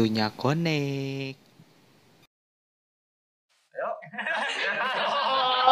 Waktunya 0.00 0.32
konek. 0.32 1.36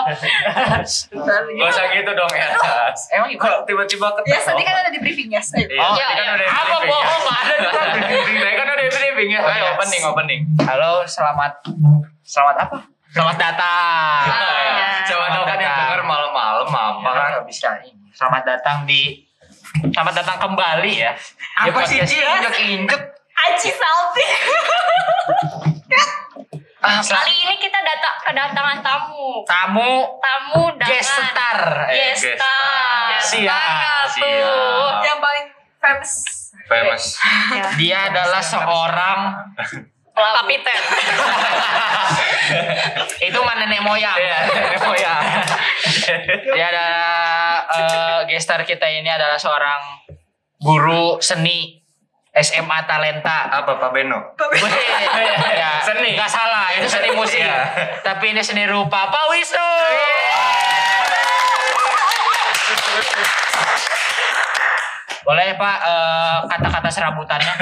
Gak 0.05 1.69
usah 1.73 1.85
gitu 1.97 2.11
dong 2.13 2.33
ya. 2.37 2.53
Emang 3.17 3.33
Kok 3.41 3.65
tiba-tiba 3.65 4.13
ke 4.13 4.29
Ya, 4.29 4.37
tadi 4.45 4.61
kan 4.69 4.85
ada 4.85 4.93
di 4.93 5.01
briefing 5.01 5.33
ya. 5.33 5.41
Ayo. 5.41 5.65
Iya, 5.65 5.81
Oh, 5.81 5.97
tadi 5.97 6.13
kan 6.13 6.21
iya. 6.21 6.29
udah 6.29 6.45
di 6.45 6.45
Apa 6.45 6.61
briefing, 6.77 6.93
bohong? 6.93 7.25
ya. 7.25 7.41
Ada 7.41 7.89
di 7.89 8.01
briefing. 8.05 8.37
Saya 8.37 8.53
kan 8.53 8.67
udah 8.69 8.77
di 8.77 8.93
briefing 8.93 9.29
ya. 9.33 9.41
Ayo 9.41 9.49
yes. 9.49 9.73
opening 9.73 10.03
opening. 10.05 10.41
Halo, 10.61 10.93
selamat 11.09 11.53
selamat 12.21 12.57
apa? 12.69 12.79
Selamat 13.09 13.37
datang. 13.41 14.23
Coba 15.09 15.25
tahu 15.33 15.45
kan 15.49 15.57
yang 15.57 15.73
denger 15.73 16.01
malam-malam 16.05 16.69
apa 16.69 17.09
kan? 17.17 17.29
Nggak 17.33 17.47
bisa 17.49 17.81
ini. 17.81 18.13
Selamat 18.13 18.45
datang 18.45 18.85
di 18.85 19.25
Selamat 19.89 20.21
datang 20.21 20.37
kembali 20.37 20.93
ya. 21.01 21.17
Apa 21.65 21.81
sih 21.89 22.05
Ci? 22.05 22.21
ini. 22.21 22.85
Aci 23.49 23.71
Salty. 23.73 24.27
Ah, 26.79 27.03
Kali 27.03 27.35
ini 27.35 27.59
kita 27.59 27.83
datang 27.83 28.23
kedatangan 28.23 28.79
tamu. 28.87 29.43
Tamu 29.43 30.07
Tamu 30.23 30.63
dengan 30.79 30.95
guest 30.95 31.11
star. 31.11 31.59
Eh, 31.91 32.15
Guest 32.15 32.23
guest 32.23 32.39
star. 32.39 33.19
star. 33.19 33.19
Siap, 33.19 34.07
Siap. 34.15 35.03
Yang 35.03 35.19
paling 35.19 35.47
famous. 35.83 36.13
Famous. 36.71 37.05
Dia 37.75 38.07
adalah 38.09 38.39
seorang 38.39 39.19
Kapiten. 40.15 40.79
itu 43.27 43.39
mana 43.43 43.67
nenek 43.67 43.83
moyang. 43.83 44.15
Iya, 44.15 44.39
oh 44.79 44.95
ya. 44.95 45.15
Dia 46.55 46.67
adalah 46.71 47.67
eh, 47.75 48.19
guest 48.31 48.47
star 48.47 48.63
kita 48.63 48.87
ini 48.87 49.11
adalah 49.11 49.35
seorang 49.35 50.07
guru 50.59 51.19
seni 51.19 51.78
SMA 52.35 52.79
Talenta. 52.85 53.49
Apa 53.51 53.73
Pak 53.77 53.91
Beno? 53.91 54.37
ya, 55.57 55.81
Seni. 55.83 56.15
Gak 56.15 56.31
salah, 56.31 56.71
itu 56.77 56.87
seni 56.87 57.11
musik. 57.13 57.41
Iya. 57.41 57.61
Tapi 58.05 58.37
ini 58.37 58.43
seni 58.45 58.65
rupa. 58.69 59.09
Pak 59.09 59.25
Wisnu. 59.33 59.71
Boleh 65.25 65.53
Pak 65.61 65.77
eh, 65.85 66.37
kata-kata 66.49 66.89
serabutannya? 66.89 67.53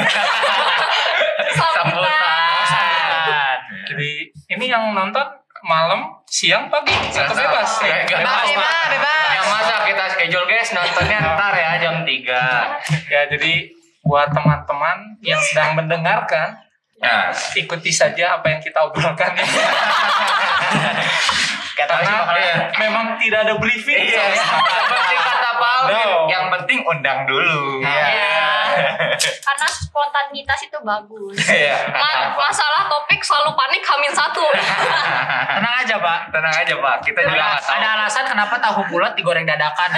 Sambutan. 1.58 2.14
Sambutan. 2.62 3.58
Jadi 3.90 4.10
ini 4.54 4.64
yang 4.70 4.94
nonton 4.94 5.26
malam, 5.66 6.22
siang, 6.30 6.70
pagi, 6.70 6.94
atau 7.10 7.34
bebas? 7.34 7.70
Nggak 7.82 8.06
Bebas, 8.06 8.46
bebas, 8.46 8.70
Pak. 8.70 8.86
bebas. 8.94 9.26
Ya 9.34 9.42
masa 9.50 9.74
kita 9.82 10.04
schedule 10.14 10.46
guys 10.46 10.70
nontonnya 10.70 11.18
ntar 11.26 11.54
ya 11.58 11.70
jam 11.82 11.96
3. 12.06 13.10
Ya 13.10 13.20
jadi 13.26 13.52
buat 14.06 14.30
teman-teman 14.30 15.18
yang 15.20 15.42
sedang 15.42 15.74
mendengarkan, 15.74 16.66
Nah, 16.96 17.28
ikuti 17.52 17.92
saja 17.92 18.40
apa 18.40 18.56
yang 18.56 18.60
kita 18.64 18.80
obrolkan. 18.80 19.36
Karena 21.76 22.24
ya, 22.40 22.72
memang 22.80 23.20
tidak 23.20 23.44
ada 23.44 23.60
briefing. 23.60 24.00
Iya, 24.00 24.32
seperti 24.32 25.14
kata 25.20 25.50
Pak 25.60 25.72
Alvin, 25.84 25.92
No. 25.92 26.24
yang 26.24 26.48
penting 26.48 26.80
undang 26.88 27.28
dulu. 27.28 27.84
Iya. 27.84 28.55
Karena 29.16 29.66
spontanitas 29.68 30.60
itu 30.62 30.78
bagus. 30.80 31.36
Iya. 31.46 31.76
Ma- 31.90 32.36
masalah 32.36 32.86
topik 32.86 33.20
selalu 33.20 33.54
panik 33.54 33.82
hamin 33.82 34.12
satu. 34.12 34.44
Tenang 35.50 35.74
aja 35.82 35.96
Pak. 35.96 36.20
Tenang 36.30 36.54
aja 36.54 36.74
Pak, 36.76 36.96
kita 37.02 37.20
juga 37.22 37.36
nggak 37.36 37.60
tahu. 37.60 37.74
ada 37.76 37.88
alasan 37.96 38.24
kenapa 38.24 38.54
tahu 38.58 38.80
bulat 38.88 39.12
digoreng 39.14 39.44
dadakan. 39.44 39.90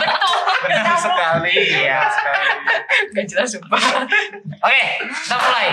Betul. 0.00 0.36
Benar 0.66 0.96
sekali. 0.96 1.54
Iya. 1.82 2.00
sekali. 2.08 2.46
Gak 3.12 3.26
jelas 3.26 3.48
sumpah. 3.50 3.82
Oke, 4.62 4.84
kita 5.02 5.36
mulai. 5.36 5.68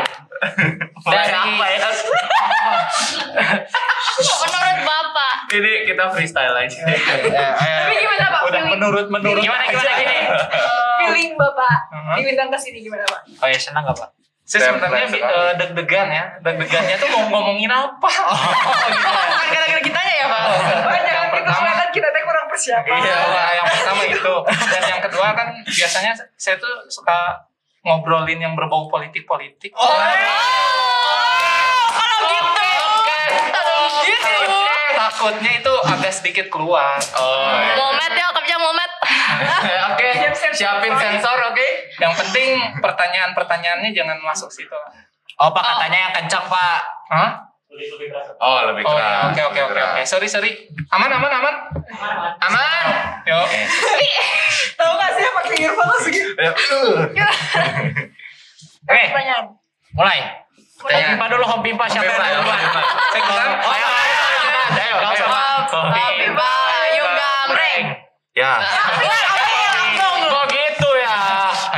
Dari- 1.05 1.33
apa 1.33 1.65
ya? 1.67 1.79
Menurut 4.43 4.79
Bapak. 4.83 5.33
Ini 5.49 5.71
kita 5.85 6.03
freestyle 6.09 6.55
aja. 6.55 6.79
Tapi 6.79 7.93
gimana 7.95 8.25
Pak? 8.29 8.41
Udah 8.45 8.61
menurut 8.67 9.07
menurut 9.09 9.41
Gimana 9.41 9.63
gimana 9.65 9.91
gini? 9.95 10.17
feeling 11.03 11.35
Bapak 11.35 11.77
Mhm. 11.91 12.15
diundang 12.17 12.49
ke 12.49 12.57
sini 12.57 12.79
gimana 12.79 13.03
Pak? 13.03 13.21
Oh 13.37 13.47
ya 13.47 13.57
senang 13.57 13.83
gak 13.83 13.97
Pak? 13.97 14.09
Saya 14.43 14.69
sebenarnya 14.69 15.07
eh, 15.09 15.51
deg-degan 15.57 16.07
ya. 16.09 16.25
Deg-degannya 16.39 16.95
tuh 16.97 17.07
mau 17.09 17.23
ngomongin 17.29 17.67
apa? 17.67 18.09
Kan 19.33 19.47
gara-gara 19.49 19.81
kitanya 19.81 20.13
ya 20.13 20.25
Pak? 20.25 20.43
Jangan 20.43 20.99
kita 20.99 21.21
pertama- 21.33 21.91
kita 21.91 22.07
teh 22.09 22.23
kurang 22.23 22.45
persiapan. 22.47 22.97
Iya, 22.97 23.15
Pak. 23.25 23.49
yang 23.53 23.67
pertama 23.69 24.01
itu. 24.05 24.33
Dan 24.65 24.83
yang 24.87 25.01
kedua 25.01 25.27
kan 25.31 25.47
biasanya 25.63 26.11
saya 26.33 26.55
tuh 26.57 26.73
suka 26.87 27.43
ngobrolin 27.83 28.39
yang 28.39 28.53
berbau 28.53 28.87
politik-politik. 28.87 29.71
Oh, 29.73 29.87
Takutnya 35.23 35.55
itu 35.55 35.73
agak 35.87 36.11
sedikit 36.11 36.51
keluar. 36.51 36.99
Oh. 37.15 37.55
iya. 37.55 37.79
Momet 37.79 38.11
ya, 38.11 38.27
kerja 38.35 38.55
momet. 38.59 38.91
Oke, 39.95 40.07
siapin 40.51 40.91
sensor, 40.91 41.39
oke? 41.47 41.67
Yang 41.95 42.13
penting 42.19 42.49
pertanyaan-pertanyaannya 42.83 43.95
jangan 43.95 44.19
masuk 44.19 44.51
situ. 44.51 44.75
Oh 45.39 45.47
Pak 45.49 45.63
katanya 45.63 45.97
yang 46.03 46.13
kencang 46.13 46.43
Pak. 46.43 46.79
Hah? 47.07 47.31
Oh, 48.37 48.59
lebih 48.67 48.83
Oh, 48.83 48.91
keras. 48.93 49.31
oke 49.31 49.41
oke 49.47 49.61
oke 49.63 49.79
oke. 49.81 50.01
Sorry 50.03 50.27
sorry. 50.27 50.67
Aman 50.91 51.07
aman 51.07 51.31
aman. 51.31 51.55
Aman. 52.43 52.85
Yuk. 53.23 53.47
Tahu 54.77 54.91
gak 54.93 55.11
sih 55.15 55.23
apa 55.23 55.39
clear 55.47 55.71
banget 55.71 55.99
segitu? 56.03 56.31
Oke, 58.83 59.03
Pertanyaan. 59.07 59.55
mulai. 59.95 60.42
Pimpa 60.83 61.25
dulu, 61.31 61.43
Hom 61.47 61.61
Pimpa 61.63 61.85
siapa 61.87 62.11
yang 62.11 62.43
duluan? 62.43 62.59
Saya. 63.15 63.23
Oh, 63.63 63.71
ayo, 63.71 63.87
ayo, 63.87 64.19
ayo. 64.75 64.95
Pimpa, 65.93 66.51
Ayu 66.83 67.05
Gamreng. 67.07 67.85
Ya. 68.35 68.53
Kok 70.03 70.45
gitu 70.49 70.89
ya? 70.99 71.17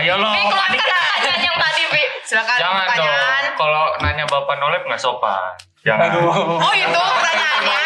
Ayo 0.01 0.13
lo. 0.17 0.29
Keluarkan 0.31 0.79
pertanyaan 0.79 1.39
yang 1.43 1.57
tadi, 1.59 1.81
Pi. 1.91 2.01
Silakan 2.25 2.57
Jangan 2.59 2.87
dong. 2.97 3.43
Kalau 3.55 3.85
nanya 4.03 4.25
Bapak 4.27 4.55
Nolep 4.59 4.83
nggak 4.87 4.99
sopan. 4.99 5.55
Jangan. 5.85 6.11
Aduh. 6.11 6.59
Oh 6.59 6.73
itu 6.73 6.99
pertanyaannya. 6.99 7.79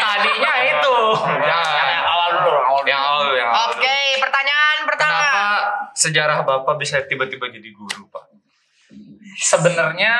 Tadinya 0.00 0.52
itu. 0.64 0.96
Jangan. 1.44 1.84
Yang 1.90 2.06
awal 2.06 2.28
dulu, 2.30 2.50
awal. 2.54 2.82
Yang 2.86 3.00
awal 3.02 3.20
dulu, 3.26 3.36
yang 3.36 3.50
awal. 3.50 3.68
Oke, 3.74 3.98
pertanyaan 4.22 4.78
pertama. 4.86 5.12
Kenapa 5.12 5.42
sejarah 5.94 6.38
Bapak 6.46 6.74
bisa 6.78 7.02
tiba-tiba 7.04 7.50
jadi 7.50 7.68
guru, 7.74 8.06
Pak? 8.08 8.24
Sebenarnya 9.34 10.14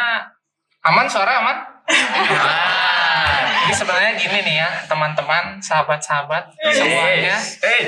aman 0.85 1.07
suara 1.07 1.41
aman? 1.41 1.59
Ah. 1.85 3.65
Jadi 3.65 3.73
sebenarnya 3.81 4.13
gini 4.21 4.39
nih 4.45 4.57
ya, 4.61 4.69
teman-teman, 4.85 5.57
sahabat-sahabat 5.57 6.53
semuanya. 6.69 7.37
Eh, 7.65 7.81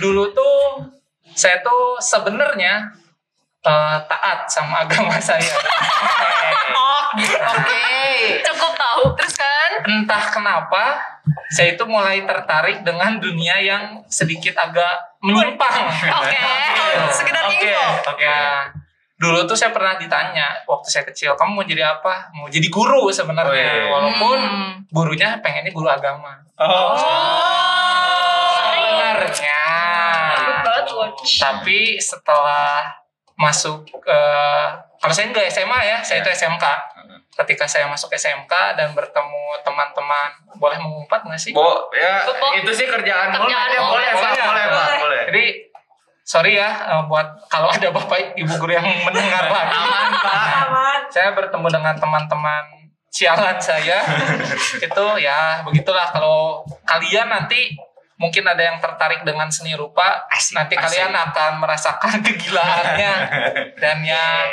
Dulu 0.00 0.32
tuh 0.32 0.88
saya 1.36 1.60
tuh 1.60 2.00
sebenarnya 2.00 2.88
eh, 3.60 3.98
taat 4.08 4.48
sama 4.48 4.88
agama 4.88 5.20
saya. 5.20 5.52
Oh. 6.72 7.04
Oke. 7.52 8.40
Cukup 8.40 8.72
tahu. 8.72 9.02
Terus 9.20 9.36
kan? 9.36 9.70
Entah 9.84 10.32
kenapa 10.32 10.96
saya 11.52 11.76
itu 11.76 11.84
mulai 11.84 12.24
tertarik 12.24 12.80
dengan 12.80 13.20
dunia 13.20 13.60
yang 13.60 14.00
sedikit 14.08 14.56
agak 14.56 15.20
menyimpang. 15.20 15.84
Oke. 15.92 16.38
Sekedar 17.20 17.44
Oke, 17.44 17.68
info. 17.68 18.16
oke. 18.16 18.36
Dulu 19.22 19.38
tuh 19.44 19.54
saya 19.54 19.70
pernah 19.70 19.94
ditanya 19.94 20.50
waktu 20.64 20.88
saya 20.88 21.04
kecil, 21.04 21.32
kamu 21.32 21.50
mau 21.54 21.62
jadi 21.62 21.86
apa? 21.88 22.26
Mau 22.32 22.46
jadi 22.46 22.66
guru 22.66 23.06
Oh, 23.06 23.08
sebenarnya, 23.08 23.54
iya. 23.54 23.86
walaupun 23.86 24.38
Hmm. 24.38 24.72
gurunya 24.88 25.38
pengennya 25.38 25.70
guru 25.70 25.86
agama. 25.86 26.42
Oh. 26.58 26.98
Sebenarnya. 28.58 29.60
Good 30.36 30.60
banget 30.60 30.86
loh. 30.90 31.08
Tapi 31.14 31.78
setelah 31.98 32.82
masuk 33.34 33.86
ke 33.96 34.20
kalau 34.98 35.10
saya 35.10 35.30
nggak 35.30 35.46
SMA 35.48 35.78
ya, 35.84 35.98
saya 36.00 36.20
itu 36.20 36.30
SMK. 36.32 36.64
Ketika 37.32 37.64
saya 37.64 37.88
masuk 37.88 38.12
SMK 38.12 38.76
dan 38.76 38.92
bertemu 38.92 39.42
teman-teman, 39.62 40.30
boleh 40.54 40.78
mengumpat 40.78 41.24
nggak 41.24 41.40
sih? 41.40 41.50
Bo, 41.50 41.88
ya 41.90 42.22
Bo. 42.28 42.52
itu 42.54 42.70
sih 42.70 42.84
kerjaan 42.84 43.32
Kerjaan 43.32 43.68
ya 43.68 43.80
Bo. 43.80 43.88
boleh, 43.88 44.08
Pak, 44.12 44.20
Boleh. 44.20 44.44
boleh, 44.44 44.64
Pak, 44.68 44.88
boleh. 45.00 45.22
Jadi 45.26 45.44
sorry 46.22 46.58
ya 46.58 46.70
eh, 46.70 47.02
buat 47.10 47.46
kalau 47.50 47.68
ada 47.70 47.90
bapak 47.90 48.38
ibu 48.38 48.52
guru 48.58 48.72
yang 48.74 48.86
mendengar 49.06 49.46
lagi. 49.50 49.74
Aman, 49.76 50.10
Pak. 50.18 50.46
Aman. 50.66 51.00
Saya 51.10 51.34
bertemu 51.36 51.66
dengan 51.68 51.94
teman-teman 51.98 52.82
sialan 53.12 53.60
saya 53.60 54.00
itu 54.80 55.06
ya 55.20 55.60
begitulah 55.68 56.08
kalau 56.08 56.64
kalian 56.88 57.28
nanti 57.28 57.76
mungkin 58.16 58.40
ada 58.48 58.62
yang 58.72 58.80
tertarik 58.80 59.20
dengan 59.20 59.52
seni 59.52 59.76
rupa 59.76 60.24
nanti 60.56 60.72
kalian 60.80 61.12
akan 61.12 61.60
merasakan 61.60 62.24
kegilaannya 62.24 63.14
dan 63.76 64.00
ya 64.00 64.48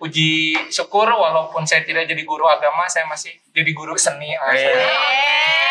puji 0.00 0.56
syukur 0.72 1.12
walaupun 1.12 1.68
saya 1.68 1.84
tidak 1.84 2.08
jadi 2.08 2.24
guru 2.24 2.48
agama 2.48 2.88
saya 2.88 3.04
masih 3.04 3.36
jadi 3.52 3.68
guru 3.76 4.00
seni 4.00 4.32
Iya. 4.32 5.69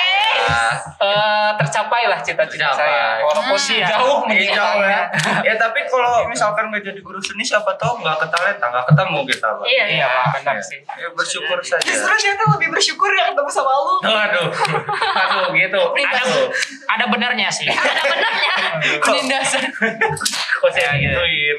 Eh, 0.99 1.49
tercapai 1.55 2.03
lah 2.05 2.19
cita-cita 2.19 2.69
saya. 2.69 3.21
Walaupun 3.21 3.55
Hmm. 3.59 3.85
jauh 3.85 4.17
Iya, 4.25 4.51
menyimpangnya. 4.51 5.01
ya 5.41 5.53
tapi 5.55 5.79
kalau 5.85 6.25
misalkan 6.25 6.67
nggak 6.67 6.81
jadi 6.81 6.99
guru 6.99 7.17
seni 7.17 7.41
siapa 7.41 7.71
tahu 7.75 7.99
nggak 7.99 8.17
ketalenta 8.19 8.65
nggak 8.65 8.85
ketemu 8.85 9.17
kita 9.25 9.47
pak 9.51 9.65
Iya, 9.65 9.83
Iya, 9.89 10.05
Pak, 10.07 10.25
benar 10.35 10.57
sih. 10.59 10.79
ya 10.81 11.07
bersyukur 11.11 11.57
saja 11.59 11.83
Justru 11.83 12.11
saya 12.11 12.33
tuh 12.35 12.47
lebih 12.51 12.69
bersyukur 12.69 13.09
ya 13.09 13.29
ketemu 13.29 13.49
sama 13.49 13.71
lu. 13.71 13.95
aduh 14.01 14.47
Aduh 15.15 15.45
gitu. 15.53 15.81
Ada, 15.93 16.23
ada 16.89 17.05
benernya 17.07 17.49
sih. 17.49 17.67
Ada 17.67 18.01
benernya. 18.03 18.51
Penindasan. 18.99 19.63
kok 20.59 20.69
saya 20.69 20.91
gituin 20.95 21.57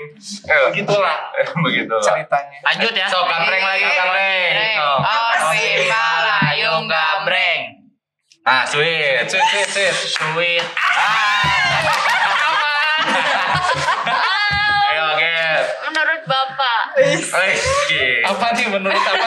Begitulah 0.70 1.16
begitu 1.64 1.94
ceritanya. 2.00 2.58
Lanjut 2.64 2.92
ya. 2.92 3.06
Sok 3.06 3.24
gambreng 3.24 3.62
lagi 3.62 3.84
gambreng. 3.86 4.76
Oh, 5.00 5.32
si 5.50 5.64
Malayung 5.86 6.84
gambreng. 6.86 7.79
Ah 8.42 8.64
sweet 8.64 9.26
Sweet, 9.26 9.44
sweet, 9.44 9.68
sweet. 9.68 9.94
Sweet. 10.10 10.64
ayo 14.86 15.04
get 15.14 15.62
Menurut 15.82 16.22
Bapak. 16.24 16.80
Wih, 16.96 17.20
Apa 18.22 18.46
nih 18.52 18.66
menurut 18.66 18.96
apa? 18.98 19.26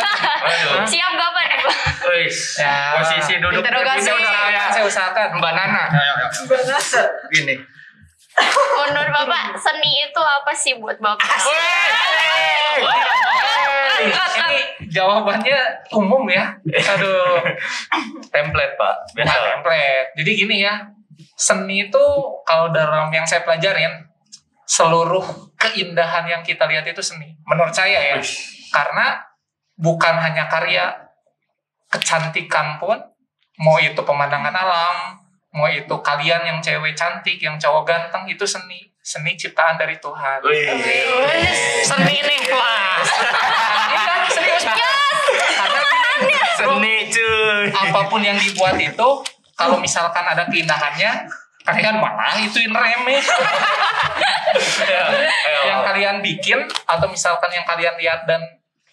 Siap 0.84 1.12
gak 1.14 1.30
Pak 1.32 1.44
nih, 1.44 1.58
Pak? 1.60 1.76
Wih, 2.06 2.30
Ya. 2.58 2.76
posisi 2.96 3.34
duduk 3.38 3.62
Interogasi. 3.62 4.06
ini 4.06 4.14
udah 4.14 4.34
kayak 4.42 4.66
Saya 4.72 4.84
usahakan. 4.86 5.28
Mbak 5.38 5.52
Nana. 5.54 5.84
Gini. 7.30 7.56
Menurut 8.84 9.12
Bapak, 9.12 9.44
seni 9.56 9.92
itu 10.04 10.22
apa 10.22 10.52
sih 10.52 10.74
buat 10.76 10.98
Bapak? 10.98 11.30
Ini 14.12 14.60
jawabannya 14.92 15.60
umum 15.96 16.28
ya. 16.28 16.52
Aduh. 16.66 17.40
Template 18.34 18.76
pak. 18.76 18.96
Biasa. 19.16 19.38
template. 19.60 20.10
Jadi 20.20 20.32
gini 20.34 20.56
ya, 20.66 20.84
seni 21.38 21.88
itu 21.90 22.06
kalau 22.44 22.74
dalam 22.74 23.10
yang 23.14 23.24
saya 23.24 23.46
pelajarin, 23.46 24.10
seluruh 24.64 25.54
keindahan 25.60 26.26
yang 26.26 26.42
kita 26.42 26.66
lihat 26.66 26.88
itu 26.88 27.04
seni. 27.04 27.36
Menurut 27.46 27.76
saya 27.76 28.16
ya, 28.16 28.18
karena 28.74 29.22
bukan 29.78 30.16
hanya 30.18 30.48
karya, 30.50 30.90
kecantikan 31.92 32.82
pun, 32.82 32.98
mau 33.62 33.78
itu 33.78 34.02
pemandangan 34.02 34.54
alam, 34.54 35.20
mau 35.54 35.70
itu 35.70 35.94
kalian 36.02 36.42
yang 36.48 36.60
cewek 36.62 36.98
cantik, 36.98 37.38
yang 37.38 37.60
cowok 37.62 37.86
ganteng, 37.86 38.26
itu 38.30 38.46
seni. 38.48 38.93
Seni 39.04 39.36
ciptaan 39.36 39.76
dari 39.76 40.00
Tuhan. 40.00 40.40
Wih. 40.42 40.64
Seni 41.84 42.16
nih, 42.18 42.40
Mas. 42.50 43.10
Iya, 43.92 44.04
serius. 44.32 44.64
Karena 44.64 45.84
gini, 46.24 46.40
Seni 46.56 46.96
cuy. 47.12 47.66
apa 47.70 48.00
pun 48.08 48.24
yang 48.24 48.40
dibuat 48.40 48.80
itu 48.80 49.10
kalau 49.54 49.78
misalkan 49.78 50.24
ada 50.24 50.48
keindahannya 50.48 51.28
kalian 51.64 51.96
malah 51.96 52.36
ituin 52.38 52.72
remeh 52.72 53.24
yang 55.64 55.80
kalian 55.82 56.20
bikin 56.20 56.60
atau 56.86 57.08
misalkan 57.08 57.48
yang 57.50 57.64
kalian 57.64 57.96
lihat 57.96 58.24
dan 58.24 58.40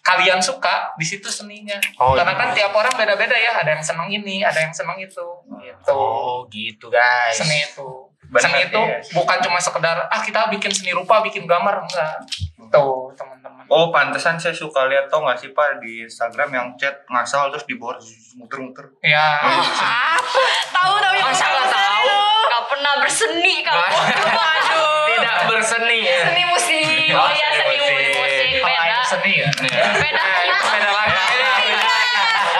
kalian 0.00 0.38
suka 0.38 0.94
di 0.94 1.04
situ 1.04 1.28
seninya 1.28 1.76
Oh, 1.98 2.14
karena 2.14 2.32
iya. 2.32 2.40
kan 2.40 2.48
tiap 2.54 2.72
orang 2.72 2.94
beda-beda 2.94 3.34
ya 3.34 3.58
ada 3.58 3.74
yang 3.74 3.84
seneng 3.84 4.08
ini 4.08 4.40
ada 4.40 4.58
yang 4.58 4.72
seneng 4.72 4.96
itu 4.96 5.26
gitu 5.60 5.92
Oh, 5.92 6.46
gitu, 6.48 6.86
guys. 6.88 7.36
seni 7.36 7.60
itu 7.60 8.09
Benar, 8.30 8.42
seni 8.46 8.60
itu 8.62 8.78
iya. 8.78 8.98
bukan 9.10 9.38
cuma 9.42 9.58
sekedar 9.58 10.06
ah 10.06 10.20
kita 10.22 10.46
bikin 10.54 10.70
seni 10.70 10.94
rupa 10.94 11.18
bikin 11.18 11.50
gambar 11.50 11.82
enggak 11.82 12.14
tuh 12.70 13.10
teman-teman 13.18 13.66
Oh 13.70 13.94
pantesan 13.94 14.34
saya 14.34 14.50
suka 14.50 14.90
lihat 14.90 15.06
tau 15.06 15.22
gak 15.22 15.38
sih 15.38 15.54
pak 15.54 15.78
di 15.78 16.02
Instagram 16.02 16.50
yang 16.50 16.66
chat 16.74 17.06
ngasal 17.06 17.54
terus 17.54 17.62
di 17.70 17.78
bawah 17.78 17.94
muter-muter. 18.34 18.82
ya 18.98 19.38
Tahu 20.74 20.94
tahu 20.98 21.14
yang 21.14 21.30
Masa 21.30 21.46
nggak 21.46 21.70
tahu? 21.70 22.10
Gak 22.50 22.64
pernah 22.66 22.92
berseni 22.98 23.54
kamu. 23.62 23.78
Waduh. 24.34 25.06
Tidak 25.06 25.38
berseni 25.54 25.98
ya. 26.02 26.18
Seni 26.30 26.42
musik. 26.50 27.14
Oh 27.14 27.30
iya 27.30 27.48
seni 27.54 27.76
musik. 27.78 28.58
beda. 28.58 28.98
seni 29.06 29.32
ya 29.38 29.48
Beda. 29.54 29.84
Beda 30.02 30.90
lagi. 30.90 31.18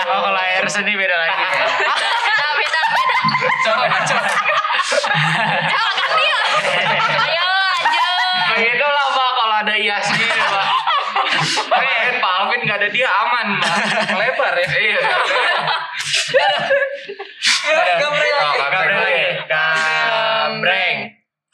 Oh, 0.07 0.19
kalau 0.23 0.39
air 0.39 0.65
seni 0.71 0.93
beda 0.95 1.15
lagi. 1.15 1.43
Beda 1.43 2.07
beda 2.15 2.47
beda. 2.55 2.81
coba 3.67 3.83
coba 4.07 4.30
Jangan 5.67 5.93
ganti 5.93 6.23
ya. 6.23 6.39
Ayo 7.21 7.45
lanjut. 7.49 8.15
Begitu 8.51 8.85
lah, 8.85 9.07
Pak, 9.09 9.31
kalau 9.33 9.55
ada 9.59 9.75
iasnya, 9.75 10.27
Pak. 10.27 10.67
Kemarin 11.71 12.15
Pak 12.17 12.31
Alvin 12.37 12.59
nggak 12.61 12.77
ada 12.77 12.89
dia 12.89 13.07
aman, 13.07 13.47
Pak. 13.57 13.75
lebar 14.13 14.53
ya 14.55 14.67
Iya. 14.71 14.99
Gambreng 17.71 18.33
Oh, 18.33 18.41
lagi. 18.41 18.59
gambreng 18.59 18.99
lagi. 18.99 19.25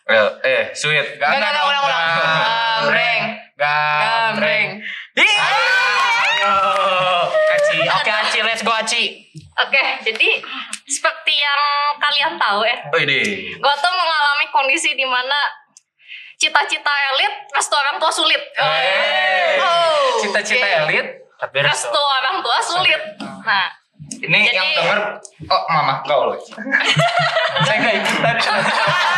Eh, 0.07 0.30
eh, 0.42 0.63
sweet. 0.71 1.19
Enggak, 1.19 1.30
enggak, 1.36 1.63
ulang, 1.63 1.83
ulang. 1.83 2.04
Gambreng. 2.15 3.21
Gambreng. 3.59 4.68
Ayo. 5.18 6.56
Aci. 7.27 7.77
Oke, 7.83 8.12
Aci, 8.13 8.39
let's 8.39 8.63
go 8.63 8.71
Aci. 8.71 9.04
Oke, 9.57 9.83
jadi 10.01 10.30
seperti 10.86 11.33
yang 11.33 11.62
kalian 11.98 12.33
tahu 12.38 12.62
ya, 12.62 12.77
Oh 12.88 13.00
ini. 13.01 13.51
gue 13.51 13.74
tuh 13.75 13.92
mengalami 13.92 14.45
kondisi 14.48 14.94
di 14.94 15.01
mana 15.01 15.36
cita-cita 16.38 16.94
elit, 17.12 17.33
restu 17.51 17.74
orang 17.74 17.98
tua 17.98 18.13
sulit. 18.13 18.38
Oh, 18.62 20.21
cita-cita 20.21 20.62
oke. 20.62 20.77
elit 20.88 21.07
Tapi 21.38 21.57
Restu 21.62 21.89
orang 21.98 22.38
tua 22.39 22.57
sulit. 22.62 23.01
Nah, 23.44 23.68
Ini 24.07 24.33
Jadi- 24.39 24.56
yang 24.56 24.69
denger. 24.71 25.00
Oh 25.45 25.63
mama 25.68 26.01
kau 26.01 26.31
loh. 26.31 26.39
saya 27.65 27.77
nggak 27.77 27.95
ikutan 28.00 28.38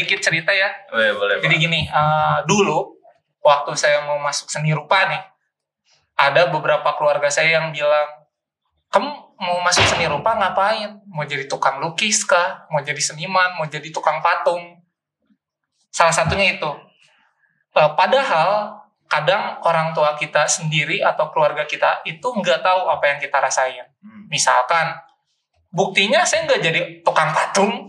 sedikit 0.00 0.24
cerita 0.24 0.50
ya. 0.56 0.72
Boleh 0.88 1.12
boleh. 1.12 1.36
jadi 1.44 1.54
gini 1.60 1.84
eh, 1.84 2.38
dulu 2.48 2.96
waktu 3.44 3.76
saya 3.76 4.08
mau 4.08 4.16
masuk 4.16 4.48
seni 4.48 4.72
rupa 4.72 5.04
nih 5.12 5.20
ada 6.16 6.48
beberapa 6.48 6.88
keluarga 6.96 7.28
saya 7.28 7.60
yang 7.60 7.68
bilang 7.68 8.08
kamu 8.88 9.08
mau 9.40 9.60
masuk 9.64 9.84
seni 9.84 10.04
rupa 10.08 10.36
ngapain? 10.36 11.00
Mau 11.08 11.24
jadi 11.24 11.48
tukang 11.48 11.80
lukis 11.80 12.26
kah? 12.28 12.68
Mau 12.68 12.82
jadi 12.82 12.98
seniman? 12.98 13.56
Mau 13.56 13.64
jadi 13.68 13.88
tukang 13.88 14.20
patung? 14.20 14.82
Salah 15.88 16.12
satunya 16.12 16.58
itu. 16.58 16.70
Eh, 17.76 17.90
padahal 17.96 18.80
kadang 19.10 19.58
orang 19.66 19.90
tua 19.90 20.14
kita 20.14 20.46
sendiri 20.46 21.02
atau 21.02 21.34
keluarga 21.34 21.66
kita 21.66 22.02
itu 22.06 22.22
nggak 22.22 22.62
tahu 22.62 22.86
apa 22.86 23.04
yang 23.10 23.18
kita 23.18 23.38
rasain. 23.42 23.86
Hmm. 24.00 24.24
misalkan 24.30 24.96
buktinya 25.70 26.26
saya 26.26 26.46
nggak 26.46 26.62
jadi 26.62 26.80
tukang 27.06 27.30
patung. 27.30 27.86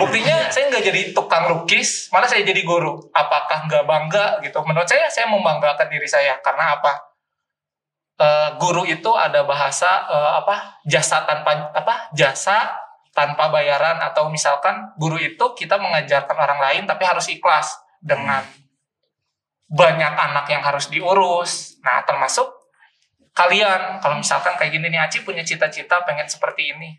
Buktinya 0.00 0.48
saya 0.48 0.72
nggak 0.72 0.84
jadi 0.84 1.00
tukang 1.12 1.48
lukis 1.52 2.08
malah 2.10 2.28
saya 2.28 2.44
jadi 2.44 2.64
guru. 2.64 3.00
Apakah 3.12 3.68
nggak 3.68 3.84
bangga 3.84 4.26
gitu? 4.44 4.60
Menurut 4.64 4.88
saya 4.88 5.08
saya 5.12 5.28
membanggakan 5.28 5.88
diri 5.92 6.08
saya. 6.08 6.40
Karena 6.40 6.80
apa? 6.80 6.92
Eh, 8.14 8.48
guru 8.56 8.88
itu 8.88 9.12
ada 9.12 9.44
bahasa 9.44 10.08
eh, 10.08 10.32
apa? 10.40 10.80
Jasa 10.88 11.28
tanpa 11.28 11.72
apa? 11.76 12.08
Jasa 12.16 12.72
tanpa 13.12 13.52
bayaran. 13.52 14.00
Atau 14.00 14.32
misalkan 14.32 14.96
guru 14.96 15.20
itu 15.20 15.44
kita 15.56 15.76
mengajarkan 15.76 16.36
orang 16.36 16.60
lain 16.60 16.82
tapi 16.88 17.04
harus 17.04 17.28
ikhlas 17.28 17.76
dengan 18.00 18.44
banyak 19.68 20.12
anak 20.14 20.46
yang 20.48 20.62
harus 20.62 20.88
diurus. 20.88 21.80
Nah 21.82 22.06
termasuk 22.06 22.53
kalian 23.34 23.98
kalau 23.98 24.16
misalkan 24.22 24.54
kayak 24.54 24.72
gini 24.72 24.86
nih 24.88 25.00
Aci 25.02 25.26
punya 25.26 25.42
cita-cita 25.42 26.06
pengen 26.06 26.30
seperti 26.30 26.70
ini. 26.70 26.94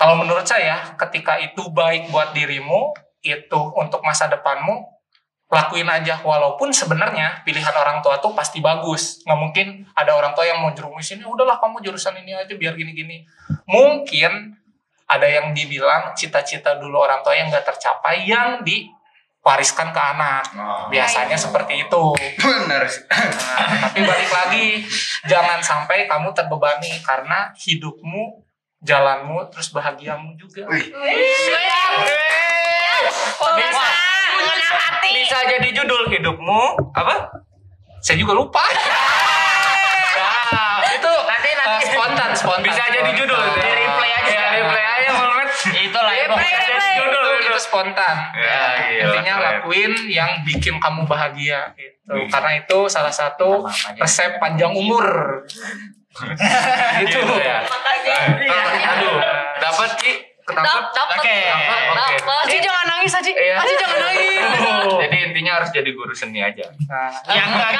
Kalau 0.00 0.16
menurut 0.16 0.48
saya 0.48 0.96
ketika 0.96 1.36
itu 1.36 1.68
baik 1.68 2.08
buat 2.08 2.32
dirimu 2.32 2.96
itu 3.20 3.60
untuk 3.76 4.00
masa 4.00 4.32
depanmu 4.32 4.88
lakuin 5.52 5.84
aja. 5.92 6.16
Walaupun 6.24 6.72
sebenarnya 6.72 7.44
pilihan 7.44 7.76
orang 7.76 8.00
tua 8.00 8.16
tuh 8.16 8.32
pasti 8.32 8.64
bagus. 8.64 9.20
Nggak 9.28 9.38
mungkin 9.38 9.66
ada 9.92 10.16
orang 10.16 10.32
tua 10.32 10.48
yang 10.48 10.64
mau 10.64 10.72
jerumusin 10.72 11.20
"Ya 11.20 11.28
udahlah 11.28 11.60
kamu 11.60 11.84
jurusan 11.84 12.16
ini 12.24 12.32
aja 12.32 12.54
biar 12.56 12.72
gini-gini. 12.78 13.28
Mungkin 13.68 14.56
ada 15.10 15.26
yang 15.26 15.52
dibilang 15.52 16.14
cita-cita 16.14 16.78
dulu 16.78 17.02
orang 17.02 17.20
tua 17.20 17.34
yang 17.34 17.50
nggak 17.50 17.66
tercapai 17.66 18.24
yang 18.24 18.62
diwariskan 18.62 19.90
ke 19.90 20.00
anak. 20.00 20.44
Oh, 20.54 20.86
biasanya 20.86 21.34
seperti 21.36 21.84
itu. 21.84 22.02
Benar 22.40 22.86
tapi 23.90 24.06
balik 24.06 24.30
lagi, 24.30 24.86
jangan 25.26 25.58
sampai 25.58 26.06
kamu 26.06 26.30
terbebani 26.30 27.02
karena 27.02 27.50
hidupmu, 27.58 28.38
jalanmu, 28.86 29.50
terus 29.50 29.74
bahagiamu 29.74 30.38
juga. 30.38 30.62
Wih. 30.70 30.94
Bisa. 33.58 33.86
Bisa 35.10 35.38
jadi 35.42 35.68
judul 35.74 36.06
hidupmu 36.06 36.94
apa? 36.94 37.34
Saya 37.98 38.14
juga 38.22 38.38
lupa. 38.38 38.62
Itu 41.60 41.96
nanti 41.98 42.16
nanti 42.16 42.36
spontan. 42.40 42.64
Bisa 42.64 42.82
jadi 42.88 43.10
judul. 43.12 43.40
Di 43.56 43.70
replay 43.70 44.10
aja. 44.16 44.32
Ya, 44.32 44.46
replay 44.56 44.84
aja 44.84 45.08
Muhammad. 45.12 45.48
Itulah 45.70 46.12
ya. 46.14 46.24
Replay, 46.28 46.52
replay. 46.56 46.92
Judul 46.96 47.24
itu, 47.24 47.32
itu. 47.40 47.50
itu 47.52 47.58
spontan. 47.60 48.16
Ya, 48.36 48.62
gila, 48.80 49.02
Intinya 49.10 49.34
keren. 49.36 49.46
lakuin 49.60 49.92
yang 50.08 50.30
bikin 50.44 50.74
kamu 50.80 51.04
bahagia 51.04 51.72
gitu. 51.76 52.12
Wih. 52.16 52.26
Karena 52.28 52.50
itu 52.58 52.78
salah 52.88 53.12
satu 53.12 53.64
resep 53.96 54.40
panjang 54.40 54.72
umur. 54.72 55.06
gitu. 56.10 57.18
Gitu 57.20 57.20
ya. 57.38 57.62
Iya. 58.42 58.62
Aduh, 58.98 59.16
dapat 59.62 59.90
Ki. 60.02 60.29
Ketangkep. 60.42 60.82
Dapat. 60.90 61.16
Oke. 61.16 61.36
Aji 62.40 62.56
jangan 62.58 62.84
nangis 62.86 63.12
Aji. 63.12 63.32
Iya. 63.32 63.56
Aji 63.58 63.74
jangan 63.76 63.98
nangis. 64.00 64.44
Jadi 65.00 65.16
intinya 65.22 65.52
harus 65.56 65.70
jadi 65.70 65.90
guru 65.90 66.12
seni 66.12 66.40
aja. 66.40 66.64
Nah, 66.86 67.10
Yang 67.28 67.48
enggak 67.50 67.70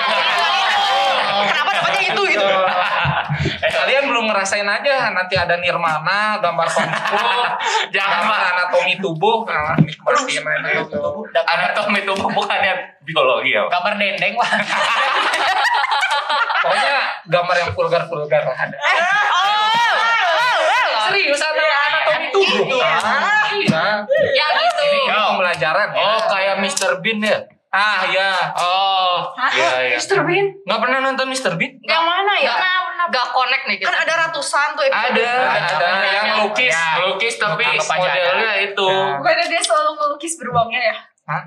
Kenapa 1.41 1.71
dapatnya 1.73 2.03
itu 2.07 2.23
gitu? 2.27 2.45
eh, 3.41 3.71
kalian 3.73 4.05
belum 4.05 4.25
ngerasain 4.29 4.67
aja 4.67 5.09
nanti 5.11 5.33
ada 5.33 5.57
nirmana, 5.57 6.37
gambar 6.39 6.67
konsep, 6.67 6.85
Jangan, 7.95 8.21
gambar 8.21 8.37
Pak. 8.37 8.51
anatomi 8.53 8.95
tubuh, 8.99 9.47
nah, 9.47 9.73
nikmatin 9.79 10.45
aja 10.45 10.85
gitu. 10.85 11.01
Anatomi 11.33 12.01
tubuh 12.05 12.29
bukannya 12.29 12.75
biologi 13.01 13.57
ya. 13.57 13.65
Gambar 13.71 13.95
dendeng 13.97 14.35
wah. 14.37 14.51
Pokoknya 16.61 16.97
gambar 17.25 17.57
yang 17.57 17.71
vulgar-vulgar 17.73 18.43
lah 18.45 18.57
ada. 18.59 18.77
Serius 21.09 21.41
ada 22.11 22.19
anatomi 22.19 22.47
tubuh. 22.51 22.79
Iya. 23.61 23.85
Yang 24.35 24.53
itu. 24.59 24.83
Ini 24.83 24.99
ini 25.07 25.21
pembelajaran 25.31 25.89
ya. 25.95 26.03
Oh, 26.03 26.21
kayak 26.27 26.55
Mr. 26.59 26.91
Bean 26.99 27.19
ya? 27.23 27.39
Ah 27.71 28.03
ya. 28.11 28.51
Oh, 28.59 29.31
iya 29.55 29.95
iya. 29.95 29.97
Mr. 29.97 30.27
Bean. 30.27 30.47
Nggak 30.67 30.81
pernah 30.83 30.99
nonton 31.07 31.27
Mr. 31.31 31.55
Bean? 31.55 31.79
Yang 31.87 32.03
mana 32.03 32.35
ya? 32.43 32.55
Gak 33.11 33.35
connect 33.35 33.65
nih 33.67 33.77
Kan 33.83 33.97
ada 33.97 34.29
ratusan 34.29 34.79
tuh 34.79 34.87
episode. 34.87 35.19
Ada, 35.19 35.35
Ada 35.67 36.09
yang 36.15 36.27
lukis. 36.47 36.71
Ya. 36.71 37.01
Melukis 37.03 37.35
tapi 37.43 37.65
modelnya 37.67 38.53
itu. 38.61 38.87
Ya. 38.87 39.19
Bukannya 39.19 39.47
dia 39.51 39.61
selalu 39.63 39.91
melukis 39.99 40.39
beruangnya 40.39 40.83
ya? 40.95 40.97
Hah? 41.31 41.43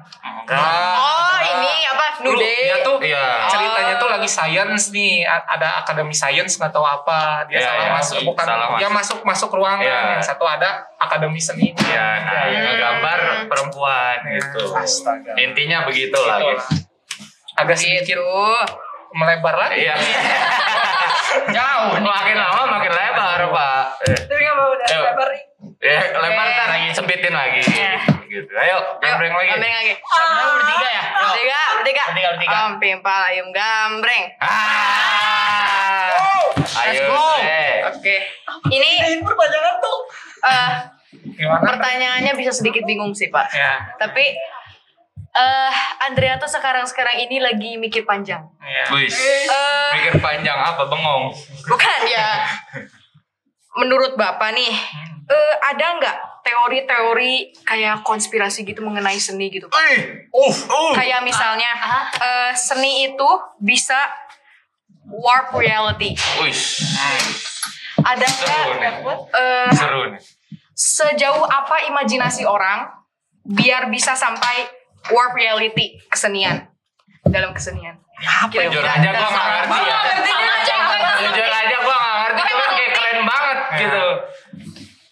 Oh, 0.95 1.37
ini 1.43 1.83
apa? 1.83 2.05
Dulu 2.15 2.31
Nude. 2.33 2.55
dia 2.63 2.77
tuh 2.79 2.95
Iya. 2.97 3.51
ceritanya 3.51 3.95
tuh 3.97 4.07
lagi 4.07 4.29
science 4.29 4.89
nih 4.89 5.27
ada 5.27 5.83
akademi 5.83 6.15
science 6.15 6.55
nggak 6.55 6.71
tahu 6.71 6.81
apa 6.81 7.43
dia 7.45 7.59
Iya, 7.59 7.67
salah 7.67 7.83
iya. 7.83 7.91
masuk 7.91 8.19
bukan 8.23 8.45
Salah 8.45 8.67
dia 8.79 8.87
masuk 8.87 9.19
masuk 9.23 9.49
ruangan 9.51 9.83
Iya. 9.83 9.99
yang 10.15 10.23
satu 10.23 10.45
ada 10.45 10.69
akademi 10.95 11.35
seni 11.35 11.75
Ya, 11.83 12.07
nah, 12.21 12.47
Iya. 12.47 12.59
ngegambar 12.63 13.17
perempuan 13.51 14.17
Ya, 14.23 14.39
gitu. 14.39 14.71
astaga 14.71 15.35
Intinya 15.35 15.83
begitulah. 15.83 16.37
Gitu 16.39 16.47
Gitu. 16.47 16.55
lah. 16.55 16.67
agak 17.53 17.75
sedikit 17.77 18.17
melebar 19.11 19.55
lagi 19.59 19.83
Iya. 19.83 19.95
Jauh. 21.55 21.97
makin 21.99 22.37
lama 22.37 22.61
makin 22.71 22.91
lebar, 22.93 23.39
Pak. 23.49 23.83
Eh, 24.05 24.17
Tapi 24.23 24.41
nggak 24.41 24.55
mau 24.55 24.69
udah 24.69 24.87
lebar 25.01 25.27
nih. 25.27 25.43
Ya, 25.81 25.99
lebar 26.15 26.45
ntar 26.47 26.69
sempitin 26.93 27.33
lagi. 27.33 27.61
Gitu. 28.33 28.49
Ayo, 28.49 28.97
gambreng 28.97 29.29
lagi. 29.29 29.49
Gambreng 29.53 29.75
lagi. 29.75 29.93
Sebenarnya 29.93 30.53
bertiga 30.57 30.89
ya. 30.89 31.03
Bertiga, 31.13 31.59
bertiga. 31.77 32.03
Bertiga, 32.03 32.29
bertiga. 32.33 32.57
Om 32.57 32.73
pimpal 32.81 33.21
ayam 33.29 33.47
gambreng. 33.53 34.23
Ah. 34.41 36.17
Ayo. 36.81 37.13
Oke. 37.93 38.15
Ini 38.67 38.89
perpanjangan 39.21 39.75
tuh. 39.77 39.97
eh 40.43 40.71
gimana 41.33 41.61
pertanyaannya 41.63 42.33
bisa 42.33 42.49
sedikit 42.49 42.83
bingung 42.83 43.13
sih, 43.13 43.29
Pak. 43.29 43.47
ya 43.47 43.95
Tapi 43.95 44.33
eh 45.29 45.71
Andrea 46.01 46.35
tuh 46.35 46.49
sekarang-sekarang 46.49 47.21
ini 47.21 47.37
lagi 47.37 47.77
mikir 47.77 48.01
panjang. 48.03 48.41
ya 48.59 48.85
Wih, 48.89 49.07
Eh 49.07 49.89
mikir 49.95 50.17
panjang 50.19 50.57
apa 50.57 50.83
bengong? 50.83 51.29
bukan 51.63 51.99
ya. 52.03 52.49
Menurut 53.79 54.13
Bapak 54.13 54.53
nih, 54.53 54.73
eh 55.23 55.53
ada 55.63 55.85
nggak 55.97 56.17
teori-teori 56.43 57.33
kayak 57.63 58.03
konspirasi 58.03 58.67
gitu 58.67 58.83
mengenai 58.83 59.15
seni 59.15 59.47
gitu? 59.47 59.71
Pak? 59.71 59.79
uh 60.29 60.55
uh 60.69 60.91
Kayak 60.93 61.23
misalnya 61.23 61.71
eh, 62.19 62.51
seni 62.53 63.07
itu 63.07 63.29
bisa 63.57 63.95
warp 65.07 65.55
reality. 65.55 66.13
Wih, 66.39 66.55
Ada 68.03 68.27
Seru 68.27 68.51
nih. 68.51 68.79
nggak 68.79 68.95
eh, 69.31 69.69
seru 69.71 70.01
nih. 70.11 70.21
sejauh 70.73 71.45
apa 71.45 71.87
imajinasi 71.87 72.43
orang 72.43 72.91
biar 73.43 73.87
bisa 73.87 74.15
sampai 74.15 74.67
warp 75.09 75.35
reality 75.35 75.99
kesenian 76.07 76.67
dalam 77.23 77.55
kesenian? 77.55 77.95
Jujur 78.51 78.83
aja 78.83 79.09
gua 79.11 79.29
nggak 79.29 79.47
ngerti 79.47 79.79
ya. 79.83 79.99
Jujur 81.23 81.49
aja 81.49 81.77
gua 81.79 81.95
nggak 81.95 82.15
ngerti, 82.19 82.41
cuman 82.43 82.69
kayak 82.73 82.91
keren 82.91 83.19
banget 83.23 83.57
gitu. 83.79 84.05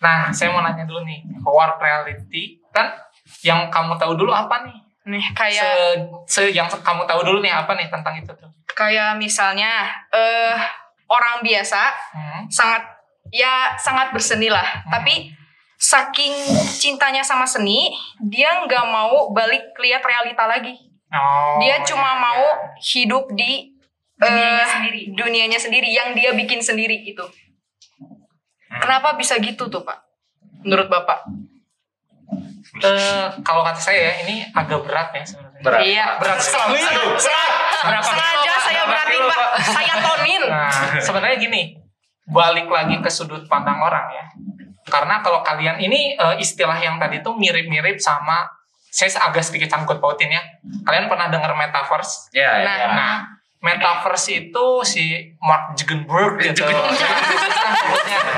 Nah 0.01 0.33
saya 0.33 0.49
mau 0.49 0.65
nanya 0.65 0.83
dulu 0.89 1.05
nih 1.05 1.21
warp 1.45 1.77
reality 1.77 2.57
kan 2.73 2.89
yang 3.45 3.69
kamu 3.69 3.93
tahu 4.01 4.17
dulu 4.17 4.33
apa 4.33 4.65
nih 4.65 4.77
Nih 5.01 5.25
se, 5.25 5.33
kayak 5.33 5.97
se 6.29 6.41
yang 6.53 6.69
kamu 6.69 7.05
tahu 7.09 7.21
dulu 7.25 7.41
nih 7.41 7.53
apa 7.53 7.73
nih 7.77 7.89
tentang 7.89 8.17
itu 8.17 8.33
tuh 8.33 8.49
kayak 8.73 9.17
misalnya 9.21 9.89
eh 10.09 10.57
orang 11.09 11.45
biasa 11.45 11.81
hmm. 12.17 12.41
sangat 12.49 12.81
ya 13.29 13.77
sangat 13.77 14.13
berseni 14.13 14.49
lah 14.49 14.65
tapi 14.89 15.33
saking 15.81 16.33
cintanya 16.77 17.25
sama 17.25 17.45
seni 17.45 17.89
dia 18.21 18.61
nggak 18.65 18.85
mau 18.89 19.33
balik 19.33 19.73
lihat 19.81 20.05
realita 20.05 20.45
lagi 20.45 20.77
oh, 21.09 21.57
dia 21.57 21.81
cuma 21.81 22.17
iya, 22.17 22.21
mau 22.21 22.43
hidup 22.77 23.25
di 23.33 23.73
Dunianya 24.21 24.61
eh, 24.61 24.69
sendiri. 24.69 25.01
dunianya 25.17 25.57
sendiri 25.57 25.89
yang 25.89 26.13
dia 26.13 26.29
bikin 26.37 26.61
sendiri 26.61 26.93
itu 27.09 27.25
Hmm. 27.25 27.50
Kenapa 28.71 29.19
bisa 29.19 29.35
gitu 29.37 29.67
tuh 29.67 29.83
pak 29.83 29.99
menurut 30.63 30.87
bapak 30.87 31.27
Eh, 32.71 33.27
kalau 33.43 33.67
kata 33.67 33.77
saya 33.77 33.99
ya, 33.99 34.13
ini 34.23 34.47
agak 34.47 34.87
berat 34.87 35.11
ya 35.11 35.23
sebenarnya. 35.27 35.59
Berat. 35.59 35.79
iya 35.83 36.05
Berat 36.15 36.39
sekali. 36.39 36.79
Berapa 36.79 37.99
sengaja 37.99 38.53
saya 38.63 38.81
beratin 38.87 39.21
pak 39.27 39.39
saya 39.59 39.93
tonin 39.99 40.43
Nah, 40.47 40.71
sebenarnya 40.97 41.37
gini, 41.37 41.61
balik 42.25 42.71
lagi 42.71 42.95
ke 42.97 43.11
sudut 43.11 43.43
pandang 43.45 43.75
orang 43.75 44.07
ya. 44.15 44.25
Karena 44.87 45.19
kalau 45.19 45.43
kalian 45.43 45.77
ini 45.77 46.15
eh, 46.15 46.35
istilah 46.39 46.79
yang 46.79 46.95
tadi 46.95 47.19
tuh 47.19 47.35
mirip-mirip 47.35 47.99
sama 47.99 48.47
saya 48.87 49.11
agak 49.27 49.43
sedikit 49.43 49.67
sangkut 49.67 49.99
pautin 49.99 50.31
ya. 50.31 50.39
Kalian 50.87 51.11
pernah 51.11 51.27
dengar 51.27 51.51
metaverse? 51.51 52.31
Ya, 52.31 52.63
Nah. 52.63 52.75
ya. 52.79 52.87
Nah, 52.87 53.15
metaverse 53.61 54.49
itu 54.49 54.65
si 54.81 55.05
Mark 55.37 55.77
Zuckerberg 55.77 56.41
gitu. 56.41 56.65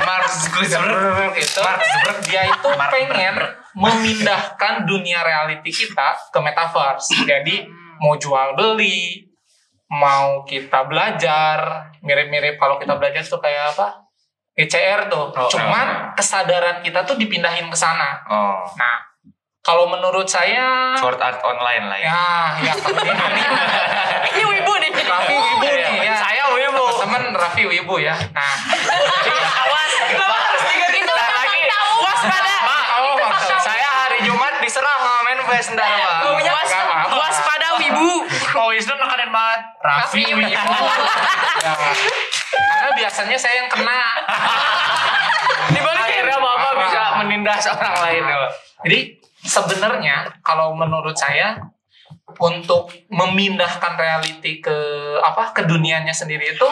Mark 0.04 0.28
Zuckerberg 0.28 1.32
itu 1.40 1.60
Mark 1.64 1.80
Zuckerberg 1.80 2.18
dia 2.28 2.42
itu 2.44 2.68
pengen 2.76 3.36
memindahkan 3.74 4.84
dunia 4.84 5.24
reality 5.24 5.72
kita 5.72 6.12
ke 6.28 6.38
metaverse. 6.44 7.24
Jadi 7.24 7.64
mau 8.04 8.20
jual 8.20 8.52
beli, 8.52 9.24
mau 9.88 10.44
kita 10.44 10.84
belajar, 10.84 11.88
mirip-mirip 12.04 12.60
kalau 12.60 12.76
kita 12.76 12.94
belajar 13.00 13.24
tuh 13.24 13.40
kayak 13.40 13.72
apa? 13.74 14.04
ECR 14.54 15.10
tuh. 15.10 15.34
Oh, 15.34 15.50
Cuman 15.50 16.14
kesadaran 16.14 16.78
kita 16.78 17.02
tuh 17.02 17.18
dipindahin 17.18 17.66
ke 17.66 17.74
sana. 17.74 18.22
Oh, 18.30 18.62
Nah, 18.78 19.02
kalau 19.64 19.88
menurut 19.90 20.28
saya 20.28 20.94
short 20.94 21.18
art 21.18 21.40
online 21.42 21.88
lah 21.90 21.98
ya. 21.98 22.10
ya, 22.62 22.70
ya 22.70 22.74
ini 23.32 23.42
ini 24.36 24.42
wibu 24.44 24.72
Raffi 25.14 25.36
Wibu 25.38 25.66
nih 25.70 26.02
ya. 26.02 26.14
Saya 26.18 26.44
wibu. 26.50 26.84
Temen 26.98 27.22
Raffi 27.30 27.62
Wibu 27.70 27.94
ya. 28.02 28.14
Nah, 28.34 28.54
awas 29.62 29.92
itu 30.10 30.24
lagi. 31.14 31.62
waspada 32.02 32.54
Pak, 32.66 32.84
oh, 32.98 33.14
maksud 33.22 33.58
saya 33.62 33.88
hari 34.04 34.18
Jumat 34.26 34.58
diserang 34.58 34.98
sama 34.98 35.20
Manfest 35.22 35.78
ntar, 35.78 35.86
Pak. 35.86 37.06
Waspada 37.14 37.68
wibu 37.78 38.26
Mau 38.54 38.70
Wisnu 38.70 38.94
nekanin 38.98 39.30
banget. 39.30 39.60
Raffi 39.82 40.22
Wibu. 40.34 40.50
Ya. 40.50 40.62
Karena 42.54 42.90
biasanya 42.98 43.36
saya 43.38 43.54
yang 43.64 43.70
kena. 43.70 44.00
Akhirnya 45.94 46.36
Bapak 46.36 46.70
Apa? 46.74 46.80
bisa 46.84 47.02
menindas 47.22 47.64
orang 47.70 47.96
lain. 48.02 48.22
Jadi 48.84 48.98
sebenarnya 49.44 50.16
kalau 50.44 50.76
menurut 50.76 51.16
saya 51.16 51.56
untuk 52.40 52.88
memindahkan 53.12 53.94
reality 53.94 54.58
ke 54.58 54.76
apa 55.20 55.52
ke 55.52 55.62
dunianya 55.62 56.10
sendiri 56.10 56.56
itu 56.56 56.68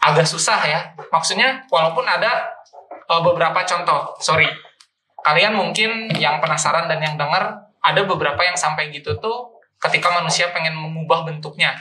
agak 0.00 0.24
susah 0.24 0.60
ya. 0.62 0.80
Maksudnya 1.10 1.66
walaupun 1.68 2.06
ada 2.06 2.48
uh, 3.06 3.20
beberapa 3.20 3.60
contoh. 3.66 4.14
Sorry, 4.18 4.46
kalian 5.20 5.52
mungkin 5.52 6.08
yang 6.14 6.38
penasaran 6.38 6.86
dan 6.86 7.02
yang 7.02 7.18
dengar 7.18 7.66
ada 7.82 8.00
beberapa 8.02 8.40
yang 8.40 8.54
sampai 8.54 8.90
gitu 8.90 9.18
tuh 9.18 9.58
ketika 9.76 10.08
manusia 10.08 10.50
pengen 10.50 10.74
mengubah 10.74 11.26
bentuknya 11.26 11.74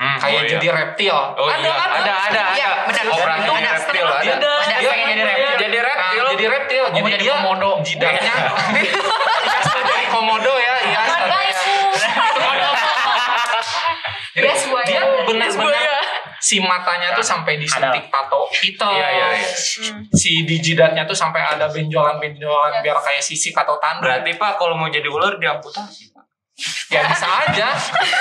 Hmm, 0.00 0.16
kayak 0.16 0.32
oh 0.32 0.44
iya. 0.48 0.52
jadi 0.56 0.68
reptil. 0.72 1.12
Oh 1.12 1.44
iya, 1.44 1.76
ada, 1.76 2.14
ada, 2.32 2.42
Iya, 2.56 2.68
ada. 2.72 2.88
benar. 2.88 3.04
Operasi 3.04 3.44
Itu 3.44 3.52
jadi 3.52 3.60
ada. 3.60 3.72
reptil, 3.76 4.06
ada. 4.08 4.16
Ada. 4.16 4.32
Ada 4.48 4.76
Dia 4.80 4.88
pengen 4.88 5.06
jadi 5.12 5.24
reptil. 5.28 5.52
Jadi 5.60 5.76
Nah, 5.76 5.84
reptil. 5.84 6.24
jadi 6.32 6.44
reptil. 6.48 6.80
Oh, 6.80 6.88
jadi 6.96 7.10
jadi 7.12 7.26
komodo. 7.36 7.70
jidatnya 7.84 8.34
jadi 9.84 10.06
komodo 10.16 10.52
ya, 10.56 10.74
iya. 10.88 11.00
Jadi 14.30 14.46
Best 14.46 14.66
buaya. 14.70 14.86
dia 14.86 15.02
benar-benar 15.26 16.02
si 16.38 16.56
matanya 16.56 17.12
tuh 17.12 17.22
sampai 17.22 17.58
disuntik 17.58 18.08
tato 18.08 18.46
hitam. 18.56 18.94
Iya, 18.94 19.08
iya, 19.10 19.26
iya. 19.36 19.48
Si 20.10 20.46
di 20.46 20.56
jidatnya 20.56 21.02
tuh 21.02 21.12
sampai 21.12 21.42
ada 21.42 21.66
benjolan-benjolan 21.66 22.78
biar 22.80 22.96
kayak 22.96 23.20
sisik 23.20 23.52
atau 23.52 23.76
tanduk. 23.76 24.06
Berarti 24.06 24.30
Pak 24.34 24.56
kalau 24.56 24.74
mau 24.74 24.86
jadi 24.86 25.04
ular 25.04 25.36
diamputasi. 25.36 26.10
Pak. 26.10 26.24
Ya 26.88 27.00
bisa 27.04 27.24
aja. 27.26 27.68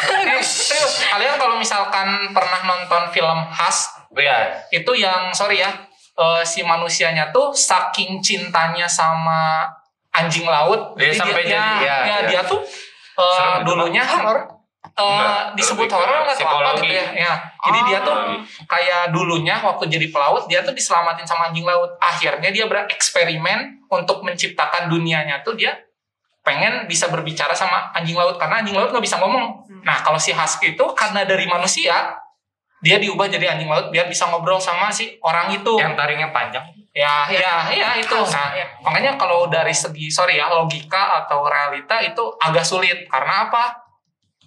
Eh, 0.10 0.40
serius, 0.40 1.04
kalian 1.06 1.36
kalau 1.36 1.56
misalkan 1.56 2.08
pernah 2.32 2.62
nonton 2.64 3.10
film 3.10 3.40
khas 3.50 3.92
Iya. 4.10 4.66
itu 4.70 4.92
yang 4.96 5.30
sorry 5.30 5.60
ya 5.60 5.70
eh, 6.16 6.42
si 6.42 6.64
manusianya 6.64 7.30
tuh 7.30 7.52
saking 7.52 8.18
cintanya 8.20 8.84
sama 8.84 9.68
anjing 10.10 10.44
laut 10.44 10.96
Dia 10.96 11.14
sampai 11.14 11.46
dia, 11.46 11.56
jadi- 11.56 11.80
ya, 11.80 11.96
ya, 12.02 12.18
ya. 12.24 12.28
dia 12.28 12.42
tuh 12.42 12.60
eh, 13.16 13.36
Serem 13.38 13.62
itu, 13.62 13.66
dulunya 13.68 14.02
horor 14.04 14.40
Enggak, 14.80 15.60
disebut 15.60 15.92
horor 15.92 16.24
nggak 16.24 16.40
tahu 16.40 16.60
apa 16.60 16.80
gitu 16.80 16.96
ya, 16.96 17.08
ya. 17.12 17.34
jadi 17.68 17.80
dia 17.88 18.00
tuh 18.00 18.16
kayak 18.68 19.12
dulunya 19.12 19.60
waktu 19.60 19.92
jadi 19.92 20.08
pelaut 20.08 20.48
dia 20.48 20.64
tuh 20.64 20.72
diselamatin 20.72 21.28
sama 21.28 21.52
anjing 21.52 21.68
laut. 21.68 22.00
Akhirnya 22.00 22.48
dia 22.52 22.68
bereksperimen 22.68 23.88
untuk 23.92 24.24
menciptakan 24.24 24.88
dunianya 24.88 25.44
tuh 25.44 25.60
dia 25.60 25.76
pengen 26.44 26.88
bisa 26.88 27.12
berbicara 27.12 27.52
sama 27.52 27.92
anjing 27.92 28.16
laut 28.16 28.40
karena 28.40 28.64
anjing 28.64 28.76
laut 28.76 28.92
nggak 28.92 29.04
bisa 29.04 29.20
ngomong. 29.20 29.68
Nah 29.84 30.00
kalau 30.04 30.20
si 30.20 30.32
husky 30.32 30.76
itu 30.80 30.86
karena 30.96 31.28
dari 31.28 31.44
manusia 31.44 32.16
dia 32.80 32.96
diubah 32.96 33.28
jadi 33.28 33.60
anjing 33.60 33.68
laut 33.68 33.92
biar 33.92 34.08
bisa 34.08 34.32
ngobrol 34.32 34.64
sama 34.64 34.88
si 34.92 35.20
orang 35.24 35.52
itu. 35.52 35.76
Yang 35.76 35.96
taringnya 36.00 36.32
panjang. 36.32 36.64
ya 36.96 37.28
ya 37.32 37.68
ya 37.72 37.90
itu. 38.00 38.16
Nah 38.16 38.56
makanya 38.84 39.20
kalau 39.20 39.52
dari 39.52 39.76
segi 39.76 40.08
sorry 40.08 40.40
ya 40.40 40.48
logika 40.48 41.24
atau 41.24 41.44
realita 41.44 42.00
itu 42.00 42.24
agak 42.40 42.64
sulit. 42.64 43.08
Karena 43.12 43.52
apa 43.52 43.89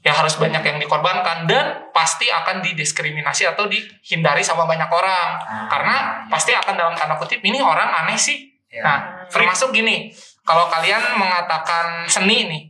ya 0.03 0.11
harus 0.11 0.35
banyak 0.35 0.63
yang 0.67 0.79
dikorbankan 0.83 1.47
dan 1.47 1.87
pasti 1.95 2.27
akan 2.27 2.59
didiskriminasi 2.59 3.47
atau 3.47 3.71
dihindari 3.71 4.43
sama 4.43 4.67
banyak 4.67 4.91
orang 4.91 5.39
karena 5.71 6.27
pasti 6.27 6.51
akan 6.51 6.75
dalam 6.75 6.95
tanda 6.99 7.15
kutip 7.15 7.39
ini 7.47 7.63
orang 7.63 7.87
aneh 8.03 8.19
sih 8.19 8.51
nah 8.83 9.27
termasuk 9.31 9.71
gini 9.71 10.11
kalau 10.43 10.67
kalian 10.67 11.15
mengatakan 11.15 12.03
seni 12.11 12.51
nih 12.51 12.63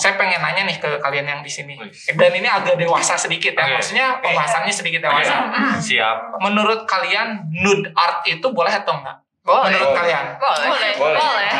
saya 0.00 0.16
pengen 0.16 0.40
nanya 0.40 0.64
nih 0.64 0.80
ke 0.80 0.96
kalian 1.02 1.26
yang 1.28 1.40
di 1.42 1.50
sini 1.50 1.74
dan 2.16 2.32
ini 2.32 2.48
agak 2.48 2.78
dewasa 2.78 3.18
sedikit 3.18 3.52
ya 3.52 3.66
Oke. 3.66 3.72
maksudnya 3.76 4.06
pembahasannya 4.22 4.72
sedikit 4.72 5.04
dewasa 5.04 5.50
Siap. 5.76 6.40
menurut 6.40 6.86
kalian 6.86 7.50
nude 7.50 7.90
art 7.98 8.24
itu 8.30 8.46
boleh 8.48 8.72
atau 8.72 8.96
enggak 8.96 9.18
Boleh. 9.42 9.74
menurut 9.74 9.90
kalian 9.92 10.24
Boleh. 10.38 10.92
Boleh. 10.96 11.18
Boleh. 11.18 11.50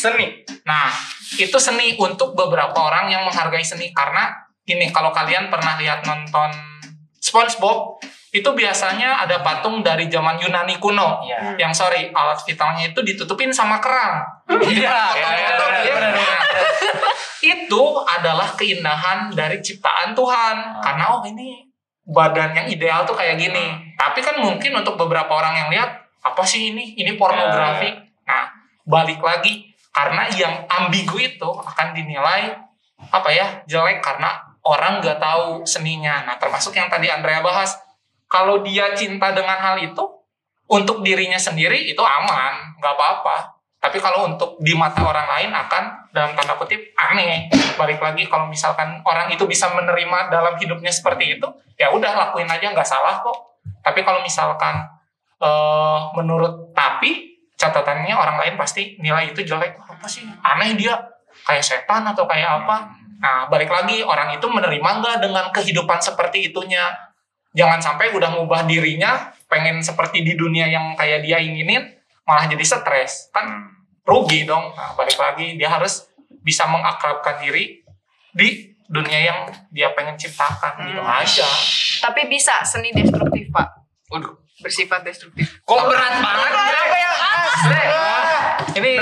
Seni. 0.00 0.26
Nah, 0.64 0.88
itu 1.36 1.58
seni 1.60 1.92
untuk 2.00 2.32
beberapa 2.32 2.72
orang 2.72 3.12
yang 3.12 3.20
menghargai 3.28 3.60
seni 3.60 3.92
karena 3.92 4.32
ini 4.76 4.86
kalau 4.94 5.10
kalian 5.10 5.50
pernah 5.50 5.74
lihat 5.80 6.06
nonton 6.06 6.50
SpongeBob 7.20 8.00
itu 8.30 8.46
biasanya 8.54 9.26
ada 9.26 9.42
patung 9.42 9.82
dari 9.82 10.06
zaman 10.06 10.38
Yunani 10.38 10.78
kuno. 10.78 11.18
Iya. 11.26 11.58
Yang 11.58 11.82
sorry, 11.82 12.14
alat 12.14 12.38
vitalnya 12.46 12.94
itu 12.94 13.02
ditutupin 13.02 13.50
sama 13.50 13.82
kerang. 13.82 14.22
Iya, 14.46 15.10
potong-potong, 15.18 15.74
ya. 15.82 15.94
Itu 17.42 17.82
adalah 18.06 18.54
keindahan 18.54 19.34
dari 19.34 19.58
ciptaan 19.58 20.14
Tuhan. 20.14 20.56
Karena 20.78 21.04
oh 21.10 21.26
ini 21.26 21.66
badan 22.06 22.54
yang 22.54 22.66
ideal 22.70 23.02
tuh 23.02 23.18
kayak 23.18 23.34
gini. 23.34 23.94
Tapi 23.98 24.22
kan 24.22 24.38
mungkin 24.38 24.78
untuk 24.78 24.94
beberapa 24.94 25.34
orang 25.34 25.66
yang 25.66 25.68
lihat 25.74 25.90
apa 26.22 26.46
sih 26.46 26.70
ini? 26.70 26.94
Ini 26.94 27.18
pornografi. 27.18 27.90
Nah, 28.30 28.46
balik 28.86 29.18
lagi 29.18 29.74
karena 29.90 30.30
yang 30.30 30.70
ambigu 30.70 31.18
itu 31.18 31.50
akan 31.50 31.98
dinilai 31.98 32.54
apa 33.10 33.28
ya 33.32 33.66
jelek 33.66 33.98
karena 33.98 34.49
orang 34.64 35.00
nggak 35.00 35.18
tahu 35.20 35.64
seninya. 35.64 36.24
Nah, 36.26 36.36
termasuk 36.36 36.76
yang 36.76 36.92
tadi 36.92 37.08
Andrea 37.08 37.40
bahas, 37.40 37.76
kalau 38.28 38.60
dia 38.60 38.92
cinta 38.92 39.32
dengan 39.32 39.56
hal 39.58 39.76
itu 39.80 40.04
untuk 40.70 41.02
dirinya 41.02 41.40
sendiri 41.40 41.90
itu 41.90 42.00
aman, 42.00 42.78
nggak 42.78 42.94
apa-apa. 42.94 43.58
Tapi 43.80 43.96
kalau 43.96 44.28
untuk 44.28 44.60
di 44.60 44.76
mata 44.76 45.00
orang 45.00 45.24
lain 45.24 45.50
akan 45.56 46.12
dalam 46.12 46.36
tanda 46.36 46.52
kutip 46.60 46.92
aneh. 47.00 47.48
Balik 47.80 47.96
lagi 47.96 48.28
kalau 48.28 48.44
misalkan 48.44 49.00
orang 49.08 49.32
itu 49.32 49.48
bisa 49.48 49.72
menerima 49.72 50.28
dalam 50.28 50.52
hidupnya 50.60 50.92
seperti 50.92 51.40
itu, 51.40 51.48
ya 51.80 51.88
udah 51.88 52.12
lakuin 52.12 52.44
aja 52.44 52.76
nggak 52.76 52.84
salah 52.84 53.24
kok. 53.24 53.56
Tapi 53.80 54.04
kalau 54.04 54.20
misalkan 54.20 54.84
eh, 55.40 55.98
menurut 56.12 56.76
tapi 56.76 57.30
catatannya 57.56 58.12
orang 58.16 58.36
lain 58.40 58.54
pasti 58.56 58.96
nilai 59.00 59.32
itu 59.32 59.44
jelek 59.44 59.76
apa 59.76 60.08
sih 60.08 60.24
aneh 60.24 60.80
dia 60.80 60.96
kayak 61.44 61.60
setan 61.60 62.08
atau 62.08 62.24
kayak 62.24 62.64
apa 62.64 62.88
nah 63.20 63.46
balik 63.52 63.68
lagi 63.68 64.00
orang 64.00 64.32
itu 64.32 64.48
menerima 64.48 64.90
nggak 65.04 65.16
dengan 65.20 65.44
kehidupan 65.52 66.00
seperti 66.00 66.48
itunya? 66.48 66.88
Jangan 67.52 67.82
sampai 67.82 68.14
udah 68.16 68.32
ngubah 68.38 68.64
dirinya 68.64 69.34
pengen 69.50 69.82
seperti 69.82 70.22
di 70.24 70.38
dunia 70.38 70.70
yang 70.70 70.94
kayak 70.96 71.26
dia 71.26 71.42
inginin 71.42 71.84
malah 72.24 72.48
jadi 72.48 72.64
stres. 72.64 73.28
Kan 73.34 73.76
rugi 74.06 74.48
dong. 74.48 74.72
Nah, 74.72 74.96
balik 74.96 75.18
lagi 75.18 75.58
dia 75.58 75.68
harus 75.68 76.08
bisa 76.40 76.64
mengakrabkan 76.66 77.42
diri 77.44 77.84
di 78.32 78.70
dunia 78.90 79.20
yang 79.22 79.38
dia 79.70 79.94
pengen 79.94 80.18
ciptakan 80.18 80.82
gitu 80.88 81.02
aja. 81.02 81.46
Tapi 82.02 82.26
bisa 82.26 82.66
seni 82.66 82.90
destruktif, 82.90 83.46
Pak. 83.54 83.68
Waduh. 84.10 84.34
Bersifat 84.60 85.00
destruktif. 85.08 85.64
Kok 85.64 85.88
berat 85.88 86.20
banget, 86.20 86.52
ini 88.76 88.92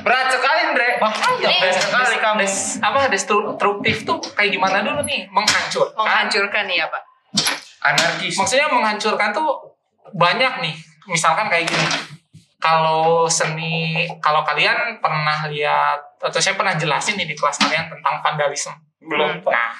berat 0.00 0.28
sekali, 0.32 0.55
Dre. 0.76 0.88
Bahaya, 0.96 1.48
Ini- 1.48 1.62
des- 1.64 1.80
sekali 1.80 2.16
kamu. 2.16 2.38
Des- 2.44 2.76
apa 2.78 3.08
destruktif 3.08 3.96
tuh 4.04 4.20
kayak 4.30 4.52
gimana 4.52 4.84
dulu 4.84 5.00
nih? 5.02 5.24
Menghancurkan. 5.26 5.96
Menghancurkan 5.96 6.64
ya, 6.68 6.84
Pak. 6.86 7.02
Anarkis. 7.82 8.36
Maksudnya 8.36 8.68
menghancurkan 8.68 9.32
tuh 9.32 9.72
banyak 10.12 10.60
nih. 10.60 10.74
Misalkan 11.06 11.48
kayak 11.48 11.64
gini. 11.64 11.86
Kalau 12.56 13.24
seni, 13.26 13.94
kalau 14.18 14.42
kalian 14.42 14.98
pernah 14.98 15.46
lihat 15.46 16.00
atau 16.18 16.36
saya 16.36 16.56
pernah 16.56 16.74
jelasin 16.74 17.14
nih 17.14 17.24
di 17.24 17.36
kelas 17.36 17.56
kalian 17.56 17.86
tentang 17.86 18.18
vandalisme. 18.20 18.74
Belum, 18.98 19.38
Pak. 19.38 19.52
Nah, 19.54 19.70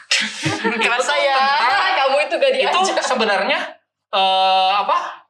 Kerasa 0.85 1.13
tuh 1.13 1.19
ya. 1.19 1.35
tentang- 1.35 1.97
Kamu 1.99 2.17
itu 2.23 2.35
gak 2.37 2.53
itu 2.55 2.79
sebenarnya 3.03 3.59
eh, 4.07 4.73
apa? 4.77 5.26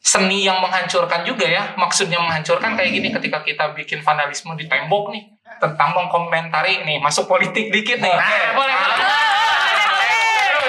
Seni 0.00 0.46
yang 0.46 0.62
menghancurkan 0.62 1.26
juga 1.26 1.46
ya. 1.48 1.74
Maksudnya 1.74 2.22
menghancurkan 2.22 2.78
kayak 2.78 2.90
gini 2.94 3.08
ketika 3.10 3.42
kita 3.42 3.74
bikin 3.74 4.00
vandalisme 4.00 4.54
di 4.54 4.70
tembok 4.70 5.10
nih 5.10 5.24
tentang 5.56 5.96
mengkomentari 5.96 6.84
nih 6.84 7.00
masuk 7.02 7.26
politik 7.26 7.72
dikit 7.72 7.98
nih. 7.98 8.14
Nah, 8.14 8.54
boleh, 8.54 8.74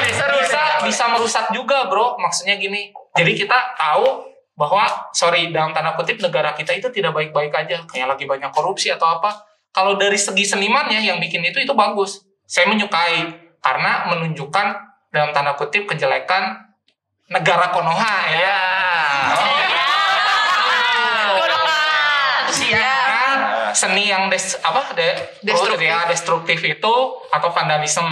bisa 0.07 0.61
bisa 0.81 1.03
merusak 1.11 1.45
juga 1.53 1.85
bro. 1.91 2.17
Maksudnya 2.17 2.57
gini 2.57 2.89
jadi 3.13 3.31
kita 3.33 3.77
tahu 3.77 4.25
bahwa 4.57 4.89
sorry 5.13 5.53
dalam 5.53 5.69
tanda 5.69 5.93
kutip 5.93 6.17
negara 6.17 6.57
kita 6.57 6.73
itu 6.73 6.89
tidak 6.89 7.13
baik-baik 7.13 7.53
aja. 7.53 7.85
Kayak 7.85 8.17
lagi 8.17 8.25
banyak 8.25 8.49
korupsi 8.49 8.89
atau 8.89 9.21
apa. 9.21 9.45
Kalau 9.69 9.93
dari 10.01 10.17
segi 10.17 10.41
senimannya 10.41 10.97
yang 11.05 11.21
bikin 11.21 11.45
itu 11.45 11.61
itu 11.61 11.73
bagus. 11.77 12.25
Saya 12.47 12.65
menyukai 12.71 13.27
karena 13.61 14.09
menunjukkan 14.09 14.67
dalam 15.11 15.29
tanda 15.35 15.53
kutip 15.53 15.85
kejelekan 15.85 16.73
negara 17.27 17.69
Konoha 17.75 18.15
ya 18.31 18.57
Seni 23.73 24.07
yang 24.07 24.27
des 24.27 24.55
apa 24.59 24.93
de, 24.93 25.09
Destruktif. 25.41 25.87
ya 25.87 26.05
destruktif 26.05 26.59
itu 26.61 26.93
atau 27.31 27.49
vandalisme. 27.49 28.07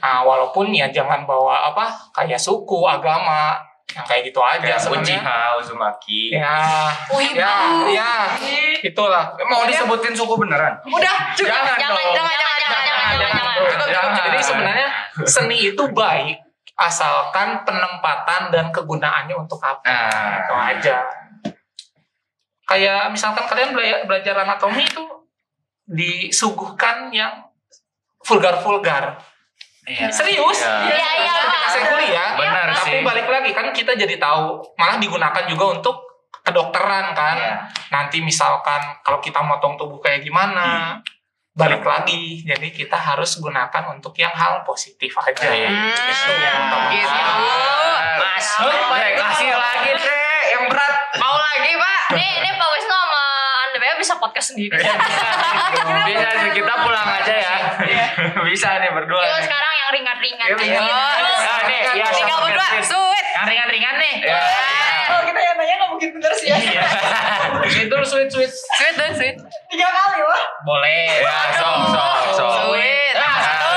Nah, 0.00 0.24
walaupun 0.24 0.72
ya 0.72 0.88
jangan 0.88 1.28
bawa 1.28 1.70
apa 1.70 1.92
kayak 2.16 2.40
suku, 2.40 2.82
agama, 2.82 3.54
yang 3.90 4.06
kayak 4.06 4.22
gitu 4.26 4.40
aja 4.40 4.62
Kayak 4.62 4.80
sebenarnya. 4.80 5.18
Uchiha 5.20 5.40
Uzumaki. 5.60 6.22
Ya, 6.32 6.56
Wibu. 7.10 7.36
ya, 7.36 7.54
ya, 7.90 8.12
itulah. 8.80 9.34
Mau 9.44 9.66
disebutin 9.66 10.14
suku 10.14 10.34
beneran? 10.38 10.78
Udah. 10.86 11.16
Jangan 11.36 11.74
Jangan, 11.76 11.90
dong. 11.90 12.14
jangan, 12.16 12.34
jangan, 12.38 12.56
jangan, 12.58 13.14
jangan, 13.18 13.56
jangan, 13.66 13.88
jangan. 13.90 14.20
Jadi 14.30 14.38
sebenarnya 14.40 14.88
seni 15.26 15.56
itu 15.74 15.84
baik 15.90 16.36
asalkan 16.80 17.60
penempatan 17.68 18.48
dan 18.48 18.72
kegunaannya 18.72 19.36
untuk 19.36 19.60
apa. 19.60 19.84
Nah, 19.84 20.48
Itu 20.48 20.54
aja. 20.56 20.96
Kayak 22.70 23.10
misalkan 23.10 23.44
kalian 23.44 23.74
bela- 23.74 24.06
belajar 24.06 24.34
anatomi 24.38 24.86
itu 24.86 25.02
disuguhkan 25.84 27.10
yang 27.10 27.50
vulgar-vulgar. 28.22 29.18
iya. 29.82 30.06
Serius? 30.08 30.60
Iya. 30.60 30.86
Iya, 30.86 31.10
iya, 31.18 31.32
Pak. 31.42 31.62
Saya 31.68 31.84
kuliah. 31.88 32.28
Benar 32.36 32.66
Tapi 32.72 32.90
sih. 32.92 33.02
balik 33.02 33.26
lagi 33.26 33.50
kan 33.50 33.66
kita 33.70 33.92
jadi 33.94 34.16
tahu 34.16 34.62
malah 34.76 34.96
digunakan 34.96 35.44
juga 35.44 35.64
untuk 35.72 35.96
kedokteran 36.40 37.10
kan. 37.10 37.36
Iya. 37.36 37.54
Nanti 37.90 38.22
misalkan 38.22 38.78
kalau 39.02 39.18
kita 39.18 39.40
motong 39.40 39.74
tubuh 39.74 39.98
kayak 39.98 40.22
gimana, 40.22 40.94
balik 41.50 41.82
lagi. 41.82 42.44
Jadi 42.44 42.70
kita 42.70 42.94
harus 42.94 43.34
gunakan 43.36 43.84
untuk 43.90 44.14
yang 44.14 44.30
hal 44.30 44.62
positif 44.62 45.10
aja. 45.16 45.48
Iya. 45.48 45.68
Itu 45.90 46.30
Hmm, 46.30 46.38
utama. 46.38 46.78
gitu. 46.88 47.18
Mas, 48.20 48.46
Dre, 48.54 49.08
kasih 49.16 49.50
lagi, 49.50 49.90
Dre. 49.96 50.29
Yang 50.42 50.64
berat. 50.66 50.94
Mau 51.16 51.36
lagi, 51.36 51.72
Pak? 51.72 52.00
Nih, 52.12 52.30
ini 52.38 52.50
Pak 52.50 52.68
Wisnu 52.70 52.90
sama 52.90 53.22
Andrea 53.62 53.94
bisa 53.94 54.14
podcast 54.16 54.46
sendiri. 54.50 54.76
Bisa 56.06 56.28
sih, 56.36 56.50
kita 56.52 56.74
pulang 56.80 57.08
aja 57.12 57.34
ya. 57.34 57.54
Bisa 58.42 58.68
nih 58.78 58.90
berdua. 58.90 59.20
Yuk 59.20 59.36
nih. 59.36 59.44
sekarang 59.44 59.72
yang 59.74 59.90
ringan 59.90 60.16
ringan 60.18 60.46
Iya, 60.46 60.56
aja. 60.56 60.64
iya. 60.64 61.04
Nah, 61.20 61.60
nih, 61.64 61.80
iya, 61.92 62.06
Tinggal 62.10 62.38
berdua, 62.40 62.66
sweet. 62.80 63.24
Yang 63.30 63.46
ringan-ringan 63.46 63.94
nih. 63.96 64.14
Iya. 64.22 64.40
Kalau 65.06 65.22
kita 65.24 65.40
yang 65.40 65.56
nanya 65.56 65.74
nggak 65.76 65.90
mungkin 65.90 66.08
bener 66.12 66.32
sih 66.34 66.48
ya. 66.48 66.56
Itu 67.66 67.96
sweet 68.04 68.28
sweet. 68.28 68.50
Sweet 68.50 68.94
dan 68.96 69.10
sweet. 69.12 69.36
Tiga 69.66 69.88
kali 69.88 70.18
wah. 70.20 70.42
Boleh. 70.62 71.20
Ya, 71.20 71.36
sok, 71.54 71.76
sok, 71.88 72.16
sok. 72.34 72.52
Sweet. 72.68 73.14
Satu. 73.16 73.74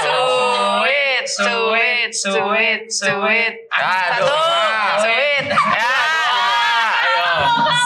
Sweet, 0.00 1.24
sweet, 1.26 1.89
sweet, 2.14 2.90
sweet. 2.90 3.54
Aduh. 3.70 4.26
Satu. 4.26 4.34
Sweet. 5.02 5.46
Ya. 5.50 5.94
Ayo. 7.00 7.26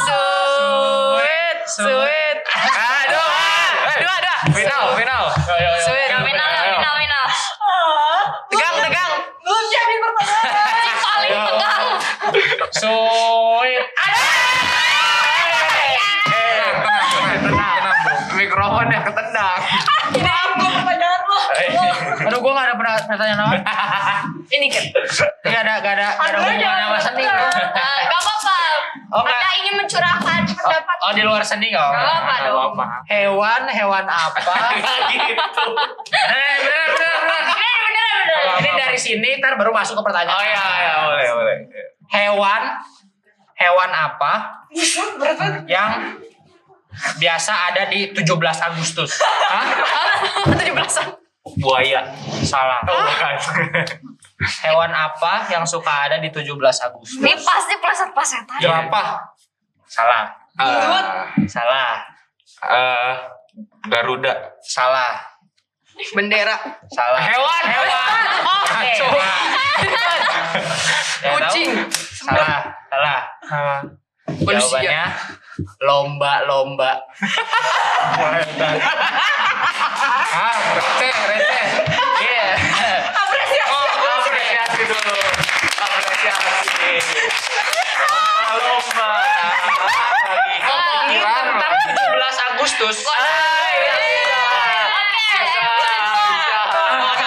Sweet, 0.05 1.59
sweet. 1.69 2.39
Aduh. 2.49 3.29
Dua, 4.01 4.17
dua. 4.21 4.37
Final, 4.53 4.85
final. 4.97 5.25
Sweet. 5.85 6.09
Final, 6.09 6.25
final, 6.25 6.95
final. 6.99 7.27
Tegang, 8.49 8.77
tegang. 8.81 9.13
Belum 9.45 9.65
siapin 9.69 9.99
pertanyaan. 10.01 10.97
Paling 11.05 11.33
tegang. 11.45 11.89
Sweet. 12.75 13.85
Tenang, 13.95 14.29
tenang, 15.53 15.77
tenang, 17.13 17.39
tenang, 17.45 17.77
bro. 17.85 18.15
Mikrofon 18.35 18.87
yang 18.91 19.05
ketendang. 19.07 19.61
Gue. 21.55 21.89
Aduh, 22.25 22.39
gua 22.39 22.53
gak 22.53 22.67
ada 22.67 22.75
pernah- 22.75 23.05
pertanyaan 23.05 23.41
apa. 23.41 23.57
Ini 24.47 24.67
kan. 24.69 24.85
Gak 25.43 25.61
ada, 25.63 25.75
gak 25.81 25.95
ada, 25.95 26.09
gak 26.13 26.29
ada 26.33 26.39
jangan 26.55 26.79
sama 26.81 26.99
seni. 27.01 27.23
Eh, 27.23 28.01
Gak 28.05 28.21
apa-apa. 28.21 28.57
Oh. 29.11 29.23
Anda 29.23 29.49
ingin 29.55 29.75
mencurahkan 29.77 30.41
pendapat. 30.45 30.97
Oh, 31.01 31.13
di 31.13 31.23
luar 31.23 31.43
seni 31.43 31.69
gak 31.69 31.79
Gak 31.81 31.95
apa-apa 31.95 32.35
dong. 32.45 32.73
Hewan, 33.05 33.63
hewan 33.69 34.05
apa? 34.05 34.55
gitu. 35.13 35.65
Eh, 36.11 36.55
bener, 36.61 36.87
bener, 36.89 37.15
bener. 37.15 37.43
Bener, 37.45 37.77
bener, 37.81 38.15
bener. 38.21 38.43
Ini 38.57 38.71
dari 38.77 38.99
sini, 38.99 39.29
ntar 39.37 39.55
baru 39.55 39.71
masuk 39.71 39.95
ke 39.97 40.03
pertanyaan. 40.03 40.35
Oh 40.35 40.43
iya, 40.43 40.65
iya, 40.77 40.93
boleh, 41.05 41.29
boleh. 41.33 41.57
Hewan, 42.07 42.63
hewan 43.55 43.91
apa 43.91 44.33
yang 45.65 45.91
biasa 47.17 47.53
ada 47.73 47.83
di 47.87 48.11
17 48.11 48.23
Agustus? 48.65 49.19
Hah? 49.53 49.67
Tujuh 50.47 50.75
belasan. 50.75 51.07
Buaya. 51.45 52.01
Salah. 52.41 52.81
Oh, 52.89 53.05
bukan. 53.05 53.37
Hewan 54.65 54.91
apa 54.91 55.45
yang 55.53 55.65
suka 55.65 56.09
ada 56.09 56.17
di 56.17 56.33
17 56.33 56.57
Agustus? 56.57 57.21
Ini 57.21 57.37
pasti 57.37 57.75
pleset-plesetan. 57.77 58.59
Jerapah. 58.61 59.21
Salah. 59.85 60.33
Eh, 60.57 61.45
Salah. 61.45 62.01
eh, 62.65 63.13
Garuda. 63.87 64.57
Salah. 64.65 65.21
Bendera. 66.17 66.57
Salah. 66.91 67.21
Hewan. 67.21 67.63
Hewan. 67.69 68.21
Tahu? 68.97 69.21
Kucing. 71.39 71.71
Salah. 71.93 72.73
Salah. 72.89 73.21
Manusia. 74.41 74.81
Jawabannya 74.81 75.05
lomba-lomba. 75.79 77.07
Ah, 80.35 80.55
receh, 80.75 81.15
receh. 81.31 81.65
Iya. 82.19 82.49
Oh, 83.71 83.87
apresiasi 84.19 84.83
dulu. 84.91 85.15
Apresiasi. 85.79 86.95
Lomba. 88.55 89.13
Lagi. 90.25 90.57
Ini 90.59 90.85
Pikiran 91.05 91.45
tentang 91.55 91.75
17 91.95 92.47
Agustus. 92.55 92.97
Ah, 93.07 93.71
iya, 93.79 93.95
bisa. 93.95 94.43
Bisa, 95.39 95.63
bisa. 95.71 96.61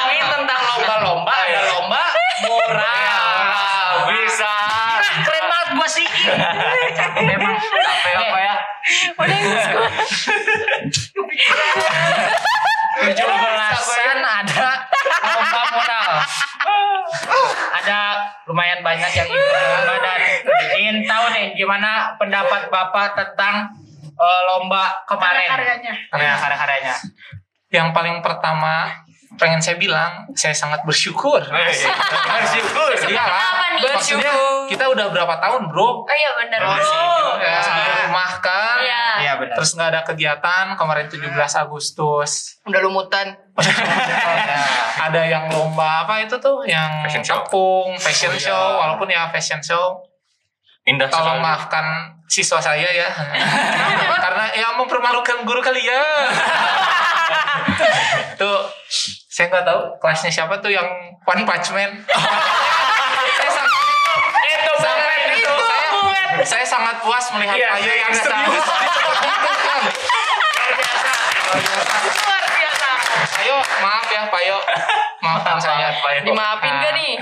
Ini 0.07 0.19
tentang 0.27 0.59
lomba-lomba, 0.75 1.31
ada 1.31 1.61
lomba 1.71 2.03
murah. 2.43 2.95
Ya, 2.97 3.23
bisa. 4.11 4.53
Keren 5.23 5.45
banget 5.47 5.69
gua 5.79 5.87
sih. 5.87 6.07
Memang? 7.23 7.55
Tujuh 12.97 13.25
belasan 13.41 14.19
ada 14.21 14.69
lomba 15.25 15.62
mural. 15.73 16.12
Ada 17.82 17.99
lumayan 18.45 18.86
banyak 18.86 19.12
yang 19.17 19.27
ikut 19.30 19.58
lomba 19.58 19.95
dan 20.06 20.21
ingin 20.77 20.97
tahu 21.10 21.25
nih 21.34 21.58
gimana 21.58 22.13
pendapat 22.21 22.69
bapak 22.69 23.17
tentang 23.17 23.73
eh, 24.06 24.41
lomba 24.45 25.01
kemarin. 25.10 25.49
Karyanya. 25.49 25.93
Ya, 26.13 26.34
karya-karyanya. 26.38 26.93
Yang 27.73 27.88
paling 27.91 28.21
pertama 28.21 29.06
pengen 29.38 29.58
saya 29.58 29.78
bilang, 29.78 30.26
saya 30.34 30.52
sangat 30.52 30.82
bersyukur. 30.82 31.39
Bersyukur. 32.38 32.89
Iya 33.06 33.21
lah. 33.21 33.38
Apa 33.54 33.65
nih? 33.73 33.82
Maksudnya 33.88 34.34
kita 34.65 34.86
udah 34.86 35.08
berapa 35.10 35.38
tahun 35.38 35.69
bro? 35.69 36.04
Oh 36.04 36.10
iya 36.10 36.32
bener. 36.36 36.60
Ya, 36.60 37.62
di 37.62 37.84
rumah 38.04 38.32
kan. 38.41 38.78
Iya. 38.82 39.06
Iya 39.17 39.34
benar. 39.38 39.56
Terus 39.56 39.69
nggak 39.73 39.89
ada 39.89 40.02
kegiatan 40.04 40.65
kemarin 40.73 41.06
17 41.06 41.32
Agustus. 41.58 42.32
Udah 42.69 42.82
lumutan. 42.82 43.34
Ada 45.00 45.21
yang 45.23 45.47
lomba 45.47 46.04
apa 46.04 46.21
itu 46.21 46.36
tuh? 46.38 46.62
Yang 46.63 46.91
Fashion 47.06 47.23
show. 47.23 47.38
tepung, 47.39 47.89
fashion 47.95 48.30
Oh, 48.30 48.36
iya. 48.36 48.43
show. 48.43 48.65
Walaupun 48.78 49.08
ya 49.08 49.30
fashion 49.30 49.62
show. 49.62 50.02
Indah 50.84 51.06
Tolong 51.06 51.38
sekali. 51.38 51.43
maafkan 51.43 51.86
siswa 52.26 52.60
saya 52.60 52.88
ya. 52.88 53.10
Karena 54.23 54.45
ya 54.52 54.67
mempermalukan 54.76 55.43
guru 55.43 55.60
kalian. 55.60 56.28
tuh 58.36 58.60
saya 59.38 59.54
nggak 59.54 59.69
tahu 59.69 59.82
kelasnya 60.02 60.34
siapa 60.34 60.58
tuh 60.58 60.73
yang 60.73 60.89
One 61.21 61.45
Punch 61.45 61.69
Man. 61.69 61.93
saya 63.38 63.50
sangat 63.54 63.69
Itu 64.50 64.73
sangat 64.82 65.06
banget 65.06 65.38
itu, 65.38 65.54
saya, 65.62 65.89
saya 66.41 66.65
sangat 66.65 66.95
puas 67.06 67.21
melihat 67.38 67.54
Iya, 67.54 67.69
Ayu 67.78 67.91
yang 68.02 68.10
biasa. 68.10 68.34
serius 68.34 68.65
itu 68.65 69.54
kan. 69.62 69.82
Luar 72.17 72.43
biasa. 72.50 72.89
Ayo 73.38 73.56
maaf 73.78 74.10
ya 74.10 74.21
Pak 74.26 74.41
Yo. 74.41 74.58
Maafkan 75.21 75.58
saya. 75.62 75.88
Dimaafin 76.26 76.73
Nah, 76.73 76.82
gak 76.82 76.93
nih? 76.97 77.13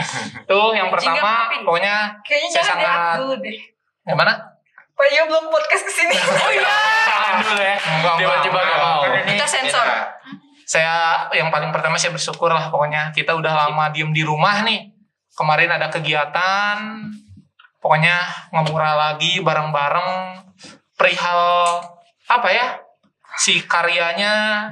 Tuh 0.48 0.72
yang 0.72 0.88
pertama 0.88 1.20
maafin. 1.20 1.68
pokoknya 1.68 1.96
Kayaknya 2.24 2.48
saya 2.48 2.64
sangat 2.64 3.20
gimana? 4.08 4.34
Pak 4.96 5.08
Yo 5.12 5.22
belum 5.28 5.52
podcast 5.52 5.84
ke 5.84 5.92
sini. 5.92 6.16
Oh 6.48 6.48
iya. 6.48 6.64
Jangan 7.12 7.34
dulu 7.44 7.60
ya. 7.60 7.76
Enggak, 7.76 8.16
Tiba-tiba 8.24 8.60
enggak, 8.64 8.72
gak 8.72 8.80
mau. 8.80 9.04
Kita 9.04 9.44
sensor. 9.52 9.88
Saya 10.66 11.30
yang 11.38 11.54
paling 11.54 11.70
pertama 11.70 11.96
saya 11.96 12.10
bersyukur 12.10 12.50
lah 12.50 12.74
pokoknya 12.74 13.14
kita 13.14 13.38
udah 13.38 13.70
lama 13.70 13.94
diem 13.94 14.10
di 14.10 14.26
rumah 14.26 14.66
nih. 14.66 14.90
Kemarin 15.36 15.78
ada 15.78 15.92
kegiatan, 15.92 17.06
pokoknya 17.84 18.18
ngemurah 18.50 18.98
lagi 18.98 19.44
bareng-bareng 19.46 20.42
perihal 20.98 21.84
apa 22.26 22.50
ya 22.50 22.82
si 23.38 23.62
karyanya 23.62 24.66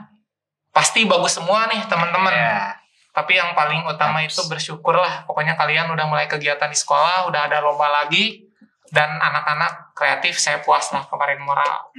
pasti 0.73 1.05
bagus 1.05 1.37
semua 1.37 1.69
nih 1.69 1.85
teman-teman. 1.85 2.33
Iya. 2.33 2.79
Tapi 3.13 3.37
yang 3.37 3.53
paling 3.53 3.85
utama 3.85 4.25
itu 4.25 4.41
bersyukur 4.49 4.97
lah 4.97 5.21
pokoknya 5.29 5.53
kalian 5.53 5.93
udah 5.93 6.09
mulai 6.09 6.25
kegiatan 6.25 6.65
di 6.65 6.77
sekolah, 6.79 7.29
udah 7.29 7.45
ada 7.45 7.61
lomba 7.61 7.85
lagi 7.85 8.49
dan 8.89 9.13
anak-anak 9.21 9.93
kreatif 9.93 10.41
saya 10.41 10.65
puas 10.65 10.89
lah 10.89 11.05
kemarin 11.05 11.37
moral. 11.45 11.93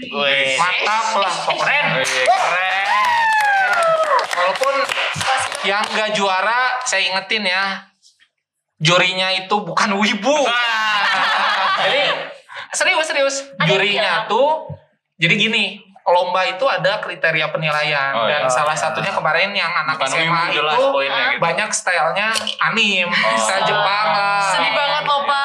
Mantap 0.58 1.06
lah 1.22 1.34
pokoknya. 1.46 2.02
Wih, 2.02 2.26
Keren. 2.26 3.53
Walaupun 4.32 4.74
yang 5.68 5.84
gak 5.84 6.10
juara, 6.16 6.80
saya 6.84 7.12
ingetin 7.12 7.44
ya, 7.44 7.84
jurinya 8.80 9.28
itu 9.36 9.56
bukan 9.60 9.96
wibu. 10.00 10.36
jadi 11.84 12.02
serius 12.72 13.06
serius, 13.06 13.36
jurinya 13.64 14.24
tuh, 14.28 14.68
jadi 15.16 15.34
gini, 15.36 15.64
lomba 16.04 16.44
itu 16.44 16.64
ada 16.68 17.00
kriteria 17.00 17.48
penilaian 17.48 18.12
Oh, 18.12 18.28
dan 18.28 18.44
iya. 18.44 18.50
salah 18.52 18.76
satunya 18.76 19.08
kemarin 19.08 19.56
yang 19.56 19.72
anak 19.72 19.96
Bukan 19.96 20.12
SMA 20.12 20.42
jelas 20.52 20.76
itu 20.76 20.84
poinnya 20.92 21.26
gitu. 21.32 21.40
banyak 21.40 21.70
stylenya 21.72 22.28
anim, 22.60 23.08
style 23.40 23.64
Jepang 23.64 24.06
lah. 24.12 24.44
Sedih 24.52 24.72
banget 24.76 25.02
loh 25.08 25.22
Pak. 25.24 25.43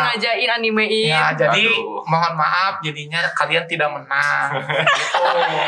Saya 0.00 0.16
Nah. 0.16 0.16
sengajain 0.16 0.50
animein. 0.50 1.12
Ya, 1.12 1.28
jadi 1.34 1.62
Aduh. 1.62 2.00
mohon 2.02 2.32
maaf 2.34 2.80
jadinya 2.80 3.20
kalian 3.30 3.64
tidak 3.66 3.86
menang. 3.86 4.48
gitu. 4.96 5.20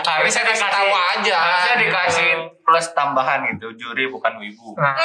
Harusnya 0.03 0.33
saya 0.33 0.47
kasih 0.49 0.65
dikasih- 0.65 0.73
tahu 0.73 0.91
aja. 0.91 1.37
Harusnya 1.39 1.75
gitu. 1.75 1.83
dikasih 1.85 2.29
plus 2.63 2.87
tambahan 2.93 3.45
gitu, 3.47 3.67
juri 3.77 4.09
bukan 4.09 4.33
wibu. 4.39 4.73
Nah. 4.75 4.97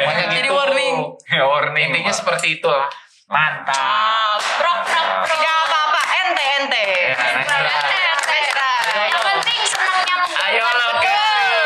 Pokoknya 0.00 0.24
Jadi 0.30 0.40
gitu. 0.42 0.56
warning. 0.56 0.96
Ya 1.28 1.44
warning. 1.52 1.88
Intinya 1.90 2.12
seperti 2.12 2.56
itulah. 2.56 2.88
Mantap. 3.26 4.40
Prok, 4.58 4.80
prok, 4.82 5.08
prok. 5.22 5.38
Gak 5.38 5.58
apa-apa, 5.62 6.00
ente 6.20 6.44
ente. 6.56 6.84
Yang 8.90 9.20
penting 9.20 9.60
senangnya. 9.64 10.16
Ayo 10.40 10.66
lo. 10.66 10.88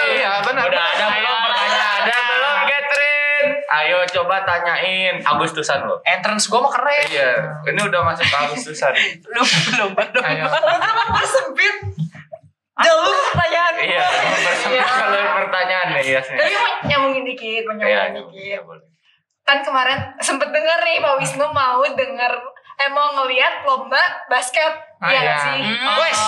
Iya, 0.06 0.32
benar. 0.42 0.64
Udah 0.66 0.84
ada 0.86 1.06
belum 1.10 1.36
pertanyaan? 1.40 2.00
Ada 2.04 2.16
belum 2.22 2.56
Catherine? 2.64 3.50
Ayo 3.74 3.98
coba 4.08 4.44
tanyain 4.44 5.18
Agustusan 5.18 5.82
lo. 5.82 5.98
Entrance 6.00 6.46
gue 6.46 6.56
mah 6.56 6.70
keren. 6.70 7.06
Iya, 7.06 7.30
ini 7.66 7.80
udah 7.82 8.00
masuk 8.02 8.22
ke 8.22 8.36
Agustusan. 8.38 8.94
Lomba, 9.26 9.58
lomba. 9.74 10.02
Ayo. 10.22 10.44
Persempit. 11.10 11.74
Jauh 12.74 13.02
pertanyaan. 13.30 13.74
Iya, 13.78 14.02
kalau 14.84 15.20
pertanyaan 15.38 15.86
nih. 15.92 16.04
Yasnya. 16.12 16.36
Tapi 16.36 16.52
mau 16.52 16.66
nyambungin 16.84 17.24
dikit, 17.24 17.62
mau 17.64 17.74
Iya, 17.76 18.10
nyambungin 18.10 18.30
dikit. 18.30 18.42
iya. 18.44 18.58
Kan 19.44 19.58
kemarin 19.60 19.98
sempet 20.18 20.48
denger 20.48 20.78
nih 20.80 20.98
Pak 20.98 21.14
Wisnu 21.18 21.46
mau 21.50 21.82
denger 21.84 22.32
eh 22.74 22.90
mau 22.90 23.14
ngeliat 23.14 23.62
lomba 23.62 24.00
basket. 24.26 24.72
Ah, 24.98 25.06
Iya 25.06 25.14
iya. 25.14 25.22
nggak 25.22 25.38
sih? 25.38 25.58
Hmm. 25.60 25.96
Wes. 26.00 26.20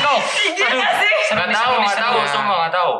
Go. 0.00 0.14
Iya 0.56 0.68
nggak 0.72 0.92
sih? 0.98 1.12
Nggak 1.30 1.48
tahu, 1.52 1.72
nggak 1.78 1.98
tahu, 2.00 2.18
semua 2.26 2.54
nggak 2.58 2.74
tahu. 2.74 2.92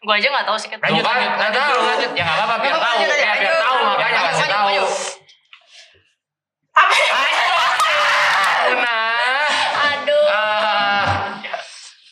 Gua 0.00 0.16
aja 0.16 0.28
nggak 0.32 0.46
tahu 0.48 0.56
sih. 0.56 0.68
Lanjut, 0.72 1.04
lanjut, 1.04 1.04
nggak 1.04 1.40
lanjut, 1.44 1.60
tahu. 1.60 1.80
lanjut. 1.84 2.10
Ya 2.16 2.22
nggak 2.24 2.36
apa-apa, 2.40 2.56
biar 2.56 2.72
tahu. 2.72 2.80
Ya, 2.80 3.04
lanjut, 3.04 3.18
biar 3.20 3.28
lanjut. 3.36 3.58
tahu, 3.60 3.78
makanya 3.84 4.20
kasih 4.24 4.48
tahu. 4.48 4.64
maju. 4.64 4.84
Nah, 8.70 9.48
Aduh. 9.92 10.26
ah, 10.30 11.04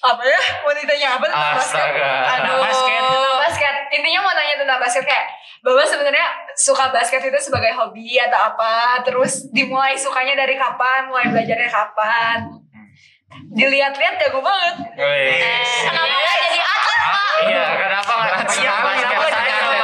Apa 0.04 0.22
ya? 0.22 0.40
Mau 0.64 0.72
ditanya 0.74 1.08
apa 1.16 1.24
tentang 1.26 1.54
basket? 1.54 1.80
Astaga. 1.80 2.12
Aduh. 2.36 2.60
Basket. 2.60 3.00
Tentang 3.00 3.40
basket. 3.40 3.74
Intinya 3.94 4.20
mau 4.20 4.32
nanya 4.32 4.56
tentang 4.58 4.78
basket 4.80 5.04
kayak 5.04 5.26
Bapak 5.58 5.90
sebenarnya 5.90 6.26
suka 6.54 6.94
basket 6.94 7.18
itu 7.18 7.38
sebagai 7.42 7.74
hobi 7.74 8.14
atau 8.14 8.54
apa? 8.54 9.02
Terus 9.02 9.50
dimulai 9.50 9.98
sukanya 9.98 10.38
dari 10.38 10.54
kapan? 10.54 11.10
Mulai 11.10 11.34
belajarnya 11.34 11.66
kapan? 11.66 12.46
Dilihat-lihat 13.58 14.22
jago 14.22 14.38
banget. 14.38 14.76
wes. 14.94 15.70
Kenapa 15.82 16.06
nggak 16.06 16.38
jadi? 16.46 16.60
Iya, 17.46 17.64
kenapa 17.78 18.12
nggak 18.18 18.34
basket 18.42 18.62
kenapa 18.66 18.90
jadi 18.98 19.14
atlet? 19.14 19.78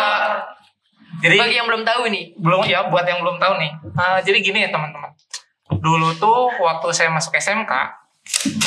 Jadi 1.24 1.36
Bagi 1.40 1.56
yang 1.56 1.68
belum 1.72 1.82
tahu 1.88 2.02
nih. 2.12 2.24
belum 2.36 2.60
ya 2.68 2.80
buat 2.92 3.06
yang 3.08 3.24
belum 3.24 3.40
tahu 3.40 3.54
nih. 3.56 3.72
Eh, 3.72 4.18
jadi 4.28 4.38
gini 4.44 4.58
ya 4.66 4.70
teman-teman. 4.74 5.08
Dulu 5.80 6.12
tuh 6.20 6.52
waktu 6.60 6.92
saya 6.92 7.08
masuk 7.08 7.32
SMK, 7.32 7.72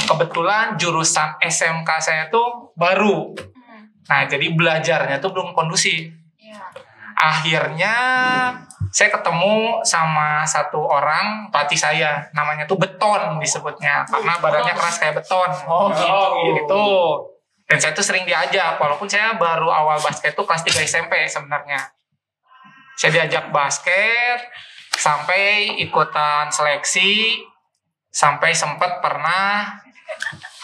kebetulan 0.10 0.73
jurusan 0.73 1.38
SMK 1.38 1.89
saya 2.02 2.23
tuh 2.34 2.73
baru. 2.73 3.38
Nah, 4.08 4.26
jadi 4.26 4.50
belajarnya 4.56 5.21
tuh 5.21 5.36
belum 5.36 5.54
kondusif. 5.54 6.10
Iya. 6.41 6.63
Akhirnya 7.13 7.93
saya 8.89 9.10
ketemu 9.13 9.84
sama 9.84 10.41
satu 10.47 10.80
orang 10.80 11.52
pelatih 11.54 11.78
saya, 11.78 12.26
namanya 12.34 12.65
tuh 12.65 12.80
Beton 12.80 13.38
disebutnya, 13.38 14.08
karena 14.08 14.34
badannya 14.39 14.73
keras 14.73 14.97
kayak 14.97 15.21
beton. 15.21 15.50
Oh, 15.67 15.91
gitu. 15.91 16.56
Gitu. 16.56 16.86
Dan 17.67 17.77
saya 17.84 17.91
tuh 17.91 18.03
sering 18.03 18.23
diajak, 18.23 18.80
walaupun 18.80 19.12
saya 19.12 19.36
baru 19.36 19.67
awal 19.67 19.99
basket 19.99 20.32
tuh 20.32 20.47
kelas 20.47 20.63
3 20.63 20.88
SMP 20.88 21.27
sebenarnya. 21.27 21.91
Saya 22.95 23.12
diajak 23.21 23.51
basket, 23.51 24.39
sampai 24.95 25.75
ikutan 25.84 26.47
seleksi, 26.47 27.43
sampai 28.08 28.56
sempat 28.56 29.03
pernah 29.03 29.77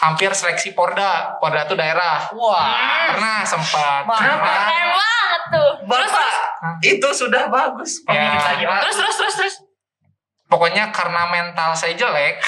hampir 0.02 0.32
seleksi 0.34 0.72
Porda. 0.72 1.38
Porda 1.38 1.68
tuh 1.68 1.76
daerah. 1.78 2.28
Wah. 2.34 3.14
Pernah 3.14 3.40
sempat. 3.46 4.02
Keren 4.08 4.38
banget 4.40 5.42
tuh. 5.52 5.72
Terus 5.86 6.10
terus. 6.10 6.36
Itu 6.82 7.08
sudah 7.12 7.52
bagus. 7.52 8.02
Ya, 8.08 8.40
lagi. 8.40 8.64
Terus 8.64 8.96
terus 8.96 9.16
terus 9.16 9.34
terus. 9.38 9.54
Pokoknya 10.54 10.94
karena 10.94 11.26
mental 11.26 11.74
saya 11.74 11.98
jelek, 11.98 12.38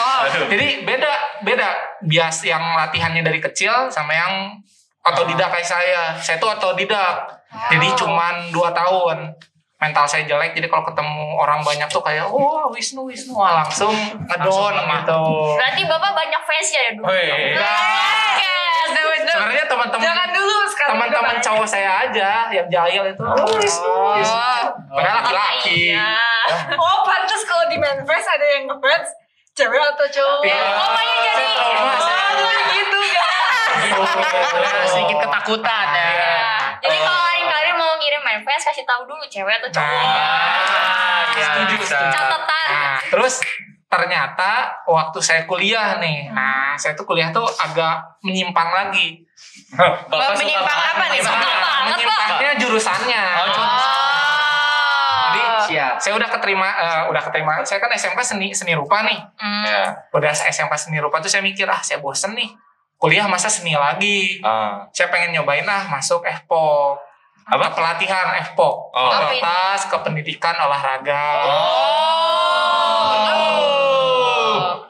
Oh. 0.00 0.22
jadi 0.52 0.84
beda 0.88 1.12
beda 1.44 1.68
bias 2.04 2.44
yang 2.48 2.62
latihannya 2.76 3.20
dari 3.20 3.40
kecil 3.40 3.92
sama 3.92 4.12
yang 4.16 4.32
otodidak 5.04 5.52
kayak 5.52 5.68
saya. 5.68 6.02
Saya 6.16 6.40
tuh 6.40 6.48
otodidak, 6.48 7.28
jadi 7.68 7.88
cuman 7.96 8.48
dua 8.50 8.72
tahun. 8.72 9.36
Mental 9.84 10.04
saya 10.06 10.24
jelek, 10.24 10.52
jadi 10.52 10.64
kalau 10.64 10.80
ketemu 10.82 11.12
orang 11.36 11.60
banyak 11.60 11.84
tuh 11.86 12.00
kayak, 12.00 12.24
oh 12.24 12.66
Wisnu 12.68 13.04
Wisnu, 13.04 13.36
Wah, 13.36 13.60
langsung 13.60 13.92
ngedon 13.92 14.72
gitu. 14.72 15.20
Berarti 15.54 15.82
bapak 15.84 16.12
banyak 16.14 16.40
fans 16.42 16.68
ya 16.70 16.82
dulu. 16.90 17.04
Wih. 17.04 17.52
Yes. 17.52 18.88
Sebenarnya 19.26 19.64
teman-teman 19.66 20.00
Jangan 20.00 20.28
dulu 20.30 20.56
sekarang. 20.66 20.90
teman-teman 20.96 21.36
cowok 21.38 21.66
saya 21.66 21.90
aja 22.02 22.30
yang 22.48 22.64
jahil 22.66 23.02
itu, 23.06 23.20
oh 23.20 23.54
Wisnu 23.54 23.92
Wisnu. 24.16 24.40
Padahal 24.88 25.16
laki-laki. 25.20 25.92
Iya. 25.92 26.16
Pak. 26.70 26.76
Oh, 26.76 26.98
pantas 27.02 27.42
kalau 27.42 27.66
di 27.66 27.76
manifest 27.76 28.24
ada 28.26 28.46
yang 28.46 28.64
ngefans 28.64 29.08
cewek 29.52 29.76
atau 29.76 30.06
cowok. 30.06 30.40
Iya. 30.42 30.64
Bapaknya 30.70 31.16
jadi. 31.18 31.34
Saya 31.34 31.50
trauma, 31.52 31.94
saya- 31.98 32.22
Oh, 32.34 32.62
gitu. 32.70 33.00
Ada 34.64 34.86
sedikit 34.92 35.18
ketakutan 35.20 35.86
ya. 35.90 36.08
Iya. 36.84 36.92
Jadi 36.92 36.98
kalau 37.00 37.22
lain-kali 37.24 37.70
mau 37.72 37.90
ngirim 37.96 38.20
manifest 38.20 38.68
kasih 38.68 38.84
tahu 38.84 39.02
dulu 39.08 39.24
cewek 39.24 39.56
atau 39.56 39.70
cowok. 39.72 40.04
Nah, 40.04 41.32
Iya, 41.34 41.44
setuju. 41.48 41.74
Catatan. 41.88 42.68
Nah, 42.70 42.98
terus 43.08 43.34
ternyata 43.88 44.52
waktu 44.84 45.18
saya 45.22 45.42
kuliah 45.48 45.96
nih, 45.98 46.28
nah 46.30 46.74
saya 46.74 46.92
tuh 46.98 47.06
kuliah 47.06 47.30
tuh 47.30 47.46
agak 47.46 48.20
menyimpang 48.20 48.70
lagi. 48.70 49.22
Bapak 49.74 50.38
Menyimpang 50.38 50.66
banget 50.66 50.94
apa 50.94 51.04
nih? 51.10 51.20
Menyimpangnya 51.24 52.52
jurusannya. 52.58 53.22
Oh, 53.38 53.48
jurusan. 53.50 53.92
Jadi 55.24 55.42
Siap. 55.66 55.94
saya 55.98 56.14
udah 56.14 56.28
keterima, 56.30 56.68
eh, 56.70 57.02
udah 57.10 57.22
keterima. 57.24 57.52
Saya 57.66 57.82
kan 57.82 57.90
SMK 57.90 58.20
seni 58.22 58.54
seni 58.54 58.76
rupa 58.78 59.02
nih. 59.02 59.18
Hmm. 59.40 59.64
Ya. 59.66 59.82
Udah 60.14 60.30
SMK 60.30 60.70
seni 60.78 61.02
rupa 61.02 61.18
tuh 61.18 61.26
saya 61.32 61.42
mikir 61.42 61.66
ah 61.66 61.82
saya 61.82 61.98
bosen 61.98 62.36
nih. 62.38 62.50
Kuliah 63.04 63.28
masa 63.28 63.52
seni 63.52 63.76
lagi. 63.76 64.40
Ah. 64.40 64.88
Saya 64.96 65.12
pengen 65.12 65.36
nyobain 65.36 65.68
ah 65.68 65.92
masuk 65.92 66.24
FPO. 66.24 66.96
Apa? 67.44 67.76
Pelatihan 67.76 68.32
FPO. 68.48 68.70
Oh. 68.88 69.10
Fakultas 69.12 69.92
Kependidikan 69.92 70.56
Olahraga. 70.56 71.24
Oh. 71.44 71.84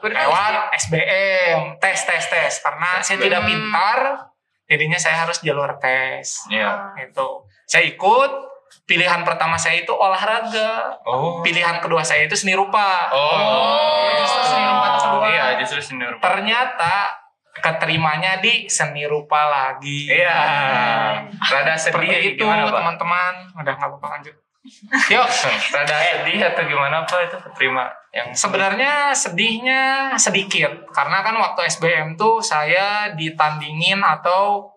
lewat 0.05 0.69
SBM 0.85 1.81
tes 1.81 1.97
tes 2.05 2.23
tes 2.29 2.53
karena 2.61 3.01
saya 3.01 3.17
tidak 3.17 3.41
pintar 3.41 4.29
jadinya 4.69 5.01
saya 5.01 5.25
harus 5.25 5.41
jalur 5.41 5.65
tes 5.81 6.45
Iya. 6.45 6.93
itu 7.01 7.27
saya 7.65 7.89
ikut 7.89 8.31
pilihan 8.85 9.25
pertama 9.25 9.57
saya 9.57 9.81
itu 9.81 9.89
olahraga 9.89 11.01
Oh. 11.09 11.41
pilihan 11.41 11.81
kedua 11.81 12.05
saya 12.05 12.29
itu 12.29 12.37
seni 12.37 12.53
rupa 12.53 13.09
Oh. 13.09 14.13
Justru 14.21 14.41
seni 14.45 14.61
rupa 14.63 14.87
kedua. 14.93 15.25
Iya, 15.25 15.45
justru 15.57 15.79
seni 15.81 16.05
rupa. 16.05 16.21
ternyata 16.21 16.93
keterimanya 17.55 18.37
di 18.37 18.67
seni 18.67 19.03
rupa 19.03 19.47
lagi 19.47 20.05
Iya. 20.05 20.39
Rada 21.31 21.73
seperti 21.73 22.07
sedih 22.09 22.23
itu 22.31 22.43
gimana, 22.43 22.67
Pak? 22.67 22.75
teman-teman 22.75 23.33
udah 23.55 23.73
nggak 23.73 23.89
apa-apa 23.89 24.07
lanjut 24.13 24.35
yuk 25.13 25.27
Rada 25.71 25.95
sedih 25.95 26.39
atau 26.41 26.63
gimana 26.65 27.05
Pak 27.05 27.19
itu 27.23 27.37
keterima 27.39 27.85
yang 28.11 28.31
Sebenarnya 28.31 29.11
sedihnya 29.11 29.83
sedikit 30.15 30.71
karena 30.89 31.19
kan 31.19 31.35
waktu 31.35 31.67
SBM 31.69 32.15
tuh 32.15 32.39
saya 32.39 33.11
ditandingin 33.11 33.99
atau 33.99 34.71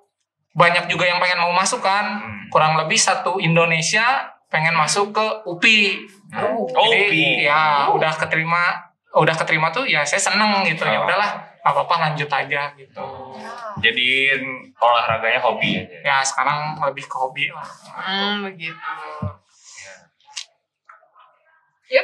banyak 0.52 0.86
juga 0.86 1.06
yang 1.06 1.18
pengen 1.18 1.38
mau 1.38 1.54
masuk 1.54 1.78
kan. 1.78 2.18
Hmm. 2.18 2.50
Kurang 2.50 2.74
lebih 2.74 2.98
satu 2.98 3.38
Indonesia 3.38 4.02
pengen 4.50 4.74
masuk 4.74 5.14
ke 5.14 5.22
UPI. 5.46 6.02
Oh, 6.34 6.66
Jadi 6.66 6.98
UPI. 7.14 7.46
ya 7.46 7.86
udah 7.88 8.10
keterima 8.10 8.90
udah 9.14 9.34
keterima 9.34 9.70
tuh 9.70 9.86
ya 9.86 10.02
saya 10.02 10.18
seneng 10.20 10.66
gitu 10.66 10.82
ya 10.82 10.98
Oh. 10.98 11.06
udahlah 11.06 11.46
nggak 11.58 11.74
apa-apa 11.74 11.94
lanjut 12.00 12.28
aja 12.28 12.62
gitu. 12.72 13.04
jadiin 13.78 14.42
olahraganya 14.74 15.38
hobi 15.38 15.76
aja. 15.76 15.96
Ya 16.00 16.16
sekarang 16.20 16.56
lebih 16.80 17.04
ke 17.04 17.16
hobi 17.16 17.44
lah. 17.48 17.66
Hmm, 17.94 18.42
begitu. 18.44 18.78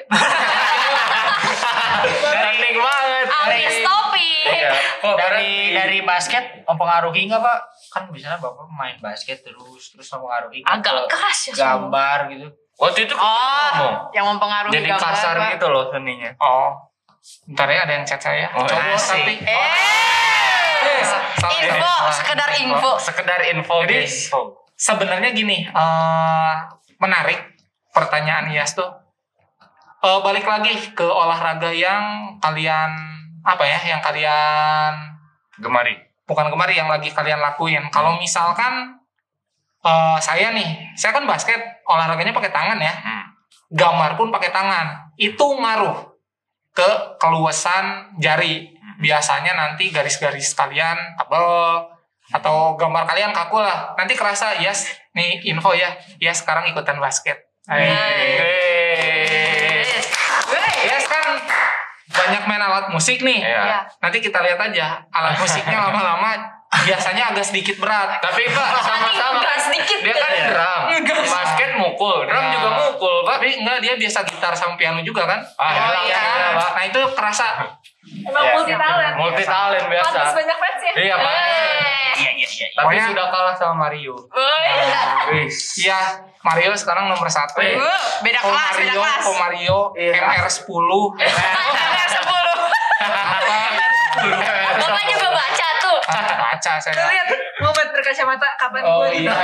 Trending 2.25 2.79
banget. 2.79 3.27
Abis 3.29 3.77
topik. 3.81 4.47
Iya. 4.47 4.73
Kok 4.99 5.17
dari 5.17 5.53
dari 5.73 5.99
basket 6.01 6.65
mempengaruhi 6.65 7.21
nggak 7.27 7.39
pak? 7.39 7.59
Kan 7.91 8.03
misalnya 8.09 8.39
bapak 8.39 8.65
main 8.71 8.97
basket 8.99 9.41
terus 9.41 9.93
terus 9.93 10.09
mempengaruhi 10.11 10.65
Agak 10.65 11.05
ke 11.05 11.09
keras 11.11 11.39
ya. 11.45 11.53
semua. 11.53 11.65
gambar 11.69 12.19
gitu. 12.31 12.49
waktu 12.75 13.07
itu 13.07 13.15
Oh, 13.15 13.71
ngomong. 13.73 14.11
yang 14.11 14.27
mempengaruhi 14.27 14.75
Jadi 14.75 14.89
gambar, 14.89 15.05
kasar 15.07 15.35
Pak. 15.39 15.51
gitu 15.55 15.67
loh 15.69 15.85
seninya. 15.89 16.31
Oh, 16.37 16.75
ntar 17.47 17.69
ya 17.69 17.85
ada 17.85 17.93
yang 17.93 18.05
chat 18.05 18.19
saya. 18.19 18.49
Oh, 18.53 18.65
Cowok 18.65 18.95
asik. 18.95 19.17
tapi. 19.17 19.35
Eh, 19.41 19.53
ya. 20.95 21.65
info, 21.65 21.93
sekedar 22.11 22.51
info. 22.57 22.91
Sekedar 22.97 23.41
info 23.47 23.77
Jadi, 23.83 24.05
sebenarnya 24.75 25.31
gini 25.31 25.65
eh 25.65 26.53
menarik 26.97 27.41
pertanyaan 27.91 28.51
Yas 28.51 28.75
tuh 28.75 28.91
Eh, 30.01 30.21
balik 30.21 30.45
lagi 30.45 30.93
ke 30.93 31.01
olahraga 31.01 31.73
yang 31.73 32.37
kalian 32.37 32.93
apa 33.41 33.65
ya 33.65 33.79
yang 33.87 34.01
kalian 34.01 34.93
Gemari. 35.57 35.97
bukan 36.25 36.53
kemarin 36.53 36.77
yang 36.77 36.91
lagi 36.91 37.09
kalian 37.09 37.41
lakuin 37.41 37.89
kalau 37.89 38.17
misalkan 38.17 39.01
eh 39.81 40.19
saya 40.19 40.53
nih 40.53 40.93
saya 40.93 41.13
kan 41.13 41.25
basket 41.25 41.57
olahraganya 41.85 42.33
pakai 42.33 42.53
tangan 42.53 42.77
ya 42.77 42.93
Hmm. 42.93 43.25
gambar 43.73 44.17
pun 44.17 44.29
pakai 44.29 44.49
tangan 44.49 45.09
itu 45.17 45.41
ngaruh 45.41 46.14
ke 46.75 46.91
keluasan 47.23 48.19
jari. 48.19 48.75
Biasanya 48.99 49.55
nanti 49.55 49.91
garis-garis 49.95 50.55
kalian 50.55 51.19
tebel 51.19 51.47
atau 52.35 52.75
gambar 52.75 53.07
kalian 53.07 53.31
kaku 53.31 53.63
lah. 53.63 53.95
Nanti 53.95 54.19
kerasa 54.19 54.59
yes 54.59 54.91
nih 55.15 55.47
info 55.47 55.73
ya. 55.73 55.95
Ya 56.19 56.35
sekarang 56.35 56.67
ikutan 56.69 56.99
basket. 56.99 57.39
Yes 60.85 61.05
kan? 61.09 61.27
Banyak 62.15 62.43
main 62.47 62.63
alat 62.63 62.87
musik 62.91 63.23
nih. 63.23 63.41
Iya. 63.41 63.63
Ya. 63.65 63.81
nanti 64.03 64.19
kita 64.21 64.43
lihat 64.43 64.61
aja 64.61 65.01
alat 65.15 65.39
musiknya 65.39 65.79
lama-lama 65.89 66.37
biasanya 66.83 67.31
agak 67.31 67.45
sedikit 67.45 67.77
berat. 67.77 68.19
Tapi 68.19 68.43
Pak 68.47 68.69
sama-sama 68.89 69.39
Enggak 69.39 69.47
kan 69.49 69.61
sedikit. 69.63 69.99
dia 70.01 70.15
kan 70.15 70.33
drum. 70.45 70.83
Basket 71.25 71.71
mukul, 71.75 72.19
drum 72.25 72.43
Ya. 72.43 72.51
juga 72.53 72.69
mukul, 72.77 73.17
Pak. 73.23 73.33
Tapi 73.37 73.49
enggak 73.57 73.79
dia 73.79 73.95
biasa 73.95 74.19
gitar 74.25 74.53
sama 74.53 74.75
piano 74.75 74.99
juga 75.01 75.23
kan? 75.25 75.41
Ah, 75.55 75.71
Oh, 75.71 76.03
iya, 76.03 76.17
kan? 76.17 76.35
iya, 76.35 76.49
Pak. 76.53 76.71
Nah 76.73 76.85
itu 76.85 77.01
kerasa. 77.13 77.47
Emang 78.05 78.45
multi 78.53 78.73
talent. 78.73 79.15
Multi 79.15 79.45
talent 79.45 79.87
biasa. 79.87 80.09
Pantas 80.11 80.33
banyak 80.35 80.57
fans 80.57 80.81
ya. 80.83 80.93
Iya, 80.97 81.15
Pak. 81.17 81.33
Iya 82.15 82.31
iya 82.33 82.47
iya. 82.47 82.67
Tapi 82.71 82.85
Pokoknya 82.85 83.05
sudah 83.09 83.27
kalah 83.29 83.55
sama 83.55 83.75
Mario. 83.81 84.15
Wis. 85.27 85.57
iya 85.81 85.99
Mario 86.41 86.71
sekarang 86.75 87.09
nomor 87.09 87.27
satu. 87.27 87.59
Eh, 87.59 87.75
Uh, 87.75 87.89
beda 88.21 88.39
Oh 88.41 88.51
kelas, 88.51 88.73
beda 88.73 88.85
Mario, 88.87 89.01
kelas. 89.01 89.23
oh 89.25 89.35
Mario, 89.35 89.79
Iya. 89.95 90.13
MR10 90.15 90.69
Nomor 90.69 91.17
10. 92.07 92.15
apa? 92.15 92.39
Bapak 94.77 95.03
juga 95.07 95.24
Ah, 96.15 96.55
baca 96.55 96.71
Tuh 96.79 96.93
saya. 96.95 97.05
lihat 97.11 97.27
momen 97.59 97.87
berkacamata 97.91 98.49
kapan 98.55 98.83
Oh 98.87 99.03
gue. 99.03 99.27
iya. 99.27 99.35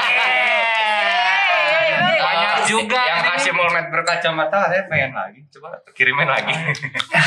Banyak 2.21 2.55
juga 2.65 3.01
yang 3.03 3.23
kasih 3.27 3.51
mulmet 3.51 3.91
berkacamata 3.91 4.71
saya 4.71 4.83
pengen 4.87 5.11
lagi. 5.11 5.41
Coba 5.51 5.75
kirimin 5.91 6.31
lagi. 6.31 6.55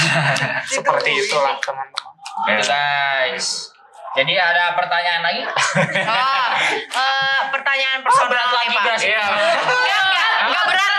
Seperti 0.73 1.09
itulah 1.11 1.59
teman-teman. 1.59 2.13
Guys. 2.63 3.69
Jadi 4.13 4.33
ada 4.37 4.77
pertanyaan 4.77 5.25
lagi? 5.25 5.41
Oh, 5.41 6.47
eh, 7.01 7.39
pertanyaan 7.49 7.99
personal 8.05 8.29
berat 8.29 8.45
nih, 8.45 8.57
lagi, 8.61 8.69
Pak. 8.77 8.85
Iya. 9.01 9.25
Enggak, 9.25 10.01
enggak, 10.05 10.31
enggak 10.45 10.63
berat. 10.69 10.93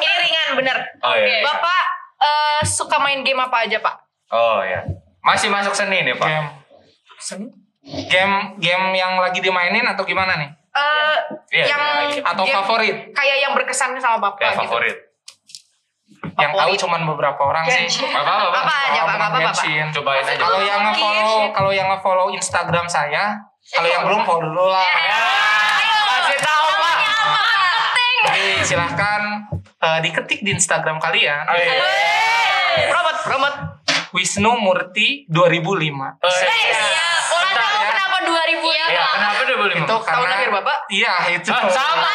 Ini 0.00 0.14
ringan, 0.24 0.48
bener. 0.56 0.76
Oh 1.04 1.12
iya. 1.12 1.44
Bapak 1.44 1.82
eh, 2.18 2.60
suka 2.64 2.96
main 2.96 3.20
game 3.20 3.36
apa 3.36 3.68
aja, 3.68 3.78
Pak? 3.84 3.94
Oh 4.32 4.64
iya. 4.64 4.80
Masih 5.20 5.52
masuk 5.52 5.76
seni 5.76 6.08
nih, 6.08 6.16
Pak. 6.16 6.24
Game 6.24 6.48
game 7.84 8.34
game 8.56 8.86
yang 8.92 9.16
lagi 9.16 9.38
dimainin 9.38 9.84
atau 9.86 10.02
gimana 10.02 10.36
nih? 10.36 10.50
Eh, 10.70 11.16
Iya, 11.54 11.64
yang 11.70 11.82
iya. 12.10 12.22
Atau 12.24 12.42
game 12.42 12.56
favorit? 12.58 12.96
kayak 13.12 13.36
yang 13.38 13.52
berkesan 13.52 13.94
sama 13.96 14.18
Bapak 14.20 14.40
Ya, 14.40 14.50
gitu. 14.50 14.60
favorit. 14.64 14.96
Yang 16.34 16.52
tahu 16.52 16.72
cuman 16.80 17.00
beberapa 17.06 17.38
orang 17.38 17.62
sih. 17.64 17.86
Apa 18.02 18.26
apa, 18.26 18.46
Pak? 18.48 18.58
Apa 18.58 18.74
aja, 18.82 19.00
Pak? 19.00 19.14
Apa, 19.14 19.26
Pak? 19.28 19.40
Mention. 19.54 19.86
Cobain 19.92 20.24
aja. 20.24 20.34
Kalau 20.36 20.60
yang 20.60 20.80
nge-follow, 20.82 21.38
kalau 21.52 21.70
yang 21.70 21.86
nge-follow 21.86 22.26
Instagram 22.32 22.86
saya, 22.88 23.38
kalau 23.70 23.86
yang 23.86 24.02
belum 24.02 24.20
follow 24.24 24.42
dulu 24.42 24.66
lah. 24.66 24.82
Kasih 24.82 26.38
tahu, 26.40 26.66
Pak. 26.74 26.96
Jadi 28.24 28.44
silahkan 28.64 29.20
eh, 29.78 29.98
diketik 30.00 30.40
di 30.40 30.50
Instagram 30.50 30.96
kalian. 30.98 31.44
Oh, 31.44 31.54
iya. 31.54 31.76
Promote, 32.88 33.20
promote. 33.22 33.58
Wisnu 34.10 34.56
Murti 34.56 35.26
2005. 35.28 35.38
Oh, 36.18 36.30
iya. 36.32 36.50
Boleh 37.28 37.46
Bentar 37.46 37.62
tahu 37.62 37.74
ya. 37.76 37.86
kenapa 37.92 38.16
2000 38.44 38.60
ya? 38.76 38.86
Iya, 38.92 39.04
kenapa 39.08 39.40
2005? 39.48 39.72
Itu 39.80 39.96
karena 40.04 40.04
Tahun 40.04 40.28
lahir 40.28 40.48
Bapak? 40.52 40.76
Iya, 40.92 41.14
itu. 41.32 41.48
Ah, 41.48 41.64
sama. 41.72 42.12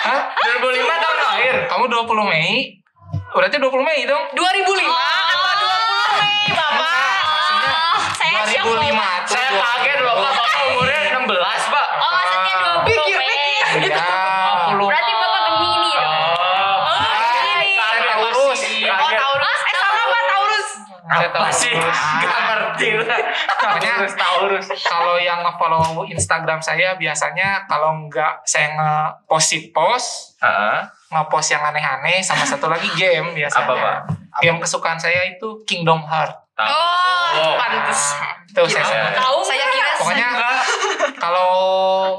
Hah? 0.00 0.20
2005 0.58 0.82
tahun 0.82 1.16
lahir. 1.22 1.54
Kamu 1.70 1.84
20 1.86 2.26
Mei? 2.26 2.50
Berarti 3.30 3.56
20 3.62 3.86
Mei 3.86 4.00
dong. 4.02 4.24
2005 4.34 4.90
apa 4.90 5.50
20 5.62 5.70
Mei, 6.18 6.50
Bapak? 6.50 6.98
Maksudnya 7.22 7.78
saya 8.18 8.42
siap 8.50 8.64
2005 8.66 8.74
loh. 8.74 9.06
tuh. 9.22 9.30
Saya 9.30 9.48
kaget 9.54 9.98
loh, 10.02 10.14
Pak. 10.18 10.32
Bapak 10.34 10.58
umurnya 10.66 11.00
16, 11.14 11.74
Pak. 11.74 11.86
Oh 11.94 12.10
maksudnya 12.10 12.54
20 12.58 12.86
Pikir, 12.90 13.14
Mei. 13.14 13.30
Iya. 13.86 14.08
20. 14.74 14.90
Berarti 14.90 15.12
bapak 15.14 15.40
Gemini 15.46 15.92
dong. 15.94 16.18
Oh. 16.82 16.98
Ini. 17.46 17.72
Saya 17.78 18.00
Taurus. 18.02 18.58
Oh, 18.90 19.10
Taurus. 19.14 19.60
Eh, 19.62 19.74
sama 19.78 20.02
Pak 20.02 20.22
Saya 21.10 21.26
Apa 21.26 21.50
sih? 21.50 21.74
Gak 21.74 22.40
ngerti 22.46 22.88
lah. 22.96 23.18
Makanya 23.60 24.06
Taurus, 24.08 24.66
kalau 24.80 25.18
yang 25.18 25.42
nge-follow 25.42 26.06
Instagram 26.06 26.62
saya 26.62 26.94
biasanya 26.94 27.66
kalau 27.66 28.06
nggak 28.06 28.46
saya 28.46 28.72
nge-post 28.72 29.74
post, 29.74 30.38
Heeh. 30.38 30.78
nge-post 31.10 31.50
yang 31.50 31.62
aneh-aneh 31.64 32.22
sama 32.22 32.46
satu 32.46 32.70
lagi 32.70 32.86
game 32.94 33.34
biasanya. 33.34 33.66
Apa, 33.66 33.74
Pak? 33.74 33.98
Game 34.38 34.58
kesukaan 34.58 34.96
saya 34.96 35.26
itu 35.26 35.66
Kingdom 35.66 35.98
Heart. 36.00 36.30
Oh, 36.56 37.56
pantes. 37.56 38.14
Tuh 38.50 38.66
saya 38.66 38.82
Kira- 38.82 39.10
sebut. 39.10 39.12
Tahu 39.16 39.38
Saya 39.40 39.66
kira 39.66 39.90
Pokoknya 39.96 40.28
kalau 41.16 41.52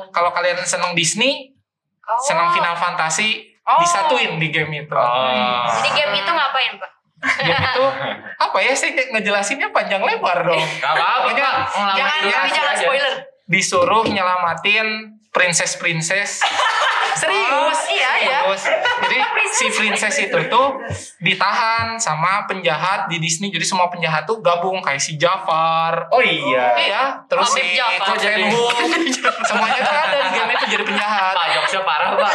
kalau 0.10 0.32
kalian 0.32 0.60
seneng 0.62 0.92
Disney, 0.92 1.54
seneng 2.20 2.52
Final 2.52 2.76
Fantasy, 2.76 3.48
Oh. 3.62 3.78
disatuin 3.78 4.36
di 4.36 4.50
game 4.50 4.74
itu. 4.76 4.90
Oh. 4.92 5.64
Jadi 5.70 5.90
game 5.94 6.18
itu 6.18 6.28
ngapain 6.28 6.74
pak? 6.76 6.92
Itu 7.46 7.86
apa 8.42 8.58
ya? 8.62 8.74
Kayak 8.74 9.08
ngejelasinnya 9.18 9.70
panjang 9.70 10.02
lebar 10.02 10.46
dong. 10.46 10.62
Gak 10.82 10.92
apa-apa, 10.94 11.30
Jangan, 11.34 12.20
jangan 12.28 12.48
aja. 12.50 12.82
spoiler. 12.82 13.14
Disuruh 13.52 14.06
nyelamatin 14.08 15.18
princess-princess 15.32 16.40
Serius? 17.12 17.80
Iya, 17.92 18.12
iya. 18.24 18.40
Terus, 18.48 18.64
jadi 19.04 19.18
si 19.58 19.66
princess 19.76 20.16
itu 20.24 20.40
tuh 20.48 20.80
ditahan 21.20 22.00
sama 22.00 22.48
penjahat 22.48 23.12
di 23.12 23.20
Disney. 23.20 23.52
Jadi 23.52 23.66
semua 23.68 23.92
penjahat 23.92 24.24
tuh 24.24 24.40
gabung 24.40 24.80
kayak 24.80 25.02
si 25.02 25.20
Jafar. 25.20 26.08
Oh 26.10 26.24
iya. 26.24 26.72
Iya, 26.80 27.04
terus 27.28 27.52
si 27.52 27.62
Jafar. 27.76 28.16
Hook. 28.16 28.76
Semuanya 29.44 29.80
tuh 29.84 29.96
ada 29.96 30.18
di 30.24 30.30
game 30.32 30.52
itu 30.56 30.66
jadi 30.72 30.84
penjahat. 30.88 31.36
Pak 31.36 31.48
jokesnya 31.52 31.82
parah, 31.84 32.10
Pak. 32.16 32.32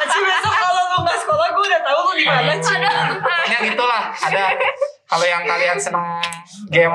Aci 0.00 0.18
besok 0.22 0.54
kalau 0.54 0.82
lu 0.86 0.98
nggak 1.02 1.18
sekolah 1.20 1.46
gue 1.50 1.64
udah 1.66 1.80
tahu 1.82 1.98
lu 2.00 2.12
di 2.14 2.24
mana 2.24 2.52
Ci. 2.62 2.74
Pokoknya 3.20 3.58
gitulah. 3.68 3.99
Ada 4.10 4.58
kalau 5.06 5.26
yang 5.26 5.42
kalian 5.42 5.74
seneng 5.74 6.22
game 6.70 6.94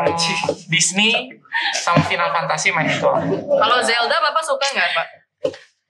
Disney 0.67 1.31
sama 1.75 1.99
Final 2.07 2.31
Fantasy 2.31 2.71
main 2.71 2.87
itu. 2.87 3.07
Kalau 3.47 3.77
Zelda 3.83 4.17
Bapak 4.19 4.43
suka 4.43 4.65
nggak, 4.71 4.87
Pak? 4.93 5.07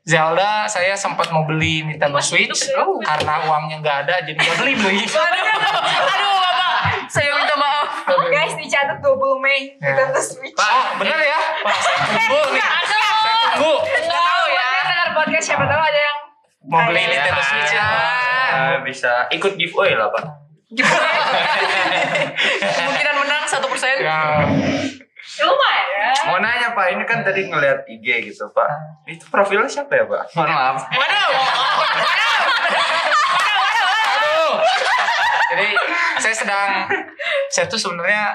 Zelda 0.05 0.69
saya 0.69 0.93
sempat 0.93 1.33
mau 1.33 1.45
beli 1.45 1.81
Nintendo 1.81 2.21
Switch 2.21 2.69
karena 3.01 3.33
uangnya 3.41 3.81
nggak 3.81 3.97
ada 4.05 4.15
jadi 4.21 4.37
nggak 4.37 4.57
beli 4.61 4.73
beli. 4.77 5.01
Aduh, 6.13 6.33
Bapak. 6.37 6.73
Saya 7.09 7.33
minta 7.33 7.57
maaf. 7.57 8.05
Guys 8.29 8.53
dicatat 8.53 9.01
20 9.01 9.41
Mei 9.41 9.73
Ya. 9.81 9.93
Nintendo 9.97 10.21
Switch. 10.21 10.53
Pak, 10.53 11.01
bener 11.01 11.17
ya? 11.17 11.39
Pak, 11.65 11.77
saya 11.81 11.97
tunggu 12.05 12.41
nih. 12.53 12.61
Saya 12.85 13.05
tunggu. 13.57 13.73
Nggak 13.81 14.21
tahu 14.21 14.45
ya. 14.53 14.67
Dengar 14.85 15.09
podcast 15.17 15.45
siapa 15.45 15.65
tahu 15.65 15.81
ada 15.81 15.99
yang 15.99 16.17
Mau 16.65 16.81
beli. 16.85 17.01
Nintendo 17.05 17.41
Switch 17.41 17.73
ya. 17.73 17.87
Eh, 18.55 18.75
bisa 18.85 19.11
ikut 19.29 19.57
giveaway 19.57 19.97
lah, 19.97 20.13
Pak. 20.13 20.44
Kemungkinan 22.75 23.15
menang 23.21 23.43
satu 23.47 23.67
persen. 23.71 24.01
Ya. 24.01 24.43
lumayan. 25.35 26.15
Mau 26.31 26.39
nanya, 26.39 26.71
Pak. 26.71 26.95
Ini 26.95 27.03
kan 27.03 27.19
tadi 27.25 27.51
ngeliat 27.51 27.83
IG 27.87 28.31
gitu, 28.31 28.47
Pak. 28.55 28.69
Itu 29.03 29.27
profilnya 29.27 29.67
siapa 29.67 29.91
ya, 29.91 30.07
Pak? 30.07 30.31
Mohon 30.31 30.51
maaf. 30.55 30.77
Waduh. 30.95 31.31
Aduh. 34.15 34.53
Jadi 35.51 35.67
saya 36.23 36.35
sedang 36.35 36.71
saya 37.51 37.65
tuh 37.67 37.79
sebenarnya 37.79 38.31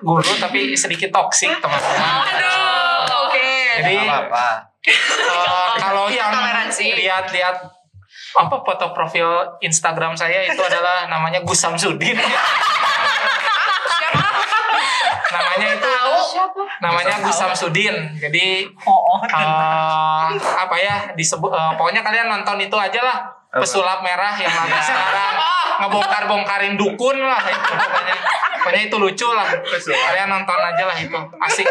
guru 0.00 0.32
tapi 0.38 0.78
sedikit 0.78 1.10
toksik 1.10 1.50
teman-teman. 1.58 2.24
Aduh. 2.30 3.26
Oke. 3.26 3.50
Jadi 3.82 3.94
apa-apa. 4.06 4.48
eh, 4.86 5.68
kalau 5.76 6.06
yang 6.08 6.30
lihat-lihat 6.80 7.56
apa 8.38 8.62
foto 8.62 8.94
profil 8.94 9.58
Instagram 9.58 10.14
saya 10.14 10.46
itu 10.46 10.62
adalah 10.62 11.10
namanya 11.10 11.42
Gus 11.42 11.58
Samsudin. 11.58 12.14
namanya 15.30 15.66
itu 15.74 15.92
namanya 16.78 17.14
Gus 17.26 17.36
Samsudin. 17.38 17.96
Jadi 18.18 18.70
eh, 18.70 20.30
apa 20.38 20.76
ya 20.78 21.10
disebut 21.18 21.50
eh, 21.50 21.72
pokoknya 21.74 22.06
kalian 22.06 22.30
nonton 22.30 22.62
itu 22.62 22.76
aja 22.78 23.00
lah 23.02 23.39
pesulap 23.50 23.98
merah 24.06 24.34
yang 24.38 24.54
lagi 24.54 24.78
sekarang 24.78 25.34
ngebongkar-bongkarin 25.80 26.74
dukun 26.78 27.18
lah 27.18 27.42
itu 27.42 27.72
pokoknya. 27.74 28.16
Pokoknya 28.60 28.82
itu 28.86 28.96
lucu 29.00 29.28
lah. 29.32 29.48
Kalian 29.72 30.28
nonton 30.28 30.58
aja 30.60 30.84
lah 30.84 30.96
itu. 31.00 31.20
Asik. 31.40 31.66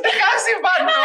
Dikasih. 0.00 0.54
Makanya 0.62 0.96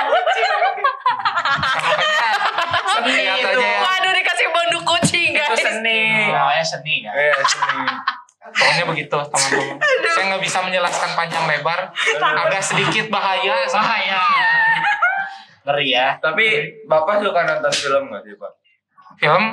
lihat 3.05 3.37
aja 3.43 3.65
ya. 3.65 3.79
Waduh 3.81 4.13
dikasih 4.13 4.47
bandu 4.53 4.79
kucing, 4.85 5.31
Itu 5.33 5.41
guys. 5.41 5.59
seni. 5.59 6.01
Namanya 6.31 6.63
seni 6.63 6.93
kan. 7.03 7.13
Eh, 7.17 7.33
seni. 7.43 7.83
Pokoknya 8.45 8.85
begitu 8.85 9.17
teman-teman. 9.17 9.75
Saya 10.13 10.23
nggak 10.29 10.43
bisa 10.45 10.57
menjelaskan 10.61 11.09
panjang 11.17 11.43
lebar. 11.49 11.89
Agak 12.21 12.61
sedikit 12.61 13.09
bahaya. 13.09 13.65
Bahaya. 13.67 14.21
Ngeri 15.65 15.87
ya. 15.89 16.13
Tapi 16.21 16.45
Bapak 16.85 17.25
suka 17.25 17.41
nonton 17.41 17.73
film 17.73 18.13
nggak 18.13 18.21
sih, 18.21 18.37
Pak? 18.37 18.51
Film? 19.15 19.43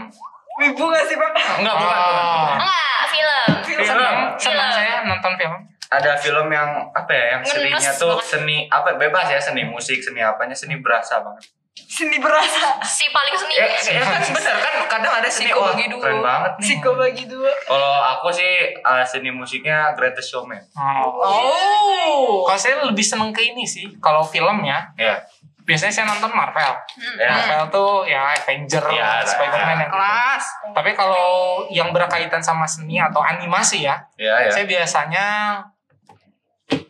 Wibu 0.61 0.85
gak 0.89 1.05
sih 1.09 1.17
pak? 1.17 1.31
Enggak, 1.59 1.75
bukan. 1.75 1.97
bukan. 1.97 2.13
Oh. 2.13 2.51
Enggak, 2.61 3.01
film. 3.09 3.51
Senang, 3.83 4.17
Film. 4.37 4.39
senang 4.39 4.71
saya 4.71 4.95
nonton 5.05 5.33
film. 5.35 5.57
Ada 5.93 6.17
film 6.17 6.49
yang 6.49 6.89
apa 6.97 7.13
ya, 7.13 7.25
yang 7.37 7.43
Ngenes 7.45 7.53
seninya 7.53 7.91
tuh 7.93 8.17
banget. 8.17 8.25
seni 8.25 8.57
apa 8.67 8.97
bebas 8.97 9.29
ya, 9.29 9.37
seni 9.37 9.63
musik, 9.65 10.01
seni 10.01 10.25
apanya, 10.25 10.57
seni 10.57 10.81
berasa 10.81 11.21
banget. 11.21 11.45
Sini 11.73 12.17
berasa. 12.21 12.81
Si 12.85 13.09
paling 13.13 13.33
seni. 13.37 13.53
Ya, 13.57 13.69
ya 13.69 14.01
kan 14.01 14.21
bener 14.29 14.57
kan 14.61 14.75
kadang 14.89 15.13
ada 15.21 15.29
seni 15.29 15.53
Siko 15.53 15.61
wah, 15.61 15.73
bagi 15.73 15.89
dua. 15.89 16.01
keren 16.01 16.21
banget 16.21 16.53
nih. 16.57 16.65
Siko 16.69 16.91
bagi 16.97 17.25
dua. 17.29 17.53
Kalau 17.65 17.93
aku 18.17 18.29
sih 18.33 18.53
uh, 18.81 19.05
seni 19.05 19.29
musiknya 19.33 19.93
Greatest 19.93 20.33
Showman. 20.33 20.61
Oh. 20.73 21.21
Oh. 21.21 22.45
Kalau 22.49 22.57
saya 22.61 22.81
lebih 22.85 23.05
seneng 23.05 23.33
ke 23.33 23.45
ini 23.45 23.65
sih, 23.65 23.89
kalau 24.01 24.25
film 24.25 24.65
ya. 24.65 24.85
Ya. 24.97 25.21
Biasanya 25.63 25.93
saya 25.93 26.07
nonton 26.09 26.31
Marvel. 26.31 26.73
Ya. 27.15 27.31
Marvel 27.31 27.63
tuh 27.69 27.93
ya 28.05 28.35
Avenger, 28.35 28.83
Ya, 28.91 29.23
Spider-Man 29.23 29.79
yang 29.79 29.87
gitu. 29.87 29.95
Kelas. 29.95 30.45
Tapi 30.75 30.91
kalau 30.93 31.27
yang 31.69 31.91
berkaitan 31.91 32.39
sama 32.39 32.65
seni 32.65 32.97
atau 32.97 33.19
animasi 33.19 33.83
ya, 33.83 33.95
Ya, 34.15 34.43
ya. 34.43 34.51
saya 34.51 34.67
biasanya 34.67 35.27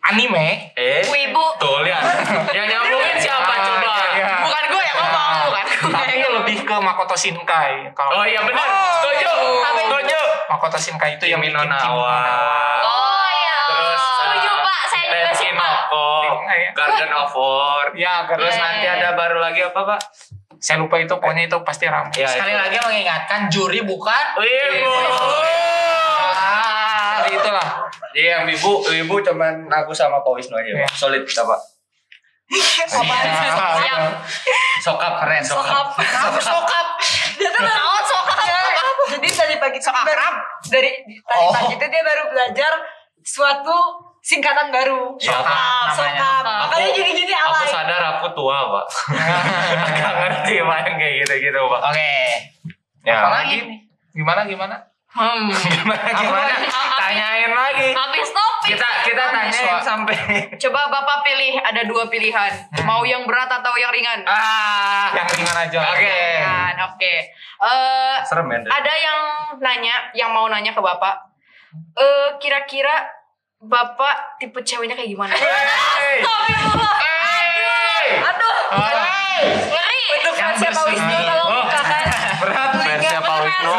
anime. 0.03 0.73
Eh, 0.75 1.05
Wibu. 1.05 1.45
tuh 1.59 1.83
lihat. 1.83 2.03
Yang 2.57 2.67
nyambungin 2.71 3.17
siapa 3.19 3.53
Ah, 3.53 3.59
coba? 3.61 3.83
iya, 3.89 4.07
iya. 4.15 4.27
Bukan 4.41 4.65
gue 4.69 4.83
yang 4.83 4.97
ngomong, 4.99 5.35
bukan 5.47 5.65
gue. 5.65 5.91
Tapi 5.91 6.13
lebih 6.33 6.59
ke 6.63 6.77
Makoto 6.77 7.15
Shinkai. 7.15 7.73
Kalau 7.93 8.11
Oh 8.15 8.25
iya 8.25 8.41
benar. 8.41 8.67
Setuju. 8.99 9.31
Setuju. 9.75 10.21
Makoto 10.49 10.79
Shinkai 10.79 11.11
itu 11.17 11.25
yang 11.27 11.39
Kimi 11.39 11.51
bikin 11.51 11.59
no 11.59 11.63
Kimi 11.63 11.75
no. 11.75 11.99
Nawa. 11.99 12.19
Oh 12.83 13.27
iya. 13.29 13.59
Terus, 13.67 14.03
Setuju 14.03 14.51
uh, 14.51 14.57
Pak, 14.61 14.81
saya 14.87 15.03
juga 15.03 15.19
Tenki 15.29 15.49
suka. 15.51 15.71
Noko, 16.55 16.61
Iya. 16.61 16.71
Garden 16.75 17.13
of 17.13 17.33
War. 17.33 17.87
Ya, 17.93 18.15
Terus 18.25 18.53
karena 18.53 18.69
nanti 18.69 18.87
ada 18.91 19.09
baru 19.13 19.39
lagi 19.39 19.61
apa, 19.63 19.81
Pak? 19.87 20.01
saya 20.57 20.79
lupa 20.79 20.95
itu 20.95 21.11
pokoknya 21.11 21.51
itu 21.51 21.59
pasti 21.61 21.91
ramai. 21.91 22.15
Ya, 22.15 22.23
Sekali 22.25 22.55
itu. 22.55 22.61
lagi 22.61 22.79
mengingatkan 22.79 23.41
juri 23.49 23.83
bukan 23.83 24.25
Wibu. 24.39 24.95
Ah, 26.33 27.27
itulah. 27.27 27.69
Jadi 28.09 28.21
yang 28.23 28.47
ibu, 28.47 28.71
ibu 28.87 29.15
cuman 29.21 29.67
aku 29.67 29.91
sama 29.91 30.21
Pak 30.21 30.33
Wisnu 30.33 30.55
aja. 30.55 30.71
Iya. 30.73 30.87
Pak. 30.87 30.95
Solid 30.95 31.23
kita, 31.25 31.43
Pak. 31.43 31.61
Siap. 32.87 34.01
Sokap 34.79 35.13
keren, 35.19 35.43
Sokap. 35.43 35.87
Aku 35.99 36.39
sokap. 36.39 36.87
Dia 37.35 37.49
tuh 37.49 37.63
Naon 37.63 38.03
sokap? 38.05 38.39
Jadi 39.11 39.29
tadi 39.29 39.55
pagi 39.57 39.79
baru 39.79 40.35
dari 40.65 40.91
tadi 41.03 41.43
Oh. 41.43 41.51
pagi 41.51 41.75
itu 41.75 41.87
dia 41.87 42.03
baru 42.03 42.23
belajar 42.29 42.73
suatu 43.21 43.79
singkatan 44.23 44.71
baru. 44.71 45.19
Sokap 45.19 45.43
namanya. 45.45 45.93
Sokap. 45.93 46.45
Makanya 46.47 46.87
Aku- 46.87 46.97
gini-gini 46.97 47.35
Aku 47.35 47.51
alay. 47.53 47.67
sadar 47.69 48.03
aku 48.17 48.27
tua, 48.33 48.59
Pak. 48.71 48.87
Gak 49.99 50.13
ngerti 50.17 50.55
Pak 50.63 50.79
yang 50.81 50.97
kayak 50.97 51.15
gitu-gitu, 51.21 51.61
Pak. 51.61 51.81
Oke. 51.85 52.13
Ya. 53.03 53.19
Apalagi 53.19 53.57
nih? 53.67 53.79
Gimana 54.15 54.47
gimana? 54.47 54.77
Hmm. 55.13 55.45
Gimana 55.77 56.09
gimana? 56.09 56.55
Tanyain 56.97 57.53
lagi. 57.53 57.93
Habis 57.93 58.31
topik. 58.31 58.73
Kita 58.73 58.89
kita 59.05 59.25
tanyain 59.29 59.77
sampai 59.83 60.17
Coba 60.57 60.89
Bapak 60.89 61.21
pilih, 61.21 61.61
ada 61.61 61.85
dua 61.85 62.09
pilihan. 62.09 62.49
Mau 62.87 63.05
yang 63.05 63.27
berat 63.27 63.51
atau 63.51 63.77
yang 63.77 63.93
ringan? 63.93 64.25
ah. 64.25 65.13
Yang 65.13 65.29
ringan 65.37 65.57
aja. 65.59 65.79
Oke. 65.85 66.01
Ringan, 66.09 66.77
oke. 66.89 67.13
Eh, 67.61 68.17
Serem 68.25 68.49
ya. 68.49 68.59
ada 68.65 68.93
yang 68.95 69.21
nanya, 69.59 69.97
yang 70.15 70.31
mau 70.33 70.49
nanya 70.49 70.73
ke 70.73 70.81
Bapak. 70.81 71.29
Eh, 71.93 72.29
kira-kira 72.39 73.05
Bapak 73.63 74.17
tipe 74.37 74.59
ceweknya 74.61 74.99
kayak 74.99 75.07
gimana? 75.09 75.31
Hey. 75.31 76.19
Aduh. 78.19 78.57
Ngeri. 79.47 80.03
Untuk 80.13 80.35
versi 80.35 80.67
Pak 80.67 80.85
Wisnu 80.85 81.19
Oh. 81.33 81.63
bukakan. 81.63 82.05
Berat 82.39 82.71
versi 82.77 83.15
Pak 83.17 83.37
Wisnu. 83.41 83.75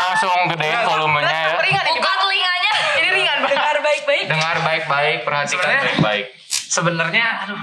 Langsung 0.00 0.38
gedein 0.48 0.80
volumenya 0.82 1.28
ya. 1.28 1.52
Buka 1.52 2.12
telinganya. 2.16 2.72
Ini 2.96 3.08
ringan. 3.12 3.38
Dengar 3.44 3.76
baik-baik. 3.78 4.24
Dengar 4.24 4.56
baik-baik, 4.58 5.18
perhatikan 5.22 5.60
Sebenarnya- 5.60 5.84
baik-baik. 5.86 6.26
Sebenarnya 6.48 7.26
aduh, 7.44 7.60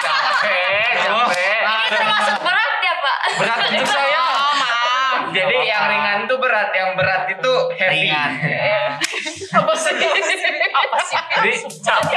Capek, 0.00 0.92
capek. 0.96 1.60
Ini 1.60 1.88
termasuk 1.92 2.38
berat 2.40 2.72
ya 2.80 2.94
Pak? 2.96 3.16
berat 3.36 3.58
untuk 3.68 3.86
saya. 3.86 4.18
Oh 4.18 4.52
maaf. 4.56 5.18
Jadi 5.30 5.56
yang 5.62 5.84
ringan 5.86 6.18
tuh 6.24 6.38
berat, 6.38 6.70
yang 6.72 6.96
berat 6.96 7.28
itu 7.28 7.52
heavy. 7.76 8.08
Ringan. 8.08 8.30
Apa 9.50 9.74
sih? 9.74 9.94
Apa 9.94 10.98
sih? 11.02 11.18
Jadi 11.18 11.50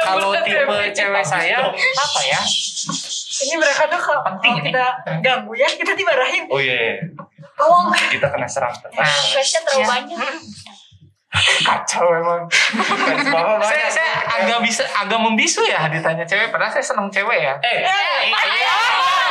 kalau 0.01 0.33
tipe 0.45 0.77
cewek 0.93 1.23
saya 1.25 1.57
apa 1.73 2.19
ya? 2.25 2.41
Ini 3.43 3.53
mereka 3.57 3.89
tuh 3.89 3.99
kalau 3.99 4.21
kalau 4.21 4.59
kita 4.61 4.85
ganggu 5.25 5.53
ya, 5.57 5.67
kita 5.73 5.97
dimarahin. 5.97 6.45
Oh 6.47 6.61
iya, 6.61 6.75
iya. 6.77 6.93
Tolong. 7.57 7.93
kita 8.09 8.27
kena 8.29 8.45
serang. 8.49 8.73
Nah, 8.93 9.05
Flashnya 9.33 9.61
terlalu 9.65 9.85
banyak. 9.89 10.19
kacau 11.65 12.13
emang. 12.13 12.45
Banyak. 12.45 13.65
saya 13.65 13.89
saya 13.89 14.13
agak 14.37 14.61
bisa 14.61 14.85
agak 14.93 15.17
membisu 15.17 15.65
ya 15.65 15.89
ditanya 15.89 16.21
cewek 16.29 16.53
padahal 16.53 16.69
saya 16.69 16.85
seneng 16.85 17.09
cewek 17.09 17.41
ya. 17.41 17.57
Eh, 17.65 17.81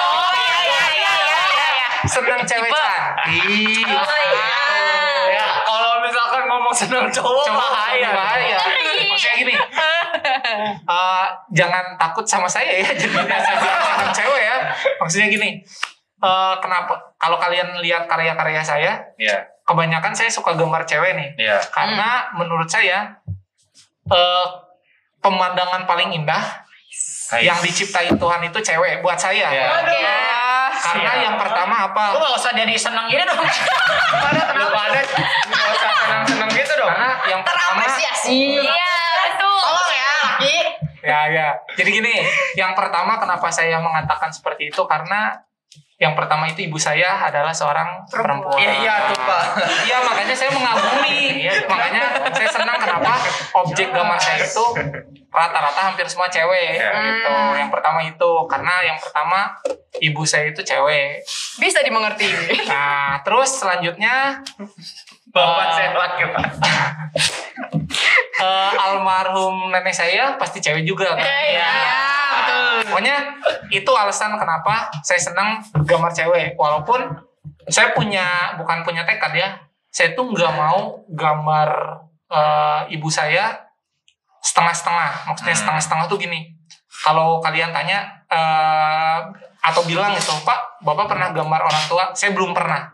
Oh 0.02 0.30
iya 0.34 0.56
iya 0.66 0.82
iya 0.90 1.14
iya 1.22 1.44
iya. 1.70 1.88
Seneng 2.10 2.42
cewek 2.42 2.70
cantik. 2.74 3.86
Oh 3.86 4.18
iya. 4.18 4.50
ya 5.30 5.46
kalau 5.62 6.02
seneng 6.74 7.06
cowok 7.08 7.44
Coba 7.46 7.64
bahaya. 7.70 8.10
bahaya. 8.10 8.56
Maksudnya 9.12 9.36
gini, 9.38 9.54
eh, 10.96 11.26
jangan 11.52 11.84
takut 11.96 12.24
sama 12.24 12.48
saya 12.48 12.68
ya, 12.82 12.90
jadi 12.92 13.12
saya 13.12 13.54
seneng 13.60 14.12
cewek 14.12 14.42
ya. 14.42 14.56
Maksudnya 14.98 15.28
gini, 15.28 15.50
eh, 16.18 16.54
kenapa? 16.58 16.96
Kalau 17.16 17.36
kalian 17.38 17.78
lihat 17.78 18.08
karya-karya 18.08 18.62
saya, 18.64 18.92
Iya, 19.14 19.46
kebanyakan 19.62 20.10
saya 20.10 20.32
suka 20.32 20.56
gambar 20.56 20.82
cewek 20.82 21.14
nih, 21.14 21.28
iya. 21.38 21.58
karena 21.70 22.32
menurut 22.34 22.66
saya 22.66 23.14
eh, 24.08 24.46
pemandangan 25.22 25.86
paling 25.86 26.10
indah 26.10 26.42
Nice. 27.32 27.48
yang 27.48 27.56
diciptain 27.64 28.12
Tuhan 28.12 28.44
itu 28.44 28.58
cewek 28.60 29.00
buat 29.00 29.16
saya. 29.16 29.48
Iya. 29.48 29.64
Oke. 29.80 29.96
Karena 30.82 31.12
yang 31.22 31.34
pertama 31.38 31.74
apa? 31.86 32.04
Lu 32.14 32.18
gak 32.18 32.34
usah 32.34 32.52
jadi 32.58 32.74
seneng 32.74 33.06
gini 33.06 33.22
dong. 33.22 33.38
Lu 33.38 34.66
pada 34.74 35.00
nggak 35.46 35.66
usah 35.78 35.90
senang-senang 35.94 36.50
gitu 36.50 36.72
dong. 36.74 36.90
Karena 36.90 37.10
yang 37.30 37.42
pertama 37.46 37.86
Terapresiasi. 37.86 38.58
Iya, 38.58 38.98
betul. 39.30 39.58
Tolong 39.62 39.90
ya, 39.94 40.10
laki. 40.26 40.56
ya 41.06 41.20
ya. 41.30 41.48
Jadi 41.78 41.90
gini, 42.02 42.14
yang 42.58 42.74
pertama 42.74 43.22
kenapa 43.22 43.46
saya 43.54 43.78
mengatakan 43.78 44.34
seperti 44.34 44.74
itu 44.74 44.82
karena 44.90 45.38
yang 46.02 46.18
pertama 46.18 46.50
itu 46.50 46.66
ibu 46.66 46.74
saya 46.74 47.14
adalah 47.22 47.54
seorang 47.54 48.02
perempuan. 48.10 48.58
Iya, 48.58 48.72
iya 48.82 48.94
tuh, 49.06 49.22
Pak. 49.22 49.44
Iya, 49.86 49.96
makanya 50.02 50.34
saya 50.34 50.50
mengagumi. 50.50 51.46
makanya 51.70 52.02
saya 52.34 52.48
senang 52.50 52.74
kenapa 52.74 53.22
objek 53.62 53.94
gambar 53.94 54.18
saya 54.18 54.42
itu 54.42 54.64
rata-rata 55.30 55.80
hampir 55.80 56.04
semua 56.10 56.26
cewek 56.26 56.74
Iya. 56.74 56.90
gitu. 56.90 57.30
Yang 57.54 57.70
pertama 57.70 57.98
itu 58.02 58.30
karena 58.50 58.74
yang 58.82 58.98
pertama 58.98 59.54
ibu 59.96 60.22
saya 60.26 60.50
itu 60.50 60.60
cewek. 60.60 61.22
Bisa 61.56 61.78
dimengerti. 61.80 62.28
Nah, 62.66 63.22
terus 63.22 63.62
selanjutnya 63.62 64.42
Bapak 65.32 65.64
Eh, 65.64 65.72
saya 65.72 65.90
laki, 65.94 66.22
Pak. 66.28 66.44
Eh, 68.42 68.70
almarhum 68.74 69.70
nenek 69.70 69.94
saya 69.94 70.34
pasti 70.34 70.58
cewek 70.58 70.82
juga 70.82 71.14
kan. 71.14 71.22
Iya, 71.22 71.72
betul. 72.34 72.74
Pokoknya 72.90 73.16
itu 73.70 73.92
alasan 73.94 74.34
kenapa 74.34 74.90
saya 75.06 75.20
senang 75.22 75.62
gambar 75.86 76.10
cewek. 76.10 76.58
Walaupun 76.58 77.00
saya 77.70 77.94
punya 77.94 78.58
bukan 78.58 78.82
punya 78.82 79.06
tekad 79.06 79.32
ya. 79.38 79.48
Saya 79.92 80.18
tuh 80.18 80.34
nggak 80.34 80.52
mau 80.56 81.06
gambar 81.06 81.68
eh, 82.32 82.96
ibu 82.96 83.08
saya 83.12 83.54
setengah-setengah. 84.42 85.30
Maksudnya 85.30 85.54
Hmm. 85.54 85.62
setengah-setengah 85.62 86.04
tuh 86.10 86.18
gini. 86.18 86.50
Kalau 87.02 87.38
kalian 87.38 87.70
tanya 87.70 88.04
eh, 88.32 89.18
atau 89.62 89.86
bilang 89.86 90.10
gitu, 90.18 90.34
Pak, 90.42 90.82
Bapak 90.82 91.06
pernah 91.06 91.30
gambar 91.30 91.60
orang 91.62 91.84
tua? 91.86 92.04
Saya 92.16 92.34
belum 92.34 92.50
pernah. 92.50 92.90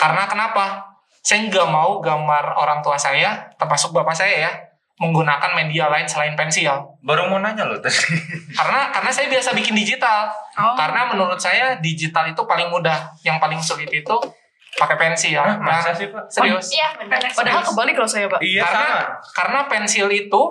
Karena 0.00 0.26
kenapa? 0.26 0.90
Saya 1.20 1.46
nggak 1.46 1.68
mau 1.68 2.00
gambar 2.00 2.56
orang 2.56 2.80
tua 2.80 2.96
saya, 2.96 3.52
termasuk 3.60 3.92
bapak 3.92 4.16
saya 4.16 4.48
ya, 4.48 4.50
menggunakan 5.00 5.56
media 5.56 5.88
lain 5.88 6.04
selain 6.04 6.36
pensil 6.36 6.76
Baru 7.00 7.26
mau 7.26 7.40
nanya 7.40 7.64
lo 7.64 7.80
tadi. 7.80 7.96
karena 8.52 8.92
karena 8.92 9.08
saya 9.08 9.26
biasa 9.26 9.50
bikin 9.52 9.72
digital 9.74 10.28
Oh. 10.52 10.76
karena 10.76 11.08
menurut 11.08 11.40
saya 11.40 11.80
digital 11.80 12.28
itu 12.28 12.42
paling 12.44 12.68
mudah 12.68 13.08
yang 13.22 13.40
paling 13.40 13.56
sulit 13.58 13.88
itu 13.88 14.12
pakai 14.72 14.94
pensil 14.94 15.34
Hah, 15.34 15.56
Nah, 15.56 15.80
masa 15.80 15.90
sih, 15.90 16.04
Pak? 16.06 16.28
serius 16.28 16.68
Iya, 16.70 16.88
benar. 16.96 17.16
Padahal 17.26 17.62
kebalik 17.64 17.96
loh 17.96 18.04
saya, 18.04 18.28
Pak. 18.28 18.38
Iya, 18.38 18.60
karena 18.62 18.84
sama. 18.84 19.04
karena 19.32 19.60
pensil 19.66 20.06
itu 20.06 20.42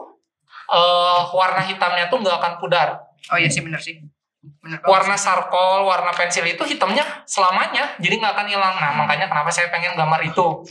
eh, 0.67 1.21
warna 1.29 1.61
hitamnya 1.61 2.05
tuh 2.07 2.17
nggak 2.17 2.37
akan 2.37 2.53
pudar 2.57 2.97
Oh 3.29 3.37
iya 3.37 3.45
sih, 3.45 3.61
benar 3.61 3.77
sih. 3.77 4.01
Benar. 4.39 4.79
warna 4.81 5.13
sarkol 5.13 5.83
warna 5.83 6.09
pensil 6.09 6.41
itu 6.43 6.63
hitamnya 6.63 7.03
selamanya 7.23 7.91
jadi 7.99 8.17
nggak 8.17 8.33
akan 8.33 8.47
hilang 8.47 8.71
nah 8.73 8.95
makanya 8.95 9.27
kenapa 9.27 9.51
saya 9.51 9.67
pengen 9.67 9.93
gambar 9.93 10.23
itu 10.23 10.63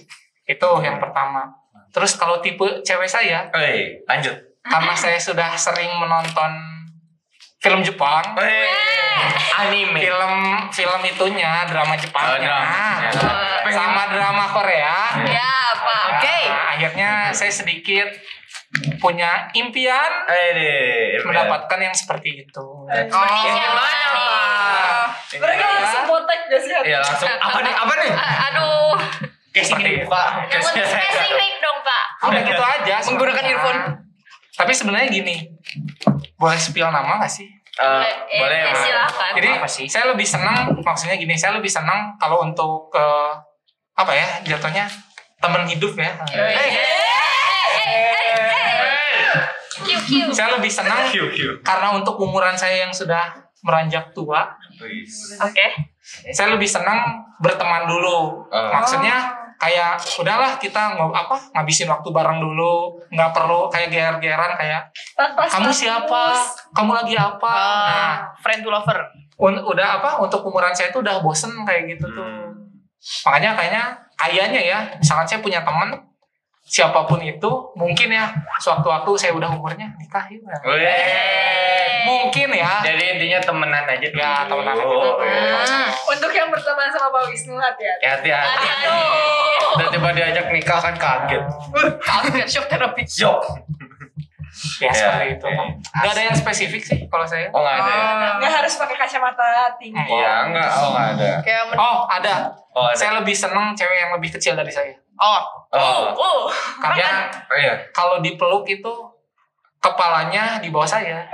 itu 0.43 0.69
yang 0.81 0.97
pertama 0.97 1.45
terus 1.89 2.15
kalau 2.15 2.39
tipe 2.39 2.63
cewek 2.81 3.07
saya 3.07 3.49
Eh, 3.51 4.03
lanjut. 4.05 4.35
karena 4.63 4.95
saya 4.99 5.17
sudah 5.17 5.53
sering 5.53 5.91
menonton 5.95 6.53
film 7.59 7.81
Jepang 7.81 8.37
Eh, 8.37 8.69
anime. 9.59 9.99
film 9.99 10.35
film 10.69 11.01
itunya 11.03 11.65
drama 11.65 11.91
Oh, 11.91 11.99
Jepangnya 11.99 12.39
drama. 12.39 13.03
Ya. 13.03 13.71
sama 13.71 14.03
drama 14.09 14.45
Korea 14.49 14.97
Ya, 15.25 15.55
Pak. 15.75 16.05
Oke. 16.15 16.39
Nah, 16.47 16.65
akhirnya 16.71 17.11
saya 17.31 17.51
sedikit 17.51 18.09
punya 18.97 19.49
impian 19.53 20.13
Eh, 20.25 20.49
deh. 20.53 21.21
mendapatkan 21.21 21.79
yang 21.79 21.93
seperti 21.93 22.43
itu 22.43 22.65
Oh, 22.87 22.95
siapa 22.95 23.59
gimana? 23.59 24.07
Pak? 24.09 25.05
Mereka 25.37 25.65
langsung 25.75 26.05
potek 26.07 26.41
gak 26.47 26.61
sih? 26.61 26.73
Iya, 26.83 26.99
langsung. 26.99 27.29
Apa 27.29 27.59
nih? 27.61 27.75
Apa 27.75 27.93
nih? 27.95 28.11
Aduh. 28.49 28.93
Casing 29.61 29.81
dibuka. 29.81 30.23
Yang 30.47 30.63
Casing 30.69 30.87
spesifik 30.87 31.53
dong, 31.59 31.79
Pak. 31.81 32.05
udah 32.25 32.41
gitu 32.43 32.63
aja 32.63 32.97
Menggunakan 33.05 33.45
earphone. 33.47 33.81
Tapi 34.55 34.73
sebenarnya 34.73 35.09
gini, 35.09 35.37
boleh 36.35 36.59
spill 36.59 36.89
nama 36.89 37.19
gak 37.19 37.31
sih? 37.31 37.47
Eh, 37.79 38.03
Eh, 38.03 38.43
boleh, 38.43 38.59
eh, 38.59 38.65
boleh. 38.67 38.83
silakan. 38.83 39.31
Jadi 39.35 39.49
Apa 39.55 39.69
sih? 39.69 39.87
saya 39.87 40.11
lebih 40.11 40.27
senang, 40.27 40.75
maksudnya 40.77 41.15
gini, 41.15 41.35
saya 41.35 41.55
lebih 41.55 41.71
senang 41.71 42.19
kalau 42.19 42.43
untuk 42.43 42.91
ke 42.91 43.07
apa 43.95 44.11
ya 44.11 44.27
jatuhnya 44.45 44.87
teman 45.37 45.63
hidup 45.65 45.95
ya. 45.95 46.11
Kiu 49.79 49.99
kiu. 50.03 50.27
Saya 50.35 50.59
lebih 50.59 50.67
senang 50.69 51.07
karena 51.63 51.89
untuk 51.95 52.19
umuran 52.19 52.59
saya 52.59 52.83
yang 52.83 52.91
sudah 52.91 53.31
meranjak 53.63 54.11
tua, 54.11 54.43
Oke. 55.39 55.67
saya 56.31 56.51
lebih 56.51 56.67
senang 56.67 56.99
berteman 57.39 57.87
dulu. 57.87 58.43
Oh. 58.45 58.71
Maksudnya 58.73 59.38
kayak 59.59 59.99
udahlah 60.17 60.55
kita 60.57 60.95
ngob 60.95 61.11
apa 61.11 61.35
ngabisin 61.53 61.87
waktu 61.87 62.09
bareng 62.09 62.39
dulu, 62.39 62.95
nggak 63.11 63.31
perlu 63.31 63.67
kayak 63.67 63.91
ger-geran 63.91 64.55
kayak 64.55 64.87
Tanpa 65.13 65.45
kamu 65.45 65.69
siapa, 65.69 66.25
kamu 66.71 66.91
lagi 66.95 67.15
apa. 67.15 67.51
Nah, 67.51 67.91
Ah, 67.91 68.15
friend 68.39 68.63
to 68.63 68.71
lover. 68.71 68.99
un- 69.37 69.63
udah 69.63 70.03
apa 70.03 70.19
untuk 70.19 70.43
umuran 70.43 70.71
saya 70.71 70.91
tuh 70.91 70.99
udah 70.99 71.19
bosen 71.19 71.51
kayak 71.63 71.91
gitu 71.91 72.07
tuh. 72.09 72.23
Hmm. 72.23 72.55
Makanya 73.23 73.55
kayaknya 73.55 73.85
kayaknya 74.15 74.61
ya, 74.61 74.79
misalkan 74.95 75.27
saya 75.27 75.39
punya 75.39 75.63
teman 75.63 75.95
siapa 76.69 77.09
pun 77.09 77.17
itu, 77.19 77.49
mungkin 77.75 78.13
ya 78.13 78.29
suatu-waktu 78.61 79.11
saya 79.17 79.33
udah 79.33 79.49
umurnya 79.51 79.89
nikah 79.97 80.29
ya. 80.29 80.39
Mungkin 82.05 82.49
ya. 82.55 82.81
Jadi 82.81 83.05
intinya 83.17 83.39
temenan 83.43 83.85
aja 83.85 84.07
dulu. 84.07 84.17
Ya, 84.17 84.33
temenan 84.45 84.75
aja 84.75 84.85
Oh, 84.85 84.93
dulu. 84.93 85.11
iya. 85.25 85.61
Untuk 86.07 86.31
yang 86.31 86.49
berteman 86.49 86.89
sama 86.89 87.09
Pak 87.11 87.25
Wisnu 87.27 87.57
hati-hati. 87.57 88.01
Ya, 88.01 88.13
Hati-hati. 88.17 88.89
Tiba-tiba 89.69 90.09
diajak 90.15 90.47
nikah 90.49 90.79
kan 90.79 90.95
kaget. 90.97 91.43
Kaget 92.01 92.47
shock 92.49 92.67
terapi. 92.67 93.03
Syok. 93.05 93.43
Ya, 94.79 94.87
Ya, 94.87 94.93
seperti 94.95 95.27
itu. 95.35 95.47
ya. 95.49 95.65
Gak 95.99 96.13
ada 96.13 96.23
yang 96.23 96.37
spesifik 96.37 96.83
sih 96.83 96.99
kalau 97.07 97.27
saya. 97.27 97.51
Oh 97.51 97.59
nggak 97.59 97.77
ada. 97.77 97.91
ya? 97.91 98.31
Nggak 98.39 98.53
harus 98.59 98.73
pakai 98.77 98.97
kacamata 98.97 99.49
tinggi. 99.75 99.99
Iya 100.07 100.47
enggak. 100.47 100.71
Oh 100.73 100.89
nggak 100.93 101.09
ada. 101.13 101.31
Oh, 101.75 101.99
ada. 102.07 102.35
Oh 102.73 102.87
ada. 102.87 102.95
Saya 102.95 103.19
lebih 103.19 103.35
seneng 103.35 103.75
cewek 103.75 103.99
yang 103.99 104.15
lebih 104.15 104.31
kecil 104.31 104.55
dari 104.55 104.71
saya. 104.71 104.95
oh, 105.19 105.43
Oh. 105.75 106.15
oh. 106.15 106.41
Karena 106.79 107.27
Oh 107.45 107.59
iya. 107.59 107.75
kalau 107.91 108.23
dipeluk 108.23 108.65
itu 108.65 108.93
kepalanya 109.79 110.63
di 110.63 110.71
bawah 110.71 110.87
saya. 110.87 111.27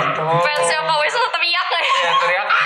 Gitu. 0.00 0.22
Fansnya 0.24 0.78
Pak 0.80 0.96
Wisnu 0.98 1.26
teriak 1.30 1.64
nggak 1.66 1.82
ya? 1.82 1.92
Ya 2.00 2.12
teriak. 2.16 2.46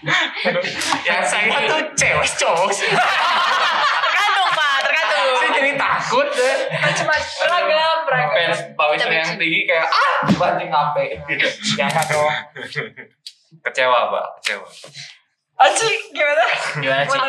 Ya 1.10 1.26
saya 1.26 1.58
tuh 1.66 1.80
cewek 1.98 2.28
cowok 2.38 2.70
sih. 2.70 2.86
Tergantung 4.06 4.50
Pak, 4.54 4.76
tergantung. 4.86 5.26
Saya 5.42 5.50
jadi 5.58 5.72
takut 5.74 6.26
deh. 6.30 6.56
Macam-macam 6.70 7.34
beragam, 7.42 7.96
beragam. 8.06 8.36
Fans 8.38 8.60
Pak 8.78 8.86
Wisnu 8.94 9.10
yang 9.10 9.34
tinggi 9.34 9.60
kayak 9.66 9.88
ah 9.90 10.14
banting 10.38 10.70
HP. 10.70 10.96
Jangan 11.74 12.04
dong. 12.06 12.30
Kecewa 13.66 13.98
pak. 14.14 14.26
Kecewa. 14.38 14.66
Aci, 15.60 15.90
gimana? 16.14 16.46
Gimana 16.78 17.02
sih? 17.04 17.20